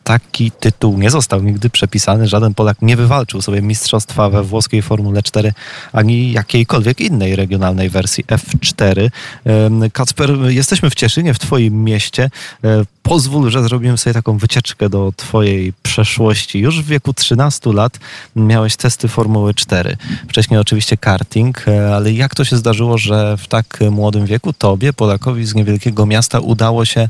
taki 0.04 0.52
tytuł 0.52 0.98
nie 0.98 1.10
został 1.10 1.44
nigdy 1.44 1.70
przepisany. 1.70 2.28
Żaden 2.28 2.54
Polak 2.54 2.78
nie 2.82 2.96
wywalczył 2.96 3.42
sobie 3.42 3.62
mistrzostwa 3.62 4.30
we 4.30 4.44
włoskiej 4.44 4.82
Formule 4.82 5.24
4 5.24 5.54
ani 5.94 6.32
jakiejkolwiek 6.32 7.02
innej 7.02 7.36
regionalnej 7.36 7.90
wersji 7.90 8.24
F4. 8.24 9.10
Kacper, 9.94 10.32
jesteśmy 10.48 10.90
w 10.90 10.96
Cieszynie, 10.96 11.34
w 11.34 11.40
Twoim 11.40 11.84
mieście. 11.84 12.30
E, 12.64 12.84
pozwól, 13.04 13.52
że 13.52 13.64
zrobimy 13.64 13.98
sobie 13.98 14.14
taką 14.14 14.38
wycieczkę 14.38 14.90
do 14.90 15.14
Twojej 15.16 15.74
przeszłości. 15.84 16.60
Już 16.60 16.82
w 16.82 16.86
wieku 16.86 17.14
13 17.14 17.74
lat 17.74 18.00
miałeś 18.36 18.76
testy 18.76 19.08
Formuły 19.08 19.54
4. 19.54 19.98
Wcześniej 20.30 20.60
oczywiście 20.60 20.98
karting, 20.98 21.68
e, 21.68 21.96
ale 21.96 22.14
jak 22.14 22.36
to 22.36 22.46
się 22.46 22.58
zdarzyło, 22.58 22.98
że 22.98 23.38
w 23.38 23.48
tak 23.48 23.80
młodym 23.92 24.26
wieku 24.26 24.54
Tobie, 24.54 24.94
Polakowi 24.94 25.46
z 25.46 25.56
niewielkiego 25.56 26.06
miasta, 26.06 26.40
udało 26.40 26.86
się 26.86 27.10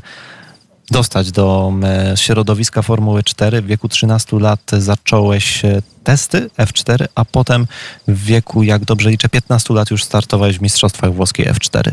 dostać 0.90 1.32
do 1.32 1.72
e, 1.82 2.16
środowiska 2.16 2.82
Formuły 2.82 3.22
4. 3.22 3.62
W 3.62 3.66
wieku 3.66 3.88
13 3.88 4.38
lat 4.38 4.60
zacząłeś 4.78 5.64
e, 5.64 5.82
testy 6.04 6.50
F4, 6.58 7.04
a 7.14 7.24
potem 7.24 7.66
w 8.08 8.24
wieku, 8.24 8.62
jak 8.62 8.84
dobrze 8.84 9.10
liczę, 9.10 9.28
15 9.28 9.74
lat 9.74 9.90
już 9.90 10.04
startowałeś 10.04 10.58
w 10.58 10.62
Mistrzostwach 10.62 11.14
Włoskiej 11.14 11.46
F4. 11.46 11.92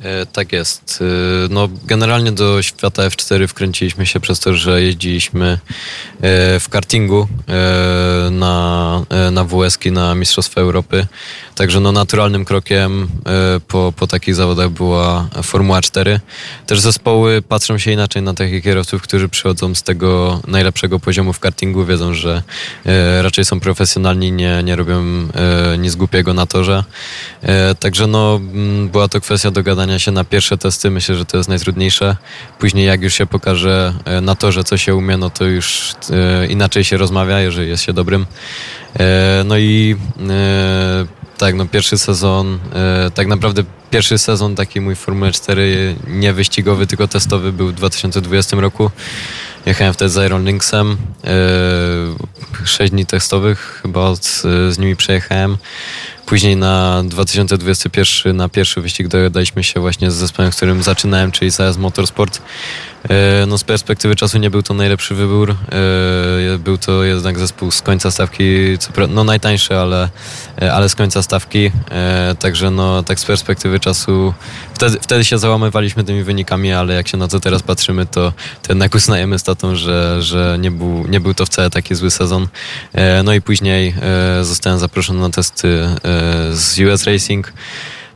E, 0.00 0.26
tak 0.26 0.52
jest. 0.52 1.04
No, 1.50 1.68
generalnie 1.84 2.32
do 2.32 2.62
świata 2.62 3.02
F4 3.02 3.46
wkręciliśmy 3.46 4.06
się 4.06 4.20
przez 4.20 4.40
to, 4.40 4.54
że 4.54 4.82
jeździliśmy 4.82 5.58
w 6.60 6.66
kartingu 6.70 7.28
na, 8.30 9.04
na 9.32 9.44
WSK, 9.44 9.84
na 9.84 10.14
Mistrzostwa 10.14 10.60
Europy. 10.60 11.06
Także 11.58 11.80
no, 11.80 11.92
naturalnym 11.92 12.44
krokiem 12.44 13.08
po, 13.68 13.92
po 13.96 14.06
takich 14.06 14.34
zawodach 14.34 14.70
była 14.70 15.28
Formuła 15.42 15.80
4. 15.80 16.20
Też 16.66 16.80
zespoły 16.80 17.42
patrzą 17.42 17.78
się 17.78 17.92
inaczej 17.92 18.22
na 18.22 18.34
takich 18.34 18.64
kierowców, 18.64 19.02
którzy 19.02 19.28
przychodzą 19.28 19.74
z 19.74 19.82
tego 19.82 20.40
najlepszego 20.46 21.00
poziomu 21.00 21.32
w 21.32 21.40
kartingu. 21.40 21.84
Wiedzą, 21.84 22.14
że 22.14 22.42
raczej 23.22 23.44
są 23.44 23.60
profesjonalni, 23.60 24.32
nie, 24.32 24.62
nie 24.62 24.76
robią 24.76 25.02
nic 25.78 25.94
głupiego 25.94 26.34
na 26.34 26.46
torze. 26.46 26.84
Także 27.80 28.06
no, 28.06 28.40
była 28.92 29.08
to 29.08 29.20
kwestia 29.20 29.50
dogadania 29.50 29.98
się 29.98 30.12
na 30.12 30.24
pierwsze 30.24 30.58
testy. 30.58 30.90
Myślę, 30.90 31.14
że 31.14 31.24
to 31.24 31.36
jest 31.36 31.48
najtrudniejsze. 31.48 32.16
Później 32.58 32.86
jak 32.86 33.02
już 33.02 33.14
się 33.14 33.26
pokaże 33.26 33.94
e, 34.04 34.20
na 34.20 34.34
to, 34.34 34.52
że 34.52 34.64
co 34.64 34.76
się 34.76 34.94
umie, 34.94 35.16
no 35.16 35.30
to 35.30 35.44
już 35.44 35.92
e, 36.10 36.46
inaczej 36.46 36.84
się 36.84 36.96
rozmawia, 36.96 37.40
jeżeli 37.40 37.68
jest 37.68 37.82
się 37.82 37.92
dobrym. 37.92 38.26
E, 39.00 39.42
no 39.46 39.58
i 39.58 39.96
tak, 41.38 41.54
no 41.54 41.66
pierwszy 41.66 41.98
sezon, 41.98 42.58
tak 43.14 43.26
naprawdę 43.26 43.64
pierwszy 43.90 44.18
sezon 44.18 44.54
taki 44.54 44.80
mój 44.80 44.96
Formuły 44.96 45.32
4 45.32 45.96
nie 46.08 46.32
wyścigowy, 46.32 46.86
tylko 46.86 47.08
testowy 47.08 47.52
był 47.52 47.68
w 47.68 47.72
2020 47.72 48.56
roku. 48.56 48.90
Jechałem 49.66 49.94
wtedy 49.94 50.08
z 50.08 50.26
Iron 50.26 50.44
Lynxem. 50.44 50.96
Sześć 52.64 52.92
dni 52.92 53.06
testowych 53.06 53.80
chyba 53.82 54.14
z 54.70 54.78
nimi 54.78 54.96
przejechałem. 54.96 55.56
Później 56.28 56.56
na 56.56 57.02
2021 57.04 58.36
na 58.36 58.48
pierwszy 58.48 58.80
wyścig 58.80 59.08
dogadaliśmy 59.08 59.64
się 59.64 59.80
właśnie 59.80 60.10
z 60.10 60.14
zespołem, 60.14 60.50
którym 60.50 60.82
zaczynałem, 60.82 61.32
czyli 61.32 61.50
ZS 61.50 61.76
Motorsport. 61.78 62.40
E, 63.04 63.46
no 63.46 63.58
z 63.58 63.64
perspektywy 63.64 64.16
czasu 64.16 64.38
nie 64.38 64.50
był 64.50 64.62
to 64.62 64.74
najlepszy 64.74 65.14
wybór. 65.14 65.50
E, 65.50 66.58
był 66.58 66.78
to 66.78 67.04
jednak 67.04 67.38
zespół 67.38 67.70
z 67.70 67.82
końca 67.82 68.10
stawki, 68.10 68.44
no 69.08 69.24
najtańszy, 69.24 69.76
ale, 69.76 70.08
e, 70.62 70.72
ale 70.72 70.88
z 70.88 70.94
końca 70.94 71.22
stawki. 71.22 71.70
Także 72.38 72.70
no 72.70 73.02
tak 73.02 73.20
z 73.20 73.24
perspektywy 73.24 73.80
czasu 73.80 74.34
wtedy, 74.74 74.98
wtedy 75.00 75.24
się 75.24 75.38
załamywaliśmy 75.38 76.04
tymi 76.04 76.22
wynikami, 76.22 76.72
ale 76.72 76.94
jak 76.94 77.08
się 77.08 77.16
na 77.16 77.28
to 77.28 77.40
teraz 77.40 77.62
patrzymy, 77.62 78.06
to, 78.06 78.32
to 78.62 78.72
jednak 78.72 78.94
uznajemy 78.94 79.38
z 79.38 79.42
tatą, 79.42 79.76
że, 79.76 80.22
że 80.22 80.56
nie, 80.60 80.70
był, 80.70 81.06
nie 81.08 81.20
był 81.20 81.34
to 81.34 81.46
wcale 81.46 81.70
taki 81.70 81.94
zły 81.94 82.10
sezon. 82.10 82.48
No 83.24 83.34
i 83.34 83.40
później 83.40 83.94
zostałem 84.42 84.78
zaproszony 84.78 85.20
na 85.20 85.30
testy 85.30 85.88
z 86.52 86.78
US 86.78 87.04
Racing. 87.04 87.52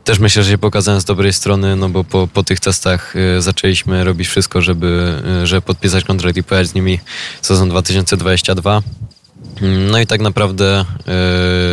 Też 0.03 0.19
myślę, 0.19 0.43
że 0.43 0.51
się 0.51 0.57
pokazałem 0.57 1.01
z 1.01 1.05
dobrej 1.05 1.33
strony, 1.33 1.75
no 1.75 1.89
bo 1.89 2.03
po, 2.03 2.27
po 2.27 2.43
tych 2.43 2.59
testach 2.59 3.15
y, 3.15 3.41
zaczęliśmy 3.41 4.03
robić 4.03 4.27
wszystko, 4.27 4.61
żeby, 4.61 5.21
y, 5.43 5.47
żeby 5.47 5.61
podpisać 5.61 6.03
kontrakt 6.03 6.37
i 6.37 6.43
pojechać 6.43 6.67
z 6.67 6.73
nimi 6.73 6.99
sezon 7.41 7.69
2022. 7.69 8.81
Mm, 9.61 9.91
no 9.91 9.99
i 9.99 10.07
tak 10.07 10.21
naprawdę 10.21 10.85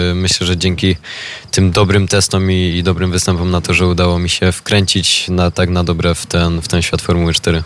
yy, 0.09 0.15
myślę, 0.15 0.47
że 0.47 0.57
dzięki 0.57 0.97
tym 1.51 1.71
dobrym 1.71 2.09
testom 2.09 2.51
i, 2.51 2.77
i, 2.77 2.83
dobrym 2.83 3.11
występom 3.11 3.51
na 3.51 3.61
to, 3.61 3.75
że 3.75 3.87
udało 3.87 4.19
mi 4.19 4.29
się 4.29 4.53
wkręcić 4.53 5.29
na 5.29 5.51
tak 5.51 5.69
na 5.69 5.85
dobre 5.85 6.15
w 6.15 6.27
ten, 6.27 6.61
w 6.63 6.69
ten 6.69 6.83
świat 6.83 7.03
Formuły 7.03 7.35
4. 7.35 7.63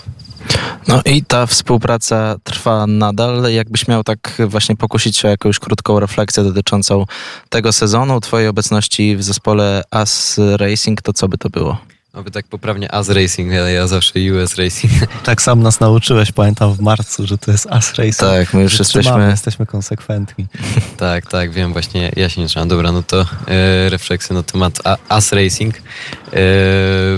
No 0.88 1.00
i 1.04 1.22
ta 1.22 1.46
współpraca 1.46 2.36
trwa 2.44 2.86
nadal. 2.86 3.52
Jakbyś 3.52 3.88
miał 3.88 4.04
tak 4.04 4.42
właśnie 4.46 4.76
pokusić 4.76 5.16
się 5.16 5.28
o 5.28 5.30
jakąś 5.30 5.58
krótką 5.58 6.00
refleksję 6.00 6.42
dotyczącą 6.42 7.06
tego 7.48 7.72
sezonu, 7.72 8.20
twojej 8.20 8.48
obecności 8.48 9.16
w 9.16 9.22
zespole 9.22 9.82
AS 9.90 10.40
Racing, 10.56 11.02
to 11.02 11.12
co 11.12 11.28
by 11.28 11.38
to 11.38 11.50
było? 11.50 11.93
A 12.14 12.22
wy 12.22 12.30
tak 12.30 12.46
poprawnie 12.46 12.94
AS 12.94 13.08
Racing, 13.08 13.52
ale 13.52 13.72
ja 13.72 13.86
zawsze 13.86 14.12
US 14.32 14.54
Racing. 14.54 14.92
Tak 15.24 15.42
sam 15.42 15.62
nas 15.62 15.80
nauczyłeś, 15.80 16.32
pamiętam 16.32 16.74
w 16.74 16.80
marcu, 16.80 17.26
że 17.26 17.38
to 17.38 17.50
jest 17.50 17.66
AS 17.70 17.94
Racing. 17.94 18.16
Tak, 18.16 18.54
my 18.54 18.62
już 18.62 18.78
jesteśmy... 18.78 19.30
jesteśmy 19.30 19.66
konsekwentni. 19.66 20.46
tak, 20.96 21.26
tak, 21.26 21.50
wiem, 21.50 21.72
właśnie 21.72 22.12
ja 22.16 22.28
się 22.28 22.40
nie 22.40 22.48
trzymam. 22.48 22.68
Dobra, 22.68 22.92
no 22.92 23.02
to 23.02 23.20
e, 23.20 23.88
refleksy 23.88 24.34
na 24.34 24.42
temat 24.42 24.78
AS 25.08 25.32
Racing. 25.32 25.74
E, 25.76 26.40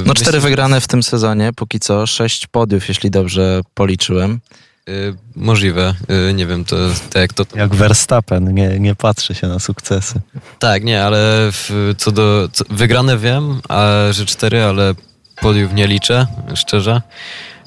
no 0.07 0.15
cztery 0.15 0.41
wygrane 0.41 0.81
w 0.81 0.89
tym 0.89 1.03
sezonie, 1.03 1.51
póki 1.57 1.81
co, 1.81 2.07
sześć 2.07 2.47
podiów, 2.47 2.89
jeśli 2.89 3.11
dobrze 3.11 3.61
policzyłem. 3.75 4.41
Y, 4.89 5.15
możliwe, 5.37 5.95
y, 6.31 6.35
nie 6.35 6.47
wiem, 6.47 6.65
to, 6.65 6.77
to 7.11 7.19
jak 7.19 7.33
to... 7.33 7.45
Jak 7.55 7.75
Verstappen, 7.75 8.55
nie, 8.55 8.81
nie 8.81 8.95
patrzy 8.95 9.35
się 9.35 9.47
na 9.47 9.59
sukcesy. 9.59 10.21
Tak, 10.59 10.85
nie, 10.85 11.05
ale 11.05 11.19
w, 11.53 11.95
co 11.99 12.13
do... 12.13 12.49
Co, 12.53 12.65
wygrane 12.71 13.19
wiem, 13.19 13.61
a, 13.69 13.89
że 14.11 14.27
cztery, 14.27 14.63
ale 14.63 14.95
podiów 15.41 15.73
nie 15.73 15.87
liczę, 15.87 16.27
szczerze. 16.55 17.03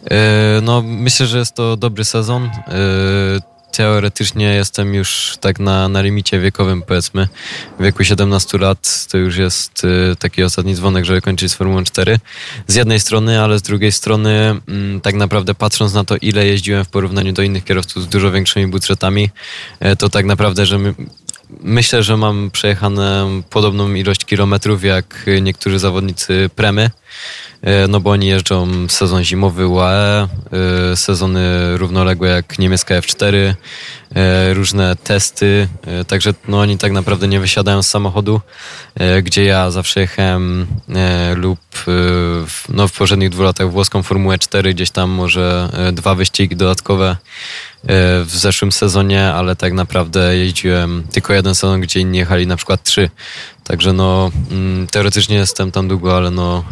Y, 0.03 0.61
no, 0.61 0.81
myślę, 0.85 1.25
że 1.25 1.37
jest 1.37 1.55
to 1.55 1.77
dobry 1.77 2.05
sezon 2.05 2.49
teoretycznie 3.71 4.45
jestem 4.45 4.93
już 4.93 5.37
tak 5.39 5.59
na, 5.59 5.87
na 5.89 6.01
limicie 6.01 6.39
wiekowym, 6.39 6.81
powiedzmy. 6.81 7.27
W 7.79 7.83
wieku 7.83 8.03
17 8.03 8.57
lat 8.57 9.07
to 9.11 9.17
już 9.17 9.37
jest 9.37 9.83
y, 9.83 10.15
taki 10.15 10.43
ostatni 10.43 10.75
dzwonek, 10.75 11.05
żeby 11.05 11.21
kończyć 11.21 11.51
z 11.51 11.55
Formułą 11.55 11.83
4. 11.83 12.19
Z 12.67 12.75
jednej 12.75 12.99
strony, 12.99 13.41
ale 13.41 13.59
z 13.59 13.61
drugiej 13.61 13.91
strony, 13.91 14.61
mm, 14.67 15.01
tak 15.01 15.15
naprawdę 15.15 15.55
patrząc 15.55 15.93
na 15.93 16.03
to, 16.03 16.15
ile 16.21 16.47
jeździłem 16.47 16.85
w 16.85 16.89
porównaniu 16.89 17.33
do 17.33 17.41
innych 17.41 17.63
kierowców 17.63 18.03
z 18.03 18.07
dużo 18.07 18.31
większymi 18.31 18.67
budżetami, 18.67 19.29
y, 19.85 19.95
to 19.95 20.09
tak 20.09 20.25
naprawdę, 20.25 20.65
że 20.65 20.79
myślę, 21.49 22.03
że 22.03 22.17
mam 22.17 22.51
przejechane 22.51 23.27
podobną 23.49 23.93
ilość 23.93 24.25
kilometrów 24.25 24.83
jak 24.83 25.25
niektórzy 25.41 25.79
zawodnicy 25.79 26.49
Premy. 26.55 26.89
E, 27.61 27.87
no 27.87 27.99
bo 27.99 28.09
oni 28.09 28.27
jeżdżą 28.27 28.87
sezon 28.89 29.23
zimowy 29.23 29.67
UAE, 29.67 30.27
e, 30.91 30.95
sezony 30.95 31.77
równoległe 31.77 32.29
jak 32.29 32.59
niemiecka 32.59 32.95
F4, 32.95 33.53
e, 34.15 34.53
różne 34.53 34.95
testy, 34.95 35.67
także 36.07 36.33
no 36.47 36.59
oni 36.59 36.77
tak 36.77 36.91
naprawdę 36.91 37.27
nie 37.27 37.39
wysiadają 37.39 37.83
z 37.83 37.89
samochodu, 37.89 38.41
gdzie 39.23 39.43
ja 39.43 39.71
zawsze 39.71 39.99
jechałem 39.99 40.67
lub 41.35 41.59
no 42.69 42.87
w 42.87 42.91
poprzednich 42.91 43.29
dwóch 43.29 43.45
latach 43.45 43.71
włoską 43.71 44.03
Formułę 44.03 44.39
4, 44.39 44.73
gdzieś 44.73 44.89
tam 44.89 45.09
może 45.09 45.69
dwa 45.93 46.15
wyścigi 46.15 46.55
dodatkowe 46.55 47.17
w 48.25 48.31
zeszłym 48.31 48.71
sezonie, 48.71 49.25
ale 49.25 49.55
tak 49.55 49.73
naprawdę 49.73 50.37
jeździłem 50.37 51.03
tylko 51.11 51.33
jeden 51.33 51.55
sezon, 51.55 51.81
gdzie 51.81 51.99
inni 51.99 52.17
jechali 52.17 52.47
na 52.47 52.55
przykład 52.55 52.83
trzy. 52.83 53.09
Także 53.63 53.93
no, 53.93 54.31
mm, 54.51 54.87
teoretycznie 54.87 55.35
jestem 55.35 55.71
tam 55.71 55.87
długo, 55.87 56.17
ale 56.17 56.31
no, 56.31 56.63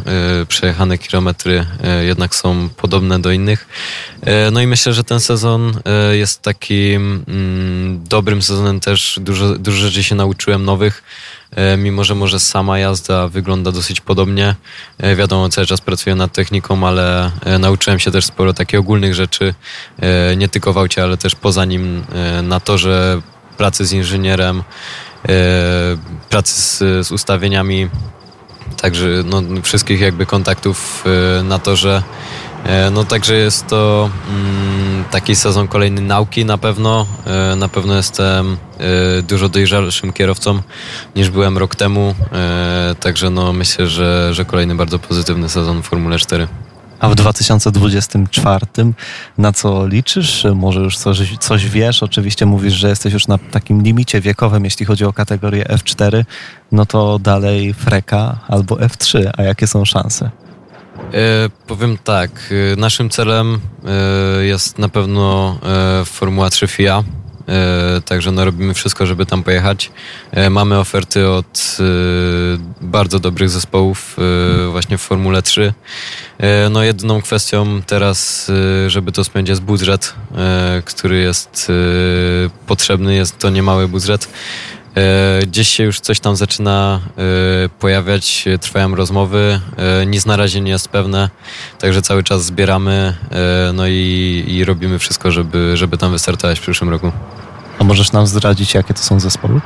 y, 0.42 0.46
przejechane 0.46 0.98
kilometry 0.98 1.66
y, 2.00 2.04
jednak 2.04 2.34
są 2.34 2.68
podobne 2.68 3.18
do 3.18 3.30
innych. 3.30 3.68
No 4.52 4.60
i 4.60 4.66
myślę, 4.66 4.92
że 4.92 5.04
ten 5.04 5.20
sezon 5.20 5.80
jest 6.12 6.42
takim 6.42 7.24
mm, 7.28 8.04
dobrym 8.04 8.42
sezonem 8.42 8.80
też. 8.80 9.18
Dużo, 9.22 9.58
dużo 9.58 9.78
rzeczy 9.78 10.02
się 10.02 10.14
nauczyłem 10.14 10.64
nowych, 10.64 11.02
mimo 11.78 12.04
że 12.04 12.14
może 12.14 12.40
sama 12.40 12.78
jazda 12.78 13.28
wygląda 13.28 13.72
dosyć 13.72 14.00
podobnie. 14.00 14.54
Wiadomo, 15.16 15.48
cały 15.48 15.66
czas 15.66 15.80
pracuję 15.80 16.16
nad 16.16 16.32
techniką, 16.32 16.86
ale 16.86 17.30
nauczyłem 17.58 17.98
się 17.98 18.10
też 18.10 18.24
sporo 18.24 18.52
takich 18.52 18.80
ogólnych 18.80 19.14
rzeczy, 19.14 19.54
nie 20.36 20.48
tylko 20.48 20.72
w 20.72 20.78
aucie, 20.78 21.02
ale 21.02 21.16
też 21.16 21.34
poza 21.34 21.64
nim 21.64 22.04
na 22.42 22.60
torze, 22.60 23.22
pracy 23.56 23.86
z 23.86 23.92
inżynierem, 23.92 24.62
E, 25.28 25.96
pracy 26.28 26.62
z, 26.62 27.06
z 27.06 27.12
ustawieniami, 27.12 27.88
także 28.80 29.08
no, 29.24 29.42
wszystkich 29.62 30.00
jakby 30.00 30.26
kontaktów 30.26 31.04
e, 31.38 31.42
na 31.42 31.58
to, 31.58 31.76
że 31.76 31.96
e, 31.96 32.02
no 32.90 33.04
także 33.04 33.34
jest 33.34 33.66
to 33.66 34.10
mm, 34.30 35.04
taki 35.10 35.36
sezon 35.36 35.68
kolejny 35.68 36.00
nauki 36.00 36.44
na 36.44 36.58
pewno. 36.58 37.06
Na 37.56 37.68
pewno 37.68 37.96
jestem 37.96 38.56
dużo 39.22 39.48
dojrzalszym 39.48 40.12
kierowcą 40.12 40.62
niż 41.16 41.30
byłem 41.30 41.58
rok 41.58 41.76
temu. 41.76 42.14
Także 43.00 43.30
no 43.30 43.52
myślę, 43.52 43.86
że, 43.86 44.34
że 44.34 44.44
kolejny 44.44 44.74
bardzo 44.74 44.98
pozytywny 44.98 45.48
sezon 45.48 45.82
w 45.82 45.86
Formule 45.86 46.18
4. 46.18 46.48
A 47.00 47.08
w 47.08 47.14
2024 47.14 48.66
na 49.38 49.52
co 49.52 49.86
liczysz? 49.86 50.46
Może 50.54 50.80
już 50.80 50.96
coś, 50.96 51.38
coś 51.38 51.68
wiesz? 51.68 52.02
Oczywiście 52.02 52.46
mówisz, 52.46 52.74
że 52.74 52.88
jesteś 52.88 53.12
już 53.12 53.28
na 53.28 53.38
takim 53.38 53.82
limicie 53.82 54.20
wiekowym, 54.20 54.64
jeśli 54.64 54.86
chodzi 54.86 55.04
o 55.04 55.12
kategorię 55.12 55.64
F4. 55.64 56.24
No 56.72 56.86
to 56.86 57.18
dalej 57.18 57.74
Freka 57.74 58.38
albo 58.48 58.76
F3. 58.76 59.30
A 59.36 59.42
jakie 59.42 59.66
są 59.66 59.84
szanse? 59.84 60.30
E, 61.12 61.48
powiem 61.66 61.98
tak, 62.04 62.30
e, 62.72 62.76
naszym 62.76 63.10
celem 63.10 63.60
e, 63.84 64.44
jest 64.44 64.78
na 64.78 64.88
pewno 64.88 65.58
Formuła 66.04 66.50
3 66.50 66.66
FIA. 66.66 67.04
Także 68.04 68.32
no 68.32 68.44
robimy 68.44 68.74
wszystko, 68.74 69.06
żeby 69.06 69.26
tam 69.26 69.42
pojechać. 69.42 69.90
Mamy 70.50 70.78
oferty 70.78 71.28
od 71.28 71.78
bardzo 72.80 73.18
dobrych 73.18 73.50
zespołów 73.50 74.16
właśnie 74.70 74.98
w 74.98 75.02
Formule 75.02 75.42
3. 75.42 75.72
No 76.70 76.82
jedyną 76.82 77.22
kwestią 77.22 77.82
teraz, 77.86 78.50
żeby 78.86 79.12
to 79.12 79.24
spędzić 79.24 79.50
jest 79.50 79.62
budżet, 79.62 80.14
który 80.84 81.18
jest 81.18 81.72
potrzebny, 82.66 83.14
jest 83.14 83.38
to 83.38 83.50
niemały 83.50 83.88
budżet. 83.88 84.28
Gdzieś 85.42 85.68
się 85.68 85.84
już 85.84 86.00
coś 86.00 86.20
tam 86.20 86.36
zaczyna 86.36 87.00
pojawiać, 87.78 88.44
trwają 88.60 88.94
rozmowy. 88.94 89.60
Nic 90.06 90.26
na 90.26 90.36
razie 90.36 90.60
nie 90.60 90.70
jest 90.70 90.88
pewne, 90.88 91.30
także 91.78 92.02
cały 92.02 92.22
czas 92.22 92.44
zbieramy 92.44 93.16
no 93.74 93.86
i, 93.86 94.44
i 94.48 94.64
robimy 94.64 94.98
wszystko, 94.98 95.30
żeby, 95.30 95.76
żeby 95.76 95.98
tam 95.98 96.12
wystartować 96.12 96.58
w 96.58 96.62
przyszłym 96.62 96.90
roku. 96.90 97.12
A 97.78 97.84
możesz 97.84 98.12
nam 98.12 98.26
zdradzić, 98.26 98.74
jakie 98.74 98.94
to 98.94 99.00
są 99.00 99.20
zespoły? 99.20 99.60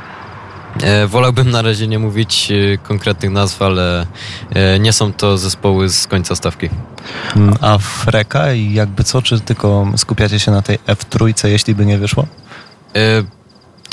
E, 0.81 1.07
wolałbym 1.07 1.51
na 1.51 1.61
razie 1.61 1.87
nie 1.87 1.99
mówić 1.99 2.51
e, 2.51 2.77
konkretnych 2.77 3.31
nazw, 3.31 3.61
ale 3.61 4.07
e, 4.49 4.79
nie 4.79 4.93
są 4.93 5.13
to 5.13 5.37
zespoły 5.37 5.89
z 5.89 6.07
końca 6.07 6.35
stawki. 6.35 6.69
Mm, 7.35 7.55
a 7.61 7.77
Freka 7.77 8.53
i 8.53 8.73
jakby 8.73 9.03
co, 9.03 9.21
czy 9.21 9.39
tylko 9.39 9.87
skupiacie 9.97 10.39
się 10.39 10.51
na 10.51 10.61
tej 10.61 10.79
F3, 10.79 11.47
jeśli 11.47 11.75
by 11.75 11.85
nie 11.85 11.97
wyszło? 11.97 12.27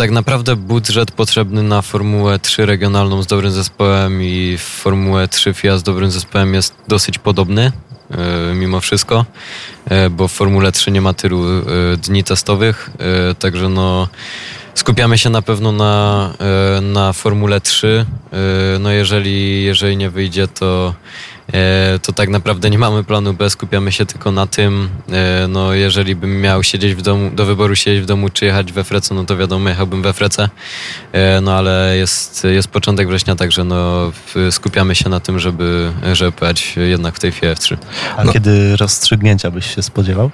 Tak 0.00 0.10
naprawdę 0.10 0.56
budżet 0.56 1.10
potrzebny 1.10 1.62
na 1.62 1.82
Formułę 1.82 2.38
3 2.38 2.66
regionalną 2.66 3.22
z 3.22 3.26
dobrym 3.26 3.52
zespołem 3.52 4.22
i 4.22 4.56
Formułę 4.58 5.28
3 5.28 5.54
FIA 5.54 5.78
z 5.78 5.82
dobrym 5.82 6.10
zespołem 6.10 6.54
jest 6.54 6.74
dosyć 6.88 7.18
podobny 7.18 7.72
mimo 8.54 8.80
wszystko, 8.80 9.24
bo 10.10 10.28
w 10.28 10.32
Formule 10.32 10.72
3 10.72 10.90
nie 10.90 11.00
ma 11.00 11.14
tylu 11.14 11.44
dni 12.02 12.24
testowych, 12.24 12.90
także 13.38 13.68
no 13.68 14.08
skupiamy 14.74 15.18
się 15.18 15.30
na 15.30 15.42
pewno 15.42 15.72
na, 15.72 16.32
na 16.82 17.12
Formule 17.12 17.60
3. 17.60 18.06
No 18.80 18.90
jeżeli, 18.90 19.64
jeżeli 19.64 19.96
nie 19.96 20.10
wyjdzie, 20.10 20.48
to 20.48 20.94
E, 20.94 21.29
to 22.02 22.12
tak 22.12 22.28
naprawdę 22.28 22.70
nie 22.70 22.78
mamy 22.78 23.04
planu 23.04 23.34
B, 23.34 23.50
skupiamy 23.50 23.92
się 23.92 24.06
tylko 24.06 24.32
na 24.32 24.46
tym. 24.46 24.88
E, 25.12 25.48
no, 25.48 25.74
jeżeli 25.74 26.16
bym 26.16 26.40
miał 26.40 26.62
siedzieć 26.62 26.94
w 26.94 27.02
domu, 27.02 27.30
do 27.30 27.44
wyboru 27.44 27.76
siedzieć 27.76 28.02
w 28.02 28.06
domu 28.06 28.28
czy 28.28 28.44
jechać 28.44 28.72
we 28.72 28.84
Frece, 28.84 29.14
no 29.14 29.24
to 29.24 29.36
wiadomo, 29.36 29.68
jechałbym 29.68 30.02
we 30.02 30.12
Frece. 30.12 30.48
E, 31.12 31.40
no 31.40 31.54
ale 31.54 31.96
jest, 31.96 32.44
jest 32.44 32.68
początek 32.68 33.08
września, 33.08 33.36
także 33.36 33.64
no, 33.64 34.12
skupiamy 34.50 34.94
się 34.94 35.08
na 35.08 35.20
tym, 35.20 35.38
żeby, 35.38 35.92
żeby 36.12 36.32
pojechać 36.32 36.76
jednak 36.76 37.16
w 37.16 37.18
tej 37.18 37.32
FF3. 37.32 37.76
A 38.16 38.24
no. 38.24 38.32
kiedy 38.32 38.76
rozstrzygnięcia 38.76 39.50
byś 39.50 39.74
się 39.74 39.82
spodziewał? 39.82 40.30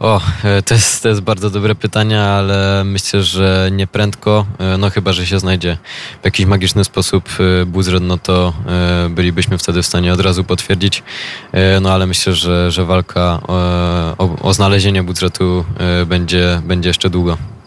O, 0.00 0.20
e, 0.44 0.62
to 0.62 0.74
jest, 0.74 1.02
to 1.02 1.08
jest 1.08 1.20
bardzo 1.20 1.50
dobre 1.50 1.74
pytanie, 1.74 2.22
ale 2.22 2.84
myślę, 2.84 3.22
że 3.22 3.70
nie 3.72 3.86
prędko, 3.86 4.46
e, 4.58 4.78
no 4.78 4.90
chyba, 4.90 5.12
że 5.12 5.26
się 5.26 5.38
znajdzie 5.38 5.78
w 6.22 6.24
jakiś 6.24 6.46
magiczny 6.46 6.84
sposób 6.84 7.28
e, 7.62 7.66
budżet, 7.66 8.02
no 8.02 8.18
to 8.18 8.52
bylibyśmy 9.10 9.58
wtedy 9.58 9.82
w 9.82 9.86
stanie 9.86 10.12
od 10.12 10.20
razu 10.20 10.44
potwierdzić, 10.44 11.02
no 11.80 11.92
ale 11.92 12.06
myślę, 12.06 12.32
że, 12.32 12.70
że 12.70 12.84
walka 12.84 13.40
o, 14.18 14.36
o 14.42 14.54
znalezienie 14.54 15.02
budżetu 15.02 15.64
będzie, 16.06 16.62
będzie 16.64 16.90
jeszcze 16.90 17.10
długo. 17.10 17.59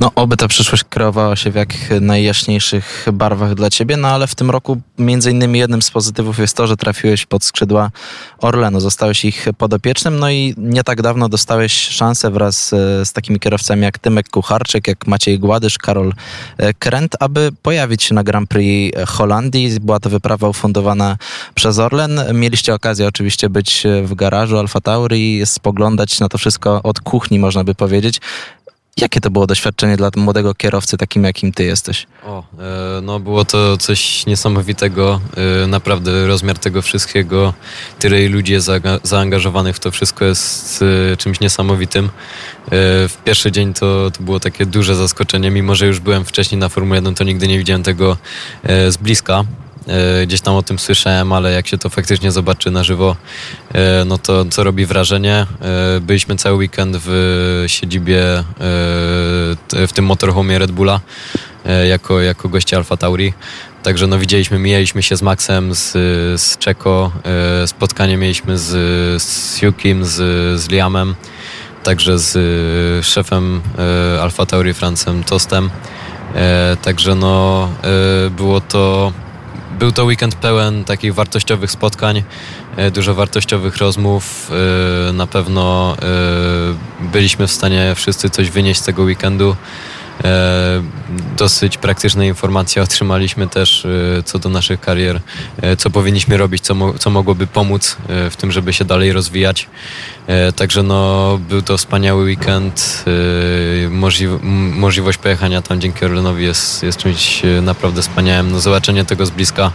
No, 0.00 0.10
oby 0.14 0.36
ta 0.36 0.48
przyszłość 0.48 0.84
kreowała 0.84 1.36
się 1.36 1.50
w 1.50 1.54
jak 1.54 1.74
najjaśniejszych 2.00 3.06
barwach 3.12 3.54
dla 3.54 3.70
ciebie, 3.70 3.96
no 3.96 4.08
ale 4.08 4.26
w 4.26 4.34
tym 4.34 4.50
roku 4.50 4.80
między 4.98 5.30
innymi 5.30 5.58
jednym 5.58 5.82
z 5.82 5.90
pozytywów 5.90 6.38
jest 6.38 6.56
to, 6.56 6.66
że 6.66 6.76
trafiłeś 6.76 7.26
pod 7.26 7.44
skrzydła 7.44 7.90
Orlenu, 8.38 8.80
zostałeś 8.80 9.24
ich 9.24 9.46
podopiecznym, 9.58 10.18
no 10.18 10.30
i 10.30 10.54
nie 10.58 10.84
tak 10.84 11.02
dawno 11.02 11.28
dostałeś 11.28 11.88
szansę 11.88 12.30
wraz 12.30 12.72
e, 12.72 13.06
z 13.06 13.12
takimi 13.12 13.40
kierowcami 13.40 13.82
jak 13.82 13.98
Tymek 13.98 14.28
Kucharczyk, 14.28 14.88
jak 14.88 15.06
Maciej 15.06 15.38
Gładysz, 15.38 15.78
Karol 15.78 16.12
e, 16.58 16.74
Krent, 16.74 17.16
aby 17.20 17.52
pojawić 17.62 18.02
się 18.02 18.14
na 18.14 18.24
Grand 18.24 18.48
Prix 18.48 18.98
Holandii. 19.06 19.80
Była 19.80 20.00
to 20.00 20.10
wyprawa 20.10 20.48
ufundowana 20.48 21.16
przez 21.54 21.78
Orlen. 21.78 22.20
Mieliście 22.32 22.74
okazję 22.74 23.08
oczywiście 23.08 23.48
być 23.50 23.86
w 24.02 24.14
garażu 24.14 24.58
Alfa 24.58 24.80
Tauri, 24.80 25.46
spoglądać 25.46 26.20
na 26.20 26.28
to 26.28 26.38
wszystko 26.38 26.82
od 26.82 27.00
kuchni, 27.00 27.38
można 27.38 27.64
by 27.64 27.74
powiedzieć. 27.74 28.20
Jakie 28.96 29.20
to 29.20 29.30
było 29.30 29.46
doświadczenie 29.46 29.96
dla 29.96 30.10
młodego 30.16 30.54
kierowcy, 30.54 30.96
takim 30.96 31.24
jakim 31.24 31.52
ty 31.52 31.64
jesteś? 31.64 32.06
O, 32.26 32.44
e, 32.58 33.00
no 33.02 33.20
było 33.20 33.44
to 33.44 33.76
coś 33.76 34.26
niesamowitego. 34.26 35.20
E, 35.62 35.66
naprawdę 35.66 36.26
rozmiar 36.26 36.58
tego 36.58 36.82
wszystkiego, 36.82 37.54
tyle 37.98 38.28
ludzi 38.28 38.52
jest 38.52 38.70
zaangażowanych 39.02 39.76
w 39.76 39.80
to 39.80 39.90
wszystko 39.90 40.24
jest 40.24 40.84
e, 41.12 41.16
czymś 41.16 41.40
niesamowitym. 41.40 42.10
W 43.08 43.14
pierwszy 43.24 43.52
dzień 43.52 43.74
to, 43.74 44.10
to 44.10 44.22
było 44.22 44.40
takie 44.40 44.66
duże 44.66 44.96
zaskoczenie, 44.96 45.50
mimo 45.50 45.74
że 45.74 45.86
już 45.86 46.00
byłem 46.00 46.24
wcześniej 46.24 46.58
na 46.58 46.68
Formule 46.68 46.96
1, 46.96 47.14
to 47.14 47.24
nigdy 47.24 47.48
nie 47.48 47.58
widziałem 47.58 47.82
tego 47.82 48.16
z 48.64 48.96
bliska. 48.96 49.44
E, 49.88 50.26
gdzieś 50.26 50.40
tam 50.40 50.54
o 50.54 50.62
tym 50.62 50.78
słyszałem, 50.78 51.32
ale 51.32 51.52
jak 51.52 51.66
się 51.66 51.78
to 51.78 51.88
faktycznie 51.90 52.32
zobaczy 52.32 52.70
na 52.70 52.84
żywo, 52.84 53.16
e, 53.74 54.04
no 54.04 54.18
to 54.18 54.44
co 54.44 54.64
robi 54.64 54.86
wrażenie. 54.86 55.46
E, 55.96 56.00
byliśmy 56.00 56.36
cały 56.36 56.56
weekend 56.56 56.96
w 57.00 57.64
siedzibie, 57.66 58.44
w 59.72 59.90
tym 59.94 60.04
motorhome 60.04 60.58
Red 60.58 60.72
Bulla, 60.72 61.00
jako, 61.88 62.20
jako 62.20 62.48
goście 62.48 62.76
Alfa 62.76 62.96
Tauri. 62.96 63.32
Także 63.82 64.06
no 64.06 64.18
widzieliśmy, 64.18 64.58
mijaliśmy 64.58 65.02
się 65.02 65.16
z 65.16 65.22
Maxem, 65.22 65.74
z, 65.74 65.92
z 66.40 66.58
Czeko, 66.58 67.12
spotkanie 67.66 68.16
mieliśmy 68.16 68.58
z, 68.58 69.22
z 69.22 69.60
z, 70.02 70.12
z 70.60 70.68
Liamem, 70.68 71.14
także 71.82 72.18
z 72.18 73.06
szefem 73.06 73.60
Alfa 74.22 74.46
Tauri 74.46 74.74
Francem 74.74 75.24
Tostem. 75.24 75.70
Także 76.82 77.14
no 77.14 77.68
było 78.30 78.60
to 78.60 79.12
był 79.78 79.92
to 79.92 80.04
weekend 80.04 80.34
pełen 80.34 80.84
takich 80.84 81.14
wartościowych 81.14 81.70
spotkań, 81.70 82.22
e, 82.76 82.90
dużo 82.90 83.14
wartościowych 83.14 83.76
rozmów. 83.76 84.50
E, 85.08 85.12
na 85.12 85.26
pewno 85.26 85.96
e, 86.02 87.06
byliśmy 87.12 87.46
w 87.46 87.52
stanie 87.52 87.92
wszyscy 87.94 88.30
coś 88.30 88.50
wynieść 88.50 88.80
z 88.80 88.84
tego 88.84 89.02
weekendu. 89.02 89.56
Dosyć 91.36 91.78
praktyczne 91.78 92.26
informacje 92.26 92.82
otrzymaliśmy 92.82 93.48
też 93.48 93.86
co 94.24 94.38
do 94.38 94.48
naszych 94.48 94.80
karier, 94.80 95.20
co 95.78 95.90
powinniśmy 95.90 96.36
robić, 96.36 96.62
co, 96.62 96.74
mo 96.74 96.94
co 96.98 97.10
mogłoby 97.10 97.46
pomóc 97.46 97.96
w 98.30 98.36
tym, 98.36 98.52
żeby 98.52 98.72
się 98.72 98.84
dalej 98.84 99.12
rozwijać. 99.12 99.68
Także 100.56 100.82
no, 100.82 101.38
był 101.48 101.62
to 101.62 101.76
wspaniały 101.76 102.24
weekend. 102.24 103.04
Możli 103.90 104.26
możliwość 104.72 105.18
pojechania 105.18 105.62
tam 105.62 105.80
dzięki 105.80 106.04
Orlenowi 106.04 106.44
jest, 106.44 106.82
jest 106.82 106.98
czymś 106.98 107.42
naprawdę 107.62 108.02
wspaniałym. 108.02 108.52
No, 108.52 108.60
zobaczenie 108.60 109.04
tego 109.04 109.26
z 109.26 109.30
bliska, 109.30 109.72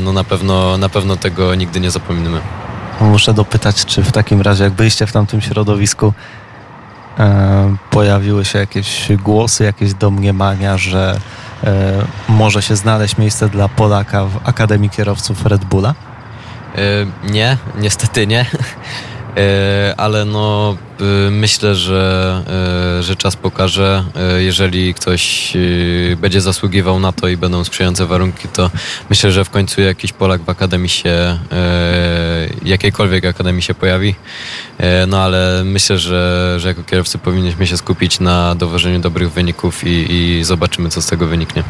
no 0.00 0.12
na 0.12 0.24
pewno, 0.24 0.78
na 0.78 0.88
pewno 0.88 1.16
tego 1.16 1.54
nigdy 1.54 1.80
nie 1.80 1.90
zapomnimy. 1.90 2.40
Muszę 3.00 3.34
dopytać, 3.34 3.84
czy 3.84 4.02
w 4.02 4.12
takim 4.12 4.40
razie, 4.40 4.64
jak 4.64 4.72
byliście 4.72 5.06
w 5.06 5.12
tamtym 5.12 5.40
środowisku, 5.40 6.06
e, 6.06 6.43
pojawiły 7.90 8.44
się 8.44 8.58
jakieś 8.58 9.12
głosy, 9.22 9.64
jakieś 9.64 9.94
domniemania, 9.94 10.78
że 10.78 11.20
e, 11.64 11.92
może 12.28 12.62
się 12.62 12.76
znaleźć 12.76 13.18
miejsce 13.18 13.48
dla 13.48 13.68
Polaka 13.68 14.24
w 14.24 14.48
Akademii 14.48 14.90
Kierowców 14.90 15.46
Red 15.46 15.64
Bulla? 15.64 15.94
E, 16.74 17.30
nie, 17.30 17.56
niestety 17.78 18.26
nie. 18.26 18.46
E, 19.36 19.94
ale 19.96 20.24
no 20.24 20.76
y, 21.00 21.30
myślę, 21.30 21.74
że, 21.74 22.42
e, 22.98 23.02
że 23.02 23.16
czas 23.16 23.36
pokaże. 23.36 24.04
E, 24.16 24.42
jeżeli 24.42 24.94
ktoś 24.94 25.52
będzie 26.16 26.40
zasługiwał 26.40 27.00
na 27.00 27.12
to 27.12 27.28
i 27.28 27.36
będą 27.36 27.64
sprzyjające 27.64 28.06
warunki, 28.06 28.48
to 28.48 28.70
myślę, 29.10 29.32
że 29.32 29.44
w 29.44 29.50
końcu 29.50 29.80
jakiś 29.80 30.12
Polak 30.12 30.42
w 30.42 30.48
akademii 30.48 30.88
się, 30.88 31.38
jakiejkolwiek 32.64 33.24
akademii 33.24 33.62
się 33.62 33.74
pojawi. 33.74 34.14
No 35.06 35.22
ale 35.22 35.62
myślę, 35.64 35.98
że, 35.98 36.54
że 36.58 36.68
jako 36.68 36.82
kierowcy 36.82 37.18
powinniśmy 37.18 37.66
się 37.66 37.76
skupić 37.76 38.20
na 38.20 38.54
dowożeniu 38.54 39.00
dobrych 39.00 39.32
wyników 39.32 39.84
i, 39.84 40.06
i 40.12 40.44
zobaczymy, 40.44 40.90
co 40.90 41.02
z 41.02 41.06
tego 41.06 41.26
wyniknie. 41.26 41.64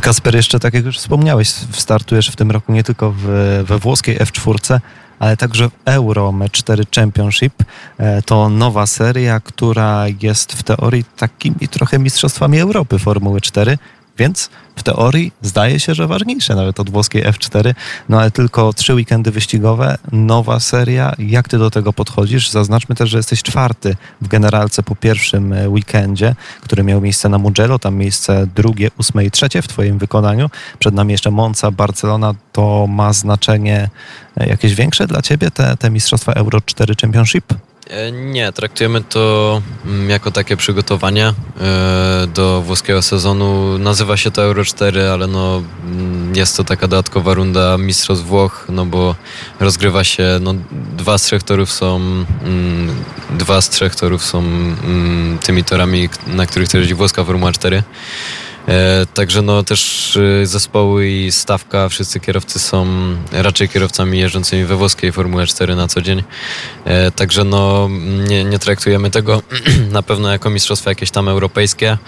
Kasper, 0.00 0.34
jeszcze 0.34 0.60
tak 0.60 0.74
jak 0.74 0.84
już 0.84 0.98
wspomniałeś, 0.98 1.48
startujesz 1.72 2.30
w 2.30 2.36
tym 2.36 2.50
roku 2.50 2.72
nie 2.72 2.84
tylko 2.84 3.12
w, 3.12 3.24
we 3.66 3.78
włoskiej 3.78 4.18
F4, 4.18 4.80
ale 5.18 5.36
także 5.36 5.68
Euro 5.84 6.32
Match 6.32 6.52
4 6.52 6.84
Championship. 6.94 7.52
E, 7.98 8.22
to 8.22 8.48
nowa 8.48 8.86
seria, 8.86 9.40
która 9.40 10.04
jest 10.22 10.52
w 10.52 10.62
teorii 10.62 11.04
takimi 11.16 11.68
trochę 11.70 11.98
mistrzostwami 11.98 12.60
Europy 12.60 12.98
Formuły 12.98 13.40
4. 13.40 13.78
Więc 14.18 14.50
w 14.76 14.82
teorii 14.82 15.32
zdaje 15.42 15.80
się, 15.80 15.94
że 15.94 16.06
ważniejsze 16.06 16.54
nawet 16.54 16.80
od 16.80 16.90
włoskiej 16.90 17.24
F4, 17.24 17.74
no 18.08 18.20
ale 18.20 18.30
tylko 18.30 18.72
trzy 18.72 18.94
weekendy 18.94 19.30
wyścigowe, 19.30 19.98
nowa 20.12 20.60
seria. 20.60 21.14
Jak 21.18 21.48
ty 21.48 21.58
do 21.58 21.70
tego 21.70 21.92
podchodzisz? 21.92 22.50
Zaznaczmy 22.50 22.94
też, 22.94 23.10
że 23.10 23.16
jesteś 23.16 23.42
czwarty 23.42 23.96
w 24.20 24.28
generalce 24.28 24.82
po 24.82 24.96
pierwszym 24.96 25.52
e, 25.52 25.68
weekendzie, 25.68 26.34
który 26.60 26.82
miał 26.82 27.00
miejsce 27.00 27.28
na 27.28 27.38
Mugello, 27.38 27.78
tam 27.78 27.94
miejsce 27.94 28.46
drugie, 28.54 28.90
ósme 28.98 29.24
i 29.24 29.30
trzecie 29.30 29.62
w 29.62 29.68
twoim 29.68 29.98
wykonaniu. 29.98 30.50
Przed 30.78 30.94
nami 30.94 31.12
jeszcze 31.12 31.30
Monza, 31.30 31.70
Barcelona. 31.70 32.34
To 32.52 32.86
ma 32.86 33.12
znaczenie 33.12 33.90
e, 34.36 34.48
jakieś 34.48 34.74
większe 34.74 35.06
dla 35.06 35.22
ciebie, 35.22 35.50
te, 35.50 35.76
te 35.76 35.90
mistrzostwa 35.90 36.32
Euro 36.32 36.60
4 36.60 36.94
Championship? 37.00 37.54
E, 37.90 38.12
nie, 38.12 38.52
traktujemy 38.52 39.00
to 39.00 39.62
mm, 39.86 40.10
jako 40.10 40.30
takie 40.30 40.56
przygotowanie 40.56 41.26
e, 41.26 42.26
do 42.34 42.62
włoskiego 42.62 43.02
sezonu. 43.02 43.78
Nazywa 43.78 44.16
się 44.16 44.30
to 44.30 44.42
Euro 44.42 44.64
4, 44.64 45.08
ale 45.08 45.26
no, 45.26 45.62
mm, 45.84 46.36
jest 46.36 46.56
to 46.56 46.64
taka 46.64 46.88
dodatkowa 46.88 47.34
runda 47.34 47.78
Mistrzostw 47.78 48.24
Włoch, 48.24 48.66
no 48.68 48.86
bo 48.86 49.14
rozgrywa 49.60 50.04
się, 50.04 50.38
no, 50.40 50.54
dwa 50.96 51.18
z 51.18 51.22
trzech 51.22 51.42
torów 51.42 51.72
są, 51.72 51.96
mm, 51.96 52.94
dwa 53.30 53.60
z 53.60 53.68
trzech 53.68 53.96
torów 53.96 54.24
są 54.24 54.44
tymi 55.44 55.64
torami, 55.64 56.08
na 56.26 56.46
których 56.46 56.74
jeździ 56.74 56.94
włoska 56.94 57.24
Formuła 57.24 57.52
4. 57.52 57.82
E, 58.68 59.06
także 59.14 59.42
no 59.42 59.62
też 59.62 60.16
y, 60.16 60.46
zespoły 60.46 61.08
i 61.08 61.32
stawka, 61.32 61.88
wszyscy 61.88 62.20
kierowcy 62.20 62.58
są 62.58 62.86
raczej 63.32 63.68
kierowcami 63.68 64.18
jeżdżącymi 64.18 64.64
we 64.64 64.76
włoskiej 64.76 65.12
Formule 65.12 65.46
4 65.46 65.76
na 65.76 65.88
co 65.88 66.02
dzień. 66.02 66.22
E, 66.84 67.10
także 67.10 67.44
no 67.44 67.88
nie, 68.28 68.44
nie 68.44 68.58
traktujemy 68.58 69.10
tego 69.10 69.42
na 69.90 70.02
pewno 70.02 70.32
jako 70.32 70.50
mistrzostwa 70.50 70.90
jakieś 70.90 71.10
tam 71.10 71.28
europejskie. 71.28 71.98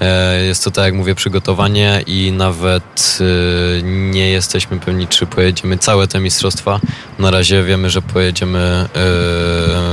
E, 0.00 0.44
jest 0.44 0.64
to 0.64 0.70
tak 0.70 0.84
jak 0.84 0.94
mówię 0.94 1.14
przygotowanie 1.14 2.02
i 2.06 2.32
nawet 2.32 3.18
nie 3.82 4.30
jesteśmy 4.30 4.80
pewni 4.80 5.06
czy 5.06 5.26
pojedziemy 5.26 5.78
całe 5.78 6.08
te 6.08 6.20
mistrzostwa. 6.20 6.80
Na 7.18 7.30
razie 7.30 7.64
wiemy, 7.64 7.90
że 7.90 8.02
pojedziemy 8.02 8.88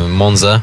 Monzę. 0.09 0.61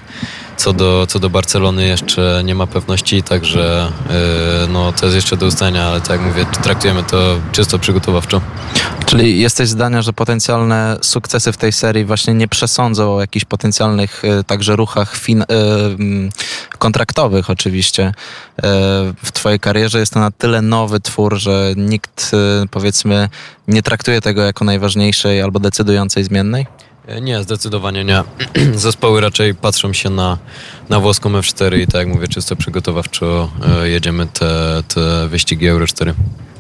Co 0.63 0.73
do, 0.73 1.07
co 1.07 1.19
do 1.19 1.31
Barcelony 1.31 1.87
jeszcze 1.87 2.43
nie 2.45 2.55
ma 2.55 2.67
pewności, 2.67 3.23
także 3.23 3.93
yy, 4.09 4.69
no, 4.69 4.93
to 4.93 5.07
jest 5.07 5.17
jeszcze 5.17 5.37
do 5.37 5.47
ustalenia, 5.47 5.87
ale 5.87 6.01
tak 6.01 6.11
jak 6.11 6.21
mówię, 6.21 6.47
traktujemy 6.63 7.03
to 7.03 7.41
czysto 7.53 7.79
przygotowawczo. 7.79 8.41
Czyli 9.07 9.41
jesteś 9.41 9.69
zdania, 9.69 10.03
że 10.03 10.13
potencjalne 10.13 10.99
sukcesy 11.01 11.53
w 11.53 11.57
tej 11.57 11.73
serii 11.73 12.05
właśnie 12.05 12.35
nie 12.35 12.49
przesądzą 12.49 13.15
o 13.15 13.21
jakichś 13.21 13.45
potencjalnych 13.45 14.23
yy, 14.25 14.45
także 14.45 14.77
ruchach 14.77 15.17
fin- 15.17 15.45
yy, 15.49 16.29
kontraktowych 16.79 17.51
oczywiście. 17.51 18.15
w 19.23 19.33
twojej 19.33 19.61
karierze 19.61 19.99
jest 19.99 20.15
to 20.15 20.21
na 20.21 20.31
tyle 20.31 20.63
nowy 20.63 21.01
twór, 21.01 21.39
że 21.39 21.75
nikt 21.77 22.31
powiedzmy 22.71 23.29
nie 23.69 23.83
traktuje 23.83 24.21
tego 24.21 24.43
jako 24.43 24.65
najważniejszej 24.65 25.43
albo 25.43 25.61
decydującej 25.61 26.25
zmiennej? 26.25 26.67
E, 27.07 27.21
nie, 27.21 27.43
zdecydowanie 27.43 28.05
nie. 28.05 28.25
Zespoły 28.75 29.21
raczej 29.21 29.55
patrzą 29.55 29.93
się 29.93 30.11
na, 30.11 30.39
na 30.89 31.01
włoską 31.01 31.31
F4 31.33 31.81
i 31.81 31.87
tak 31.87 31.95
jak 31.95 32.09
mówię, 32.09 32.29
czysto 32.29 32.57
przygotowawczo 32.57 33.51
e, 33.69 33.89
jedziemy 33.89 34.27
te, 34.27 34.83
te 34.89 35.29
wyścigi 35.29 35.67
Euro 35.67 35.87
4. 35.87 36.15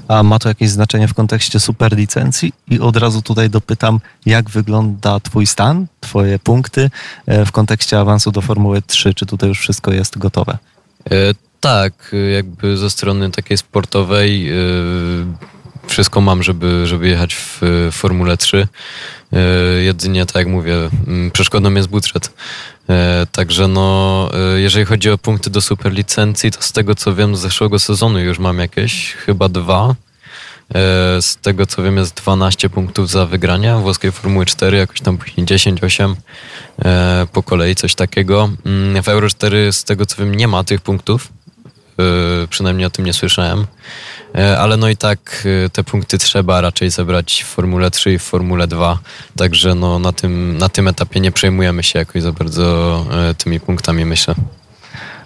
A 0.09 0.22
ma 0.22 0.38
to 0.38 0.49
jakieś 0.49 0.70
znaczenie 0.70 1.09
w 1.09 1.14
kontekście 1.14 1.61
superlicencji? 1.61 2.53
I 2.70 2.80
od 2.80 2.97
razu 2.97 3.22
tutaj 3.22 3.51
dopytam, 3.51 4.01
jak 4.26 4.51
wygląda 4.51 5.20
Twój 5.20 5.47
stan, 5.47 5.86
Twoje 6.01 6.38
punkty 6.38 6.90
e, 7.26 7.47
w 7.47 7.53
kontekście 7.53 7.99
awansu 7.99 8.30
do 8.30 8.40
Formuły 8.40 8.82
3? 8.82 9.14
Czy 9.14 9.26
tutaj 9.26 9.49
już 9.49 9.59
wszystko 9.61 9.93
jest 9.93 10.18
gotowe? 10.18 10.59
E, 11.11 11.14
tak, 11.61 12.12
jakby 12.34 12.76
ze 12.76 12.90
strony 12.90 13.30
takiej 13.30 13.59
sportowej 13.59 14.51
e, 14.51 14.55
wszystko 15.87 16.20
mam, 16.20 16.43
żeby, 16.43 16.87
żeby 16.87 17.09
jechać 17.09 17.35
w 17.35 17.61
Formule 17.93 18.37
3. 18.37 18.68
E, 19.33 19.39
jedynie, 19.83 20.26
tak 20.26 20.35
jak 20.35 20.47
mówię, 20.47 20.74
przeszkodą 21.33 21.74
jest 21.74 21.89
budżet. 21.89 22.33
E, 22.89 23.26
także 23.33 23.68
no, 23.68 24.30
e, 24.35 24.61
jeżeli 24.61 24.85
chodzi 24.85 25.11
o 25.11 25.18
punkty 25.18 25.51
do 25.51 25.61
superlicencji, 25.61 26.51
to 26.51 26.62
z 26.62 26.72
tego 26.72 26.95
co 26.95 27.14
wiem 27.14 27.37
z 27.37 27.41
zeszłego 27.41 27.78
sezonu 27.78 28.18
już 28.20 28.39
mam 28.39 28.59
jakieś, 28.59 29.12
chyba 29.14 29.49
dwa. 29.49 29.95
Z 31.20 31.37
tego 31.37 31.66
co 31.66 31.83
wiem 31.83 31.97
jest 31.97 32.14
12 32.14 32.68
punktów 32.70 33.11
za 33.11 33.26
wygranie 33.26 33.74
włoskiej 33.74 34.12
Formuły 34.12 34.47
4, 34.47 34.76
jakoś 34.76 35.01
tam 35.01 35.18
później 35.18 35.47
10, 35.47 35.83
8 35.83 36.16
po 37.33 37.43
kolei, 37.43 37.74
coś 37.74 37.95
takiego. 37.95 38.51
Mm, 38.66 39.03
w 39.03 39.09
Euro 39.09 39.28
4 39.28 39.72
z 39.72 39.85
tego 39.85 40.07
co 40.07 40.16
wiem 40.16 40.35
nie 40.35 40.49
ma 40.49 40.64
tych 40.64 40.80
punktów, 40.80 41.28
przynajmniej 42.51 42.86
o 42.86 42.90
tym 42.90 43.05
nie 43.05 43.12
słyszałem. 43.12 43.66
E, 44.34 44.59
ale 44.59 44.76
no 44.76 44.88
i 44.88 44.97
tak 44.97 45.47
e, 45.66 45.70
te 45.70 45.84
punkty 45.84 46.18
trzeba 46.18 46.61
raczej 46.61 46.90
zebrać 46.90 47.43
w 47.43 47.47
Formule 47.47 47.90
3 47.90 48.12
i 48.12 48.18
w 48.18 48.22
Formule 48.22 48.66
2, 48.66 48.99
także 49.36 49.74
no 49.74 49.99
na 49.99 50.12
tym, 50.12 50.59
na 50.59 50.68
tym 50.68 50.88
etapie 50.88 51.20
nie 51.20 51.32
przejmujemy 51.32 51.82
się 51.82 51.99
jakoś 51.99 52.22
za 52.22 52.32
bardzo 52.32 53.07
tymi 53.38 53.61
punktami, 53.61 54.05
myślę. 54.05 54.34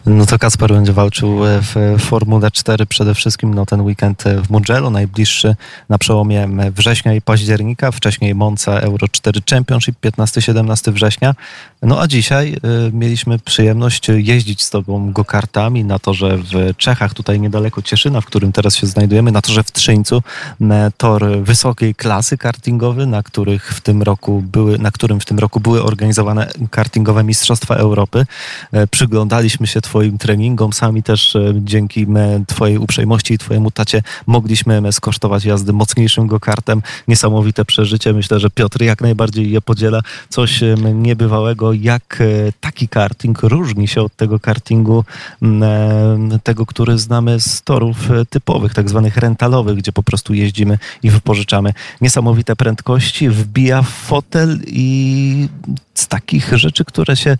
No 0.06 0.26
to 0.26 0.38
Kasper 0.38 0.72
będzie 0.72 0.92
walczył 0.92 1.38
w 1.40 1.96
Formule 1.98 2.50
4 2.50 2.86
przede 2.86 3.14
wszystkim 3.14 3.54
no, 3.54 3.66
ten 3.66 3.80
weekend 3.80 4.24
w 4.44 4.50
Mugello, 4.50 4.90
najbliższy 4.90 5.56
na 5.88 5.98
przełomie 5.98 6.48
września 6.70 7.14
i 7.14 7.20
października, 7.20 7.90
wcześniej 7.90 8.34
Monza 8.34 8.80
Euro 8.80 9.08
4 9.08 9.40
Championship 9.50 9.96
15-17 10.00 10.92
września. 10.92 11.34
No 11.82 12.00
a 12.00 12.06
dzisiaj 12.06 12.56
y, 12.88 12.92
mieliśmy 12.92 13.38
przyjemność 13.38 14.08
jeździć 14.08 14.62
z 14.62 14.70
tobą 14.70 15.12
go-kartami 15.12 15.84
na 15.84 15.98
torze 15.98 16.38
w 16.38 16.76
Czechach, 16.76 17.14
tutaj 17.14 17.40
niedaleko 17.40 17.82
Cieszyna, 17.82 18.20
w 18.20 18.24
którym 18.24 18.52
teraz 18.52 18.76
się 18.76 18.86
znajdujemy, 18.86 19.32
na 19.32 19.42
torze 19.42 19.62
w 19.62 19.72
Trzyńcu, 19.72 20.22
tor 20.96 21.26
wysokiej 21.42 21.94
klasy 21.94 22.38
kartingowy, 22.38 23.06
na 23.06 23.22
których 23.22 23.74
w 23.74 23.80
tym 23.80 24.02
roku 24.02 24.42
były, 24.42 24.78
na 24.78 24.90
którym 24.90 25.20
w 25.20 25.24
tym 25.24 25.38
roku 25.38 25.60
były 25.60 25.82
organizowane 25.82 26.48
kartingowe 26.70 27.24
Mistrzostwa 27.24 27.74
Europy. 27.74 28.26
E, 28.72 28.86
przyglądaliśmy 28.86 29.66
się 29.66 29.80
treningom, 30.18 30.72
sami 30.72 31.02
też 31.02 31.36
e, 31.36 31.52
dzięki 31.56 32.06
twojej 32.46 32.78
uprzejmości 32.78 33.34
i 33.34 33.38
twojemu 33.38 33.70
tacie 33.70 34.02
mogliśmy 34.26 34.92
skosztować 34.92 35.44
jazdy 35.44 35.72
mocniejszym 35.72 36.26
go-kartem. 36.26 36.82
Niesamowite 37.08 37.64
przeżycie. 37.64 38.12
Myślę, 38.12 38.40
że 38.40 38.50
Piotr 38.50 38.82
jak 38.82 39.00
najbardziej 39.00 39.50
je 39.50 39.60
podziela. 39.60 40.00
Coś 40.28 40.60
niebywałego 40.94 41.72
jak 41.72 42.18
e, 42.20 42.52
taki 42.60 42.88
karting 42.88 43.42
różni 43.42 43.88
się 43.88 44.02
od 44.02 44.16
tego 44.16 44.40
kartingu, 44.40 45.04
tego, 46.42 46.66
który 46.66 46.98
znamy 46.98 47.40
z 47.40 47.62
torów 47.62 48.10
e, 48.10 48.24
typowych, 48.24 48.74
tak 48.74 48.88
zwanych 48.88 49.16
rentalowych, 49.16 49.76
gdzie 49.76 49.92
po 49.92 50.02
prostu 50.02 50.34
jeździmy 50.34 50.78
i 51.02 51.10
wypożyczamy 51.10 51.72
niesamowite 52.00 52.56
prędkości, 52.56 53.28
wbija 53.28 53.82
w 53.82 53.88
fotel 53.88 54.60
i 54.66 55.48
z 55.94 56.08
takich 56.08 56.58
rzeczy, 56.58 56.84
które 56.84 57.16
się 57.16 57.36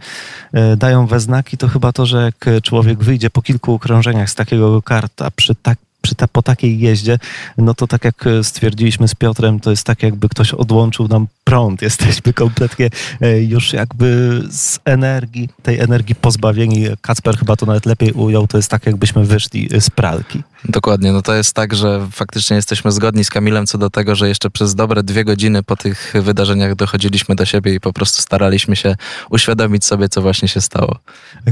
dają 0.76 1.06
we 1.06 1.20
znaki, 1.20 1.56
to 1.56 1.68
chyba 1.68 1.92
to, 1.92 2.06
że 2.06 2.22
jak 2.22 2.45
człowiek 2.62 3.04
wyjdzie 3.04 3.30
po 3.30 3.42
kilku 3.42 3.74
okrążeniach 3.74 4.30
z 4.30 4.34
takiego 4.34 4.82
karta 4.82 5.30
przy 5.30 5.54
tak 5.54 5.78
przy 6.06 6.14
ta, 6.14 6.28
po 6.28 6.42
takiej 6.42 6.78
jeździe, 6.78 7.18
no 7.58 7.74
to 7.74 7.86
tak 7.86 8.04
jak 8.04 8.24
stwierdziliśmy 8.42 9.08
z 9.08 9.14
Piotrem, 9.14 9.60
to 9.60 9.70
jest 9.70 9.84
tak 9.84 10.02
jakby 10.02 10.28
ktoś 10.28 10.54
odłączył 10.54 11.08
nam 11.08 11.26
prąd. 11.44 11.82
Jesteśmy 11.88 12.32
kompletnie 12.32 12.90
e, 13.20 13.42
już 13.42 13.72
jakby 13.72 14.42
z 14.50 14.78
energii, 14.84 15.48
tej 15.62 15.80
energii 15.80 16.14
pozbawieni. 16.14 16.86
Kacper 17.00 17.38
chyba 17.38 17.56
to 17.56 17.66
nawet 17.66 17.86
lepiej 17.86 18.12
ujął, 18.12 18.46
to 18.46 18.56
jest 18.56 18.70
tak 18.70 18.86
jakbyśmy 18.86 19.24
wyszli 19.24 19.68
z 19.80 19.90
pralki. 19.90 20.42
Dokładnie, 20.68 21.12
no 21.12 21.22
to 21.22 21.34
jest 21.34 21.54
tak, 21.54 21.74
że 21.74 22.08
faktycznie 22.12 22.56
jesteśmy 22.56 22.92
zgodni 22.92 23.24
z 23.24 23.30
Kamilem 23.30 23.66
co 23.66 23.78
do 23.78 23.90
tego, 23.90 24.14
że 24.14 24.28
jeszcze 24.28 24.50
przez 24.50 24.74
dobre 24.74 25.02
dwie 25.02 25.24
godziny 25.24 25.62
po 25.62 25.76
tych 25.76 26.14
wydarzeniach 26.22 26.74
dochodziliśmy 26.74 27.34
do 27.34 27.44
siebie 27.44 27.74
i 27.74 27.80
po 27.80 27.92
prostu 27.92 28.22
staraliśmy 28.22 28.76
się 28.76 28.96
uświadomić 29.30 29.84
sobie, 29.84 30.08
co 30.08 30.22
właśnie 30.22 30.48
się 30.48 30.60
stało. 30.60 30.98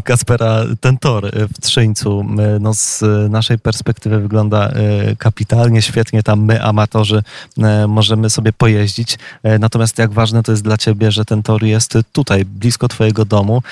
Kaspera, 0.04 0.64
ten 0.80 0.98
tor 0.98 1.30
w 1.54 1.60
Trzyńcu, 1.60 2.26
no 2.60 2.74
z 2.74 3.02
naszej 3.30 3.58
perspektywy 3.58 4.20
wygląda 4.20 4.43
e, 4.52 5.16
kapitalnie, 5.16 5.82
świetnie. 5.82 6.22
Tam 6.22 6.44
my, 6.44 6.62
amatorzy, 6.62 7.22
e, 7.58 7.86
możemy 7.86 8.30
sobie 8.30 8.52
pojeździć. 8.52 9.18
E, 9.42 9.58
natomiast 9.58 9.98
jak 9.98 10.12
ważne 10.12 10.42
to 10.42 10.52
jest 10.52 10.64
dla 10.64 10.76
ciebie, 10.76 11.12
że 11.12 11.24
ten 11.24 11.42
tor 11.42 11.64
jest 11.64 11.98
tutaj, 12.12 12.44
blisko 12.44 12.88
twojego 12.88 13.24
domu 13.24 13.62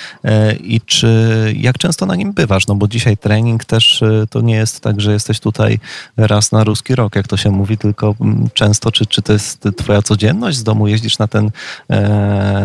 i 0.61 0.81
czy, 0.81 1.55
jak 1.57 1.79
często 1.79 2.07
na 2.07 2.16
nim 2.16 2.33
bywasz? 2.33 2.66
No 2.66 2.75
bo 2.75 2.89
dzisiaj 2.89 3.16
trening 3.16 3.64
też 3.64 4.03
to 4.31 4.41
nie 4.41 4.55
jest 4.55 4.81
tak, 4.81 5.01
że 5.01 5.12
jesteś 5.12 5.41
tutaj 5.41 5.79
raz 6.16 6.53
na 6.53 6.64
ruski 6.64 6.95
rok, 6.95 7.16
jak 7.16 7.29
to 7.29 7.37
się 7.37 7.51
mówi, 7.51 7.79
tylko 7.79 8.14
mm, 8.20 8.49
często, 8.55 8.93
czy, 8.93 9.07
czy 9.07 9.23
to 9.23 9.33
jest 9.33 9.68
twoja 9.77 10.03
codzienność 10.03 10.57
z 10.57 10.62
domu, 10.62 10.89
jeździsz 10.89 11.18
na 11.18 11.29
ten, 11.29 11.51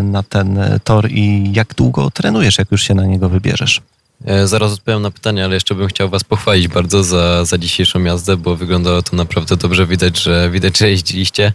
na 0.04 0.24
ten 0.24 0.60
tor 0.84 1.12
i 1.12 1.54
jak 1.54 1.74
długo 1.74 2.12
trenujesz, 2.12 2.58
jak 2.58 2.72
już 2.72 2.84
się 2.84 2.94
na 2.94 3.06
niego 3.06 3.30
wybierzesz? 3.30 3.82
E, 4.26 4.48
zaraz 4.48 4.74
odpowiem 4.74 5.02
na 5.02 5.12
pytanie, 5.12 5.46
ale 5.46 5.54
jeszcze 5.54 5.76
bym 5.76 5.88
chciał 5.88 6.10
Was 6.10 6.24
pochwalić 6.24 6.68
bardzo 6.68 7.04
za, 7.04 7.46
za 7.46 7.58
dzisiejszą 7.58 8.04
jazdę, 8.04 8.38
bo 8.38 8.56
wyglądało 8.56 9.02
to 9.02 9.16
naprawdę 9.16 9.58
dobrze. 9.58 9.86
Widać, 9.86 10.24
że 10.24 10.50
widać, 10.50 10.78
że 10.78 10.90
jeździliście. 10.90 11.54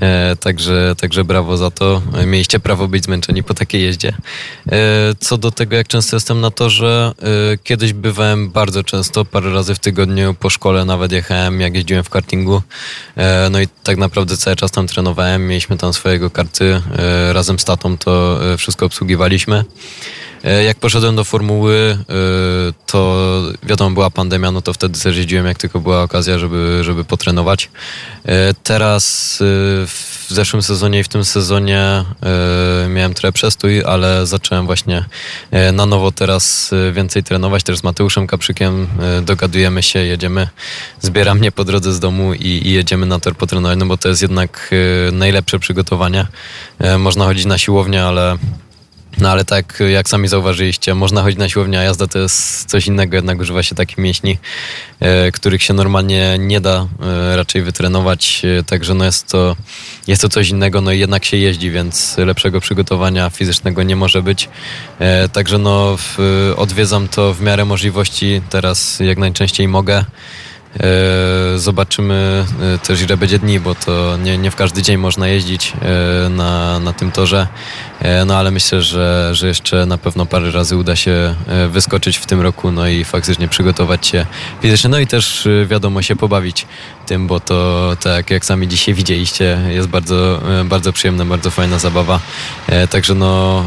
E, 0.00 0.36
także, 0.36 0.94
także 1.00 1.24
brawo 1.24 1.56
za 1.56 1.70
to. 1.70 2.02
E, 2.14 2.26
mieliście 2.26 2.60
prawo 2.60 2.88
być 2.88 3.04
zmęczeni 3.04 3.42
po 3.42 3.54
takiej 3.54 3.82
jeździe. 3.82 4.08
E, 4.72 4.78
co 5.20 5.38
do 5.38 5.50
tego, 5.50 5.76
jak 5.76 5.88
często 5.88 6.16
jestem 6.16 6.40
na 6.40 6.50
torze, 6.50 7.12
e, 7.52 7.58
kiedyś 7.58 7.92
bywałem 7.92 8.50
bardzo 8.50 8.82
często, 8.82 9.24
parę 9.24 9.52
razy 9.52 9.74
w 9.74 9.78
tygodniu 9.78 10.34
po 10.34 10.50
szkole 10.50 10.84
nawet 10.84 11.12
jechałem, 11.12 11.60
jak 11.60 11.74
jeździłem 11.74 12.04
w 12.04 12.10
kartingu. 12.10 12.62
E, 13.16 13.48
no 13.50 13.60
i 13.60 13.68
tak 13.82 13.96
naprawdę 13.96 14.36
cały 14.36 14.56
czas 14.56 14.70
tam 14.70 14.86
trenowałem. 14.86 15.46
Mieliśmy 15.46 15.76
tam 15.76 15.92
swojego 15.92 16.30
karty. 16.30 16.82
razem 17.32 17.58
z 17.58 17.64
tatą 17.64 17.98
to 17.98 18.40
wszystko 18.58 18.86
obsługiwaliśmy. 18.86 19.64
E, 20.44 20.64
jak 20.64 20.78
poszedłem 20.78 21.16
do 21.16 21.24
formuły, 21.24 21.98
e, 22.00 22.14
to 22.86 23.18
wiadomo, 23.62 23.94
była 23.94 24.10
pandemia, 24.10 24.50
no 24.50 24.62
to 24.62 24.72
wtedy 24.72 24.98
też 24.98 25.16
jeździłem, 25.16 25.46
jak 25.46 25.58
tylko 25.58 25.80
była 25.80 26.02
okazja, 26.02 26.38
żeby, 26.38 26.80
żeby 26.82 27.04
potrenować. 27.04 27.70
E, 28.24 28.54
teraz 28.54 29.36
w 29.86 30.26
zeszłym 30.28 30.62
sezonie 30.62 31.00
i 31.00 31.04
w 31.04 31.08
tym 31.08 31.24
sezonie 31.24 32.04
miałem 32.88 33.14
trochę 33.14 33.32
przestój, 33.32 33.84
ale 33.84 34.26
zacząłem 34.26 34.66
właśnie 34.66 35.04
na 35.72 35.86
nowo 35.86 36.12
teraz 36.12 36.74
więcej 36.92 37.22
trenować, 37.22 37.62
też 37.62 37.78
z 37.78 37.82
Mateuszem 37.82 38.26
Kaprzykiem 38.26 38.86
dogadujemy 39.22 39.82
się, 39.82 39.98
jedziemy, 39.98 40.48
zbiera 41.00 41.34
mnie 41.34 41.52
po 41.52 41.64
drodze 41.64 41.92
z 41.92 42.00
domu 42.00 42.34
i, 42.34 42.46
i 42.46 42.72
jedziemy 42.72 43.06
na 43.06 43.20
tor 43.20 43.36
potrenować, 43.36 43.78
no 43.78 43.86
bo 43.86 43.96
to 43.96 44.08
jest 44.08 44.22
jednak 44.22 44.70
najlepsze 45.12 45.58
przygotowanie. 45.58 46.26
Można 46.98 47.24
chodzić 47.24 47.44
na 47.44 47.58
siłownię, 47.58 48.04
ale 48.04 48.38
no 49.20 49.30
ale 49.30 49.44
tak 49.44 49.82
jak 49.92 50.08
sami 50.08 50.28
zauważyliście, 50.28 50.94
można 50.94 51.22
chodzić 51.22 51.38
na 51.38 51.48
siłownię, 51.48 51.80
a 51.80 51.82
jazda 51.82 52.06
to 52.06 52.18
jest 52.18 52.64
coś 52.64 52.86
innego, 52.86 53.16
jednak 53.16 53.40
używa 53.40 53.62
się 53.62 53.74
takich 53.74 53.98
mięśni, 53.98 54.38
e, 55.00 55.32
których 55.32 55.62
się 55.62 55.74
normalnie 55.74 56.36
nie 56.38 56.60
da 56.60 56.86
e, 57.02 57.36
raczej 57.36 57.62
wytrenować, 57.62 58.42
e, 58.58 58.62
także 58.62 58.94
no 58.94 59.04
jest 59.04 59.28
to, 59.28 59.56
jest 60.06 60.22
to 60.22 60.28
coś 60.28 60.48
innego, 60.48 60.80
no 60.80 60.92
i 60.92 60.98
jednak 60.98 61.24
się 61.24 61.36
jeździ, 61.36 61.70
więc 61.70 62.18
lepszego 62.18 62.60
przygotowania 62.60 63.30
fizycznego 63.30 63.82
nie 63.82 63.96
może 63.96 64.22
być. 64.22 64.48
Także 65.32 65.58
no 65.58 65.96
odwiedzam 66.56 67.08
to 67.08 67.34
w 67.34 67.40
miarę 67.40 67.64
możliwości, 67.64 68.42
teraz 68.50 69.00
jak 69.00 69.18
najczęściej 69.18 69.68
mogę. 69.68 70.04
E, 70.76 71.58
zobaczymy 71.58 72.44
e, 72.74 72.78
też 72.78 73.02
ile 73.02 73.16
będzie 73.16 73.38
dni, 73.38 73.60
bo 73.60 73.74
to 73.74 74.16
nie, 74.16 74.38
nie 74.38 74.50
w 74.50 74.56
każdy 74.56 74.82
dzień 74.82 74.96
można 74.96 75.28
jeździć 75.28 75.72
e, 75.82 76.28
na, 76.28 76.80
na 76.80 76.92
tym 76.92 77.12
torze. 77.12 77.46
No 78.26 78.36
ale 78.36 78.50
myślę, 78.50 78.82
że, 78.82 79.30
że 79.32 79.48
jeszcze 79.48 79.86
na 79.86 79.98
pewno 79.98 80.26
parę 80.26 80.50
razy 80.50 80.76
uda 80.76 80.96
się 80.96 81.34
wyskoczyć 81.68 82.16
w 82.16 82.26
tym 82.26 82.40
roku, 82.40 82.72
no 82.72 82.88
i 82.88 83.04
faktycznie 83.04 83.48
przygotować 83.48 84.06
się 84.06 84.26
fizycznie, 84.62 84.90
no 84.90 84.98
i 84.98 85.06
też 85.06 85.48
wiadomo 85.66 86.02
się 86.02 86.16
pobawić 86.16 86.66
tym, 87.08 87.26
bo 87.26 87.40
to 87.40 87.90
tak 88.00 88.30
jak 88.30 88.44
sami 88.44 88.68
dzisiaj 88.68 88.94
widzieliście, 88.94 89.58
jest 89.68 89.88
bardzo, 89.88 90.40
bardzo 90.64 90.92
przyjemna, 90.92 91.24
bardzo 91.24 91.50
fajna 91.50 91.78
zabawa. 91.78 92.20
Także 92.90 93.14
no 93.14 93.64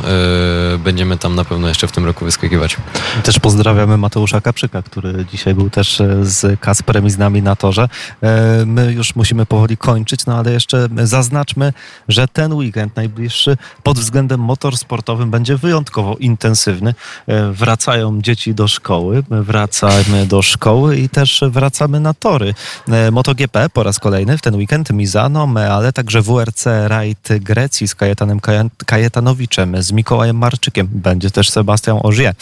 będziemy 0.80 1.18
tam 1.18 1.36
na 1.36 1.46
pewno 1.46 1.68
jeszcze 1.68 1.88
w 1.88 1.92
tym 1.92 2.06
roku 2.06 2.26
wyskakiwać. 2.26 2.78
Też 3.24 3.40
pozdrawiamy 3.40 3.98
Mateusza 3.98 4.42
Kaprzyka, 4.42 4.82
który 4.82 5.26
dzisiaj 5.32 5.56
był 5.56 5.70
też 5.70 6.02
z 6.22 6.60
Kasperem 6.60 7.10
z 7.10 7.18
nami 7.18 7.42
na 7.42 7.56
torze. 7.56 7.90
E, 8.24 8.66
my 8.66 8.94
już 8.94 9.16
musimy 9.16 9.46
powoli 9.46 9.78
kończyć, 9.78 10.26
no 10.26 10.38
ale 10.38 10.52
jeszcze 10.52 10.88
zaznaczmy, 11.04 11.74
że 12.08 12.28
ten 12.28 12.54
weekend 12.54 12.96
najbliższy 12.96 13.58
pod 13.84 14.00
względem 14.00 14.40
motorsportowym 14.40 15.32
będzie 15.32 15.58
wyjątkowo 15.58 16.16
intensywny. 16.16 16.94
E, 17.28 17.52
wracają 17.52 18.22
dzieci 18.22 18.54
do 18.54 18.68
szkoły, 18.68 19.24
wracamy 19.30 20.26
do 20.26 20.42
szkoły 20.42 20.98
i 20.98 21.10
też 21.10 21.44
wracamy 21.48 22.00
na 22.00 22.14
tory. 22.14 22.54
E, 22.90 23.12
MotoGP 23.32 23.70
po 23.70 23.84
raz 23.84 24.00
kolejny 24.00 24.38
w 24.38 24.42
ten 24.42 24.56
weekend 24.56 24.90
Mizano, 24.90 25.48
ale 25.72 25.94
także 25.94 26.22
WRC 26.22 26.66
Ride 26.88 27.40
Grecji 27.40 27.88
z 27.88 27.96
Kajetanem 27.96 28.40
Kajetanowiczem, 28.86 29.84
z 29.84 29.92
Mikołajem 29.92 30.38
Marczykiem. 30.38 30.88
Będzie 30.92 31.32
też 31.32 31.50
Sebastian 31.50 32.00
Ogier 32.04 32.34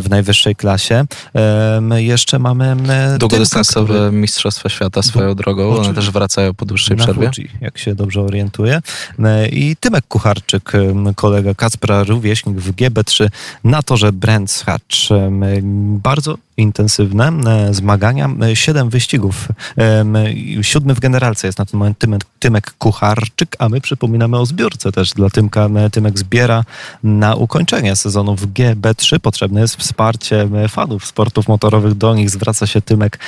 w 0.00 0.10
najwyższej 0.10 0.56
klasie. 0.56 1.04
Jeszcze 1.96 2.38
mamy 2.38 2.76
długodystansowy 3.18 3.94
który... 3.94 4.12
Mistrzostwa 4.12 4.68
Świata 4.68 5.02
swoją 5.02 5.34
drogą. 5.34 5.76
One 5.76 5.94
też 5.94 6.10
wracają 6.10 6.54
po 6.54 6.66
dłuższej 6.66 6.96
na 6.96 7.04
przerwie. 7.04 7.30
Fuji, 7.34 7.50
jak 7.60 7.78
się 7.78 7.94
dobrze 7.94 8.22
orientuję. 8.22 8.80
E, 9.18 9.48
I 9.48 9.76
Tymek 9.76 10.04
Kucharczyk, 10.08 10.72
kolega 11.16 11.54
Kacpra, 11.54 12.04
rówieśnik 12.04 12.56
w 12.56 12.72
GB3 12.72 13.28
na 13.64 13.82
torze 13.82 14.12
Brands 14.12 14.62
Hatch. 14.62 14.96
Bardzo 16.02 16.38
intensywne 16.58 17.32
e, 17.46 17.74
zmagania, 17.74 18.30
e, 18.42 18.56
siedem 18.56 18.90
wyścigów. 18.90 19.48
Siódmy 20.62 20.94
w 20.94 21.00
generalce 21.00 21.48
jest 21.48 21.58
na 21.58 21.64
ten 21.64 21.78
moment 21.78 21.98
Tymek, 21.98 22.24
Tymek 22.38 22.74
Kucharczyk, 22.78 23.56
a 23.58 23.68
my 23.68 23.80
przypominamy 23.80 24.38
o 24.38 24.46
zbiórce 24.46 24.92
też 24.92 25.12
dla 25.12 25.30
Tymka. 25.30 25.68
Tymek 25.92 26.18
zbiera 26.18 26.64
na 27.02 27.34
ukończenie 27.34 27.96
sezonu 27.96 28.36
w 28.36 28.46
GB3. 28.46 29.18
Potrzebne 29.18 29.60
jest 29.60 29.76
wsparcie 29.76 30.48
fanów 30.68 31.06
sportów 31.06 31.48
motorowych. 31.48 31.94
Do 31.94 32.14
nich 32.14 32.30
zwraca 32.30 32.66
się 32.66 32.80
Tymek. 32.80 33.18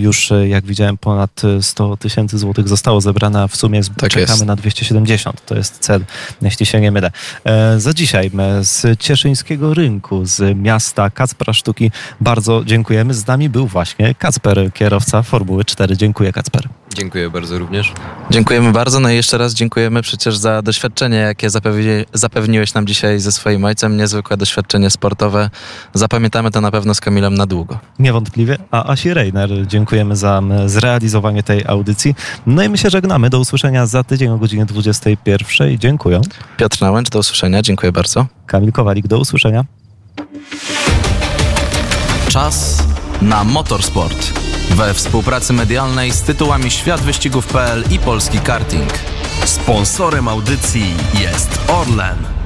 Już 0.00 0.32
jak 0.48 0.64
widziałem 0.64 0.98
ponad 0.98 1.42
100 1.60 1.96
tysięcy 1.96 2.38
złotych 2.38 2.68
zostało 2.68 3.00
zebrane, 3.00 3.42
a 3.42 3.48
w 3.48 3.56
sumie 3.56 3.80
tak 3.96 4.10
czekamy 4.10 4.32
jest. 4.32 4.46
na 4.46 4.56
270. 4.56 5.46
To 5.46 5.54
jest 5.54 5.78
cel, 5.78 6.04
jeśli 6.42 6.66
się 6.66 6.80
nie 6.80 6.90
mylę. 6.90 7.10
E, 7.44 7.80
za 7.80 7.92
dzisiaj 7.94 8.30
z 8.60 9.00
Cieszyńskiego 9.00 9.74
Rynku, 9.74 10.24
z 10.24 10.56
miasta 10.56 11.10
Kacpra 11.10 11.52
Sztuki 11.52 11.90
bardzo 12.32 12.64
dziękujemy. 12.64 13.14
Z 13.14 13.26
nami 13.26 13.48
był 13.48 13.66
właśnie 13.66 14.14
Kacper, 14.14 14.72
kierowca 14.72 15.22
Formuły 15.22 15.64
4. 15.64 15.96
Dziękuję 15.96 16.32
Kacper. 16.32 16.68
Dziękuję 16.94 17.30
bardzo 17.30 17.58
również. 17.58 17.92
Dziękujemy 18.30 18.72
bardzo. 18.72 19.00
No 19.00 19.10
i 19.10 19.14
jeszcze 19.14 19.38
raz 19.38 19.54
dziękujemy 19.54 20.02
przecież 20.02 20.36
za 20.36 20.62
doświadczenie, 20.62 21.16
jakie 21.16 21.50
zapewni, 21.50 22.04
zapewniłeś 22.12 22.74
nam 22.74 22.86
dzisiaj 22.86 23.18
ze 23.20 23.32
swoim 23.32 23.64
ojcem. 23.64 23.96
Niezwykłe 23.96 24.36
doświadczenie 24.36 24.90
sportowe. 24.90 25.50
Zapamiętamy 25.94 26.50
to 26.50 26.60
na 26.60 26.70
pewno 26.70 26.94
z 26.94 27.00
Kamilem 27.00 27.34
na 27.34 27.46
długo. 27.46 27.78
Niewątpliwie. 27.98 28.58
A 28.70 28.84
Asi 28.84 29.14
Reiner, 29.14 29.50
dziękujemy 29.66 30.16
za 30.16 30.42
zrealizowanie 30.66 31.42
tej 31.42 31.66
audycji. 31.66 32.14
No 32.46 32.62
i 32.62 32.68
my 32.68 32.78
się 32.78 32.90
żegnamy. 32.90 33.30
Do 33.30 33.40
usłyszenia 33.40 33.86
za 33.86 34.04
tydzień 34.04 34.28
o 34.28 34.38
godzinie 34.38 34.66
21. 34.66 35.78
Dziękuję. 35.78 36.20
Piotr 36.56 36.80
Nałęcz, 36.80 37.10
do 37.10 37.18
usłyszenia. 37.18 37.62
Dziękuję 37.62 37.92
bardzo. 37.92 38.26
Kamil 38.46 38.72
Kowalik, 38.72 39.06
do 39.06 39.18
usłyszenia. 39.18 39.64
Czas 42.32 42.82
na 43.22 43.44
motorsport. 43.44 44.32
We 44.70 44.94
współpracy 44.94 45.52
medialnej 45.52 46.10
z 46.10 46.22
tytułami 46.22 46.70
Świat 46.70 47.00
Wyścigów.pl 47.00 47.84
i 47.90 47.98
Polski 47.98 48.38
Karting. 48.38 48.90
Sponsorem 49.44 50.28
audycji 50.28 50.94
jest 51.20 51.60
Orlen. 51.68 52.41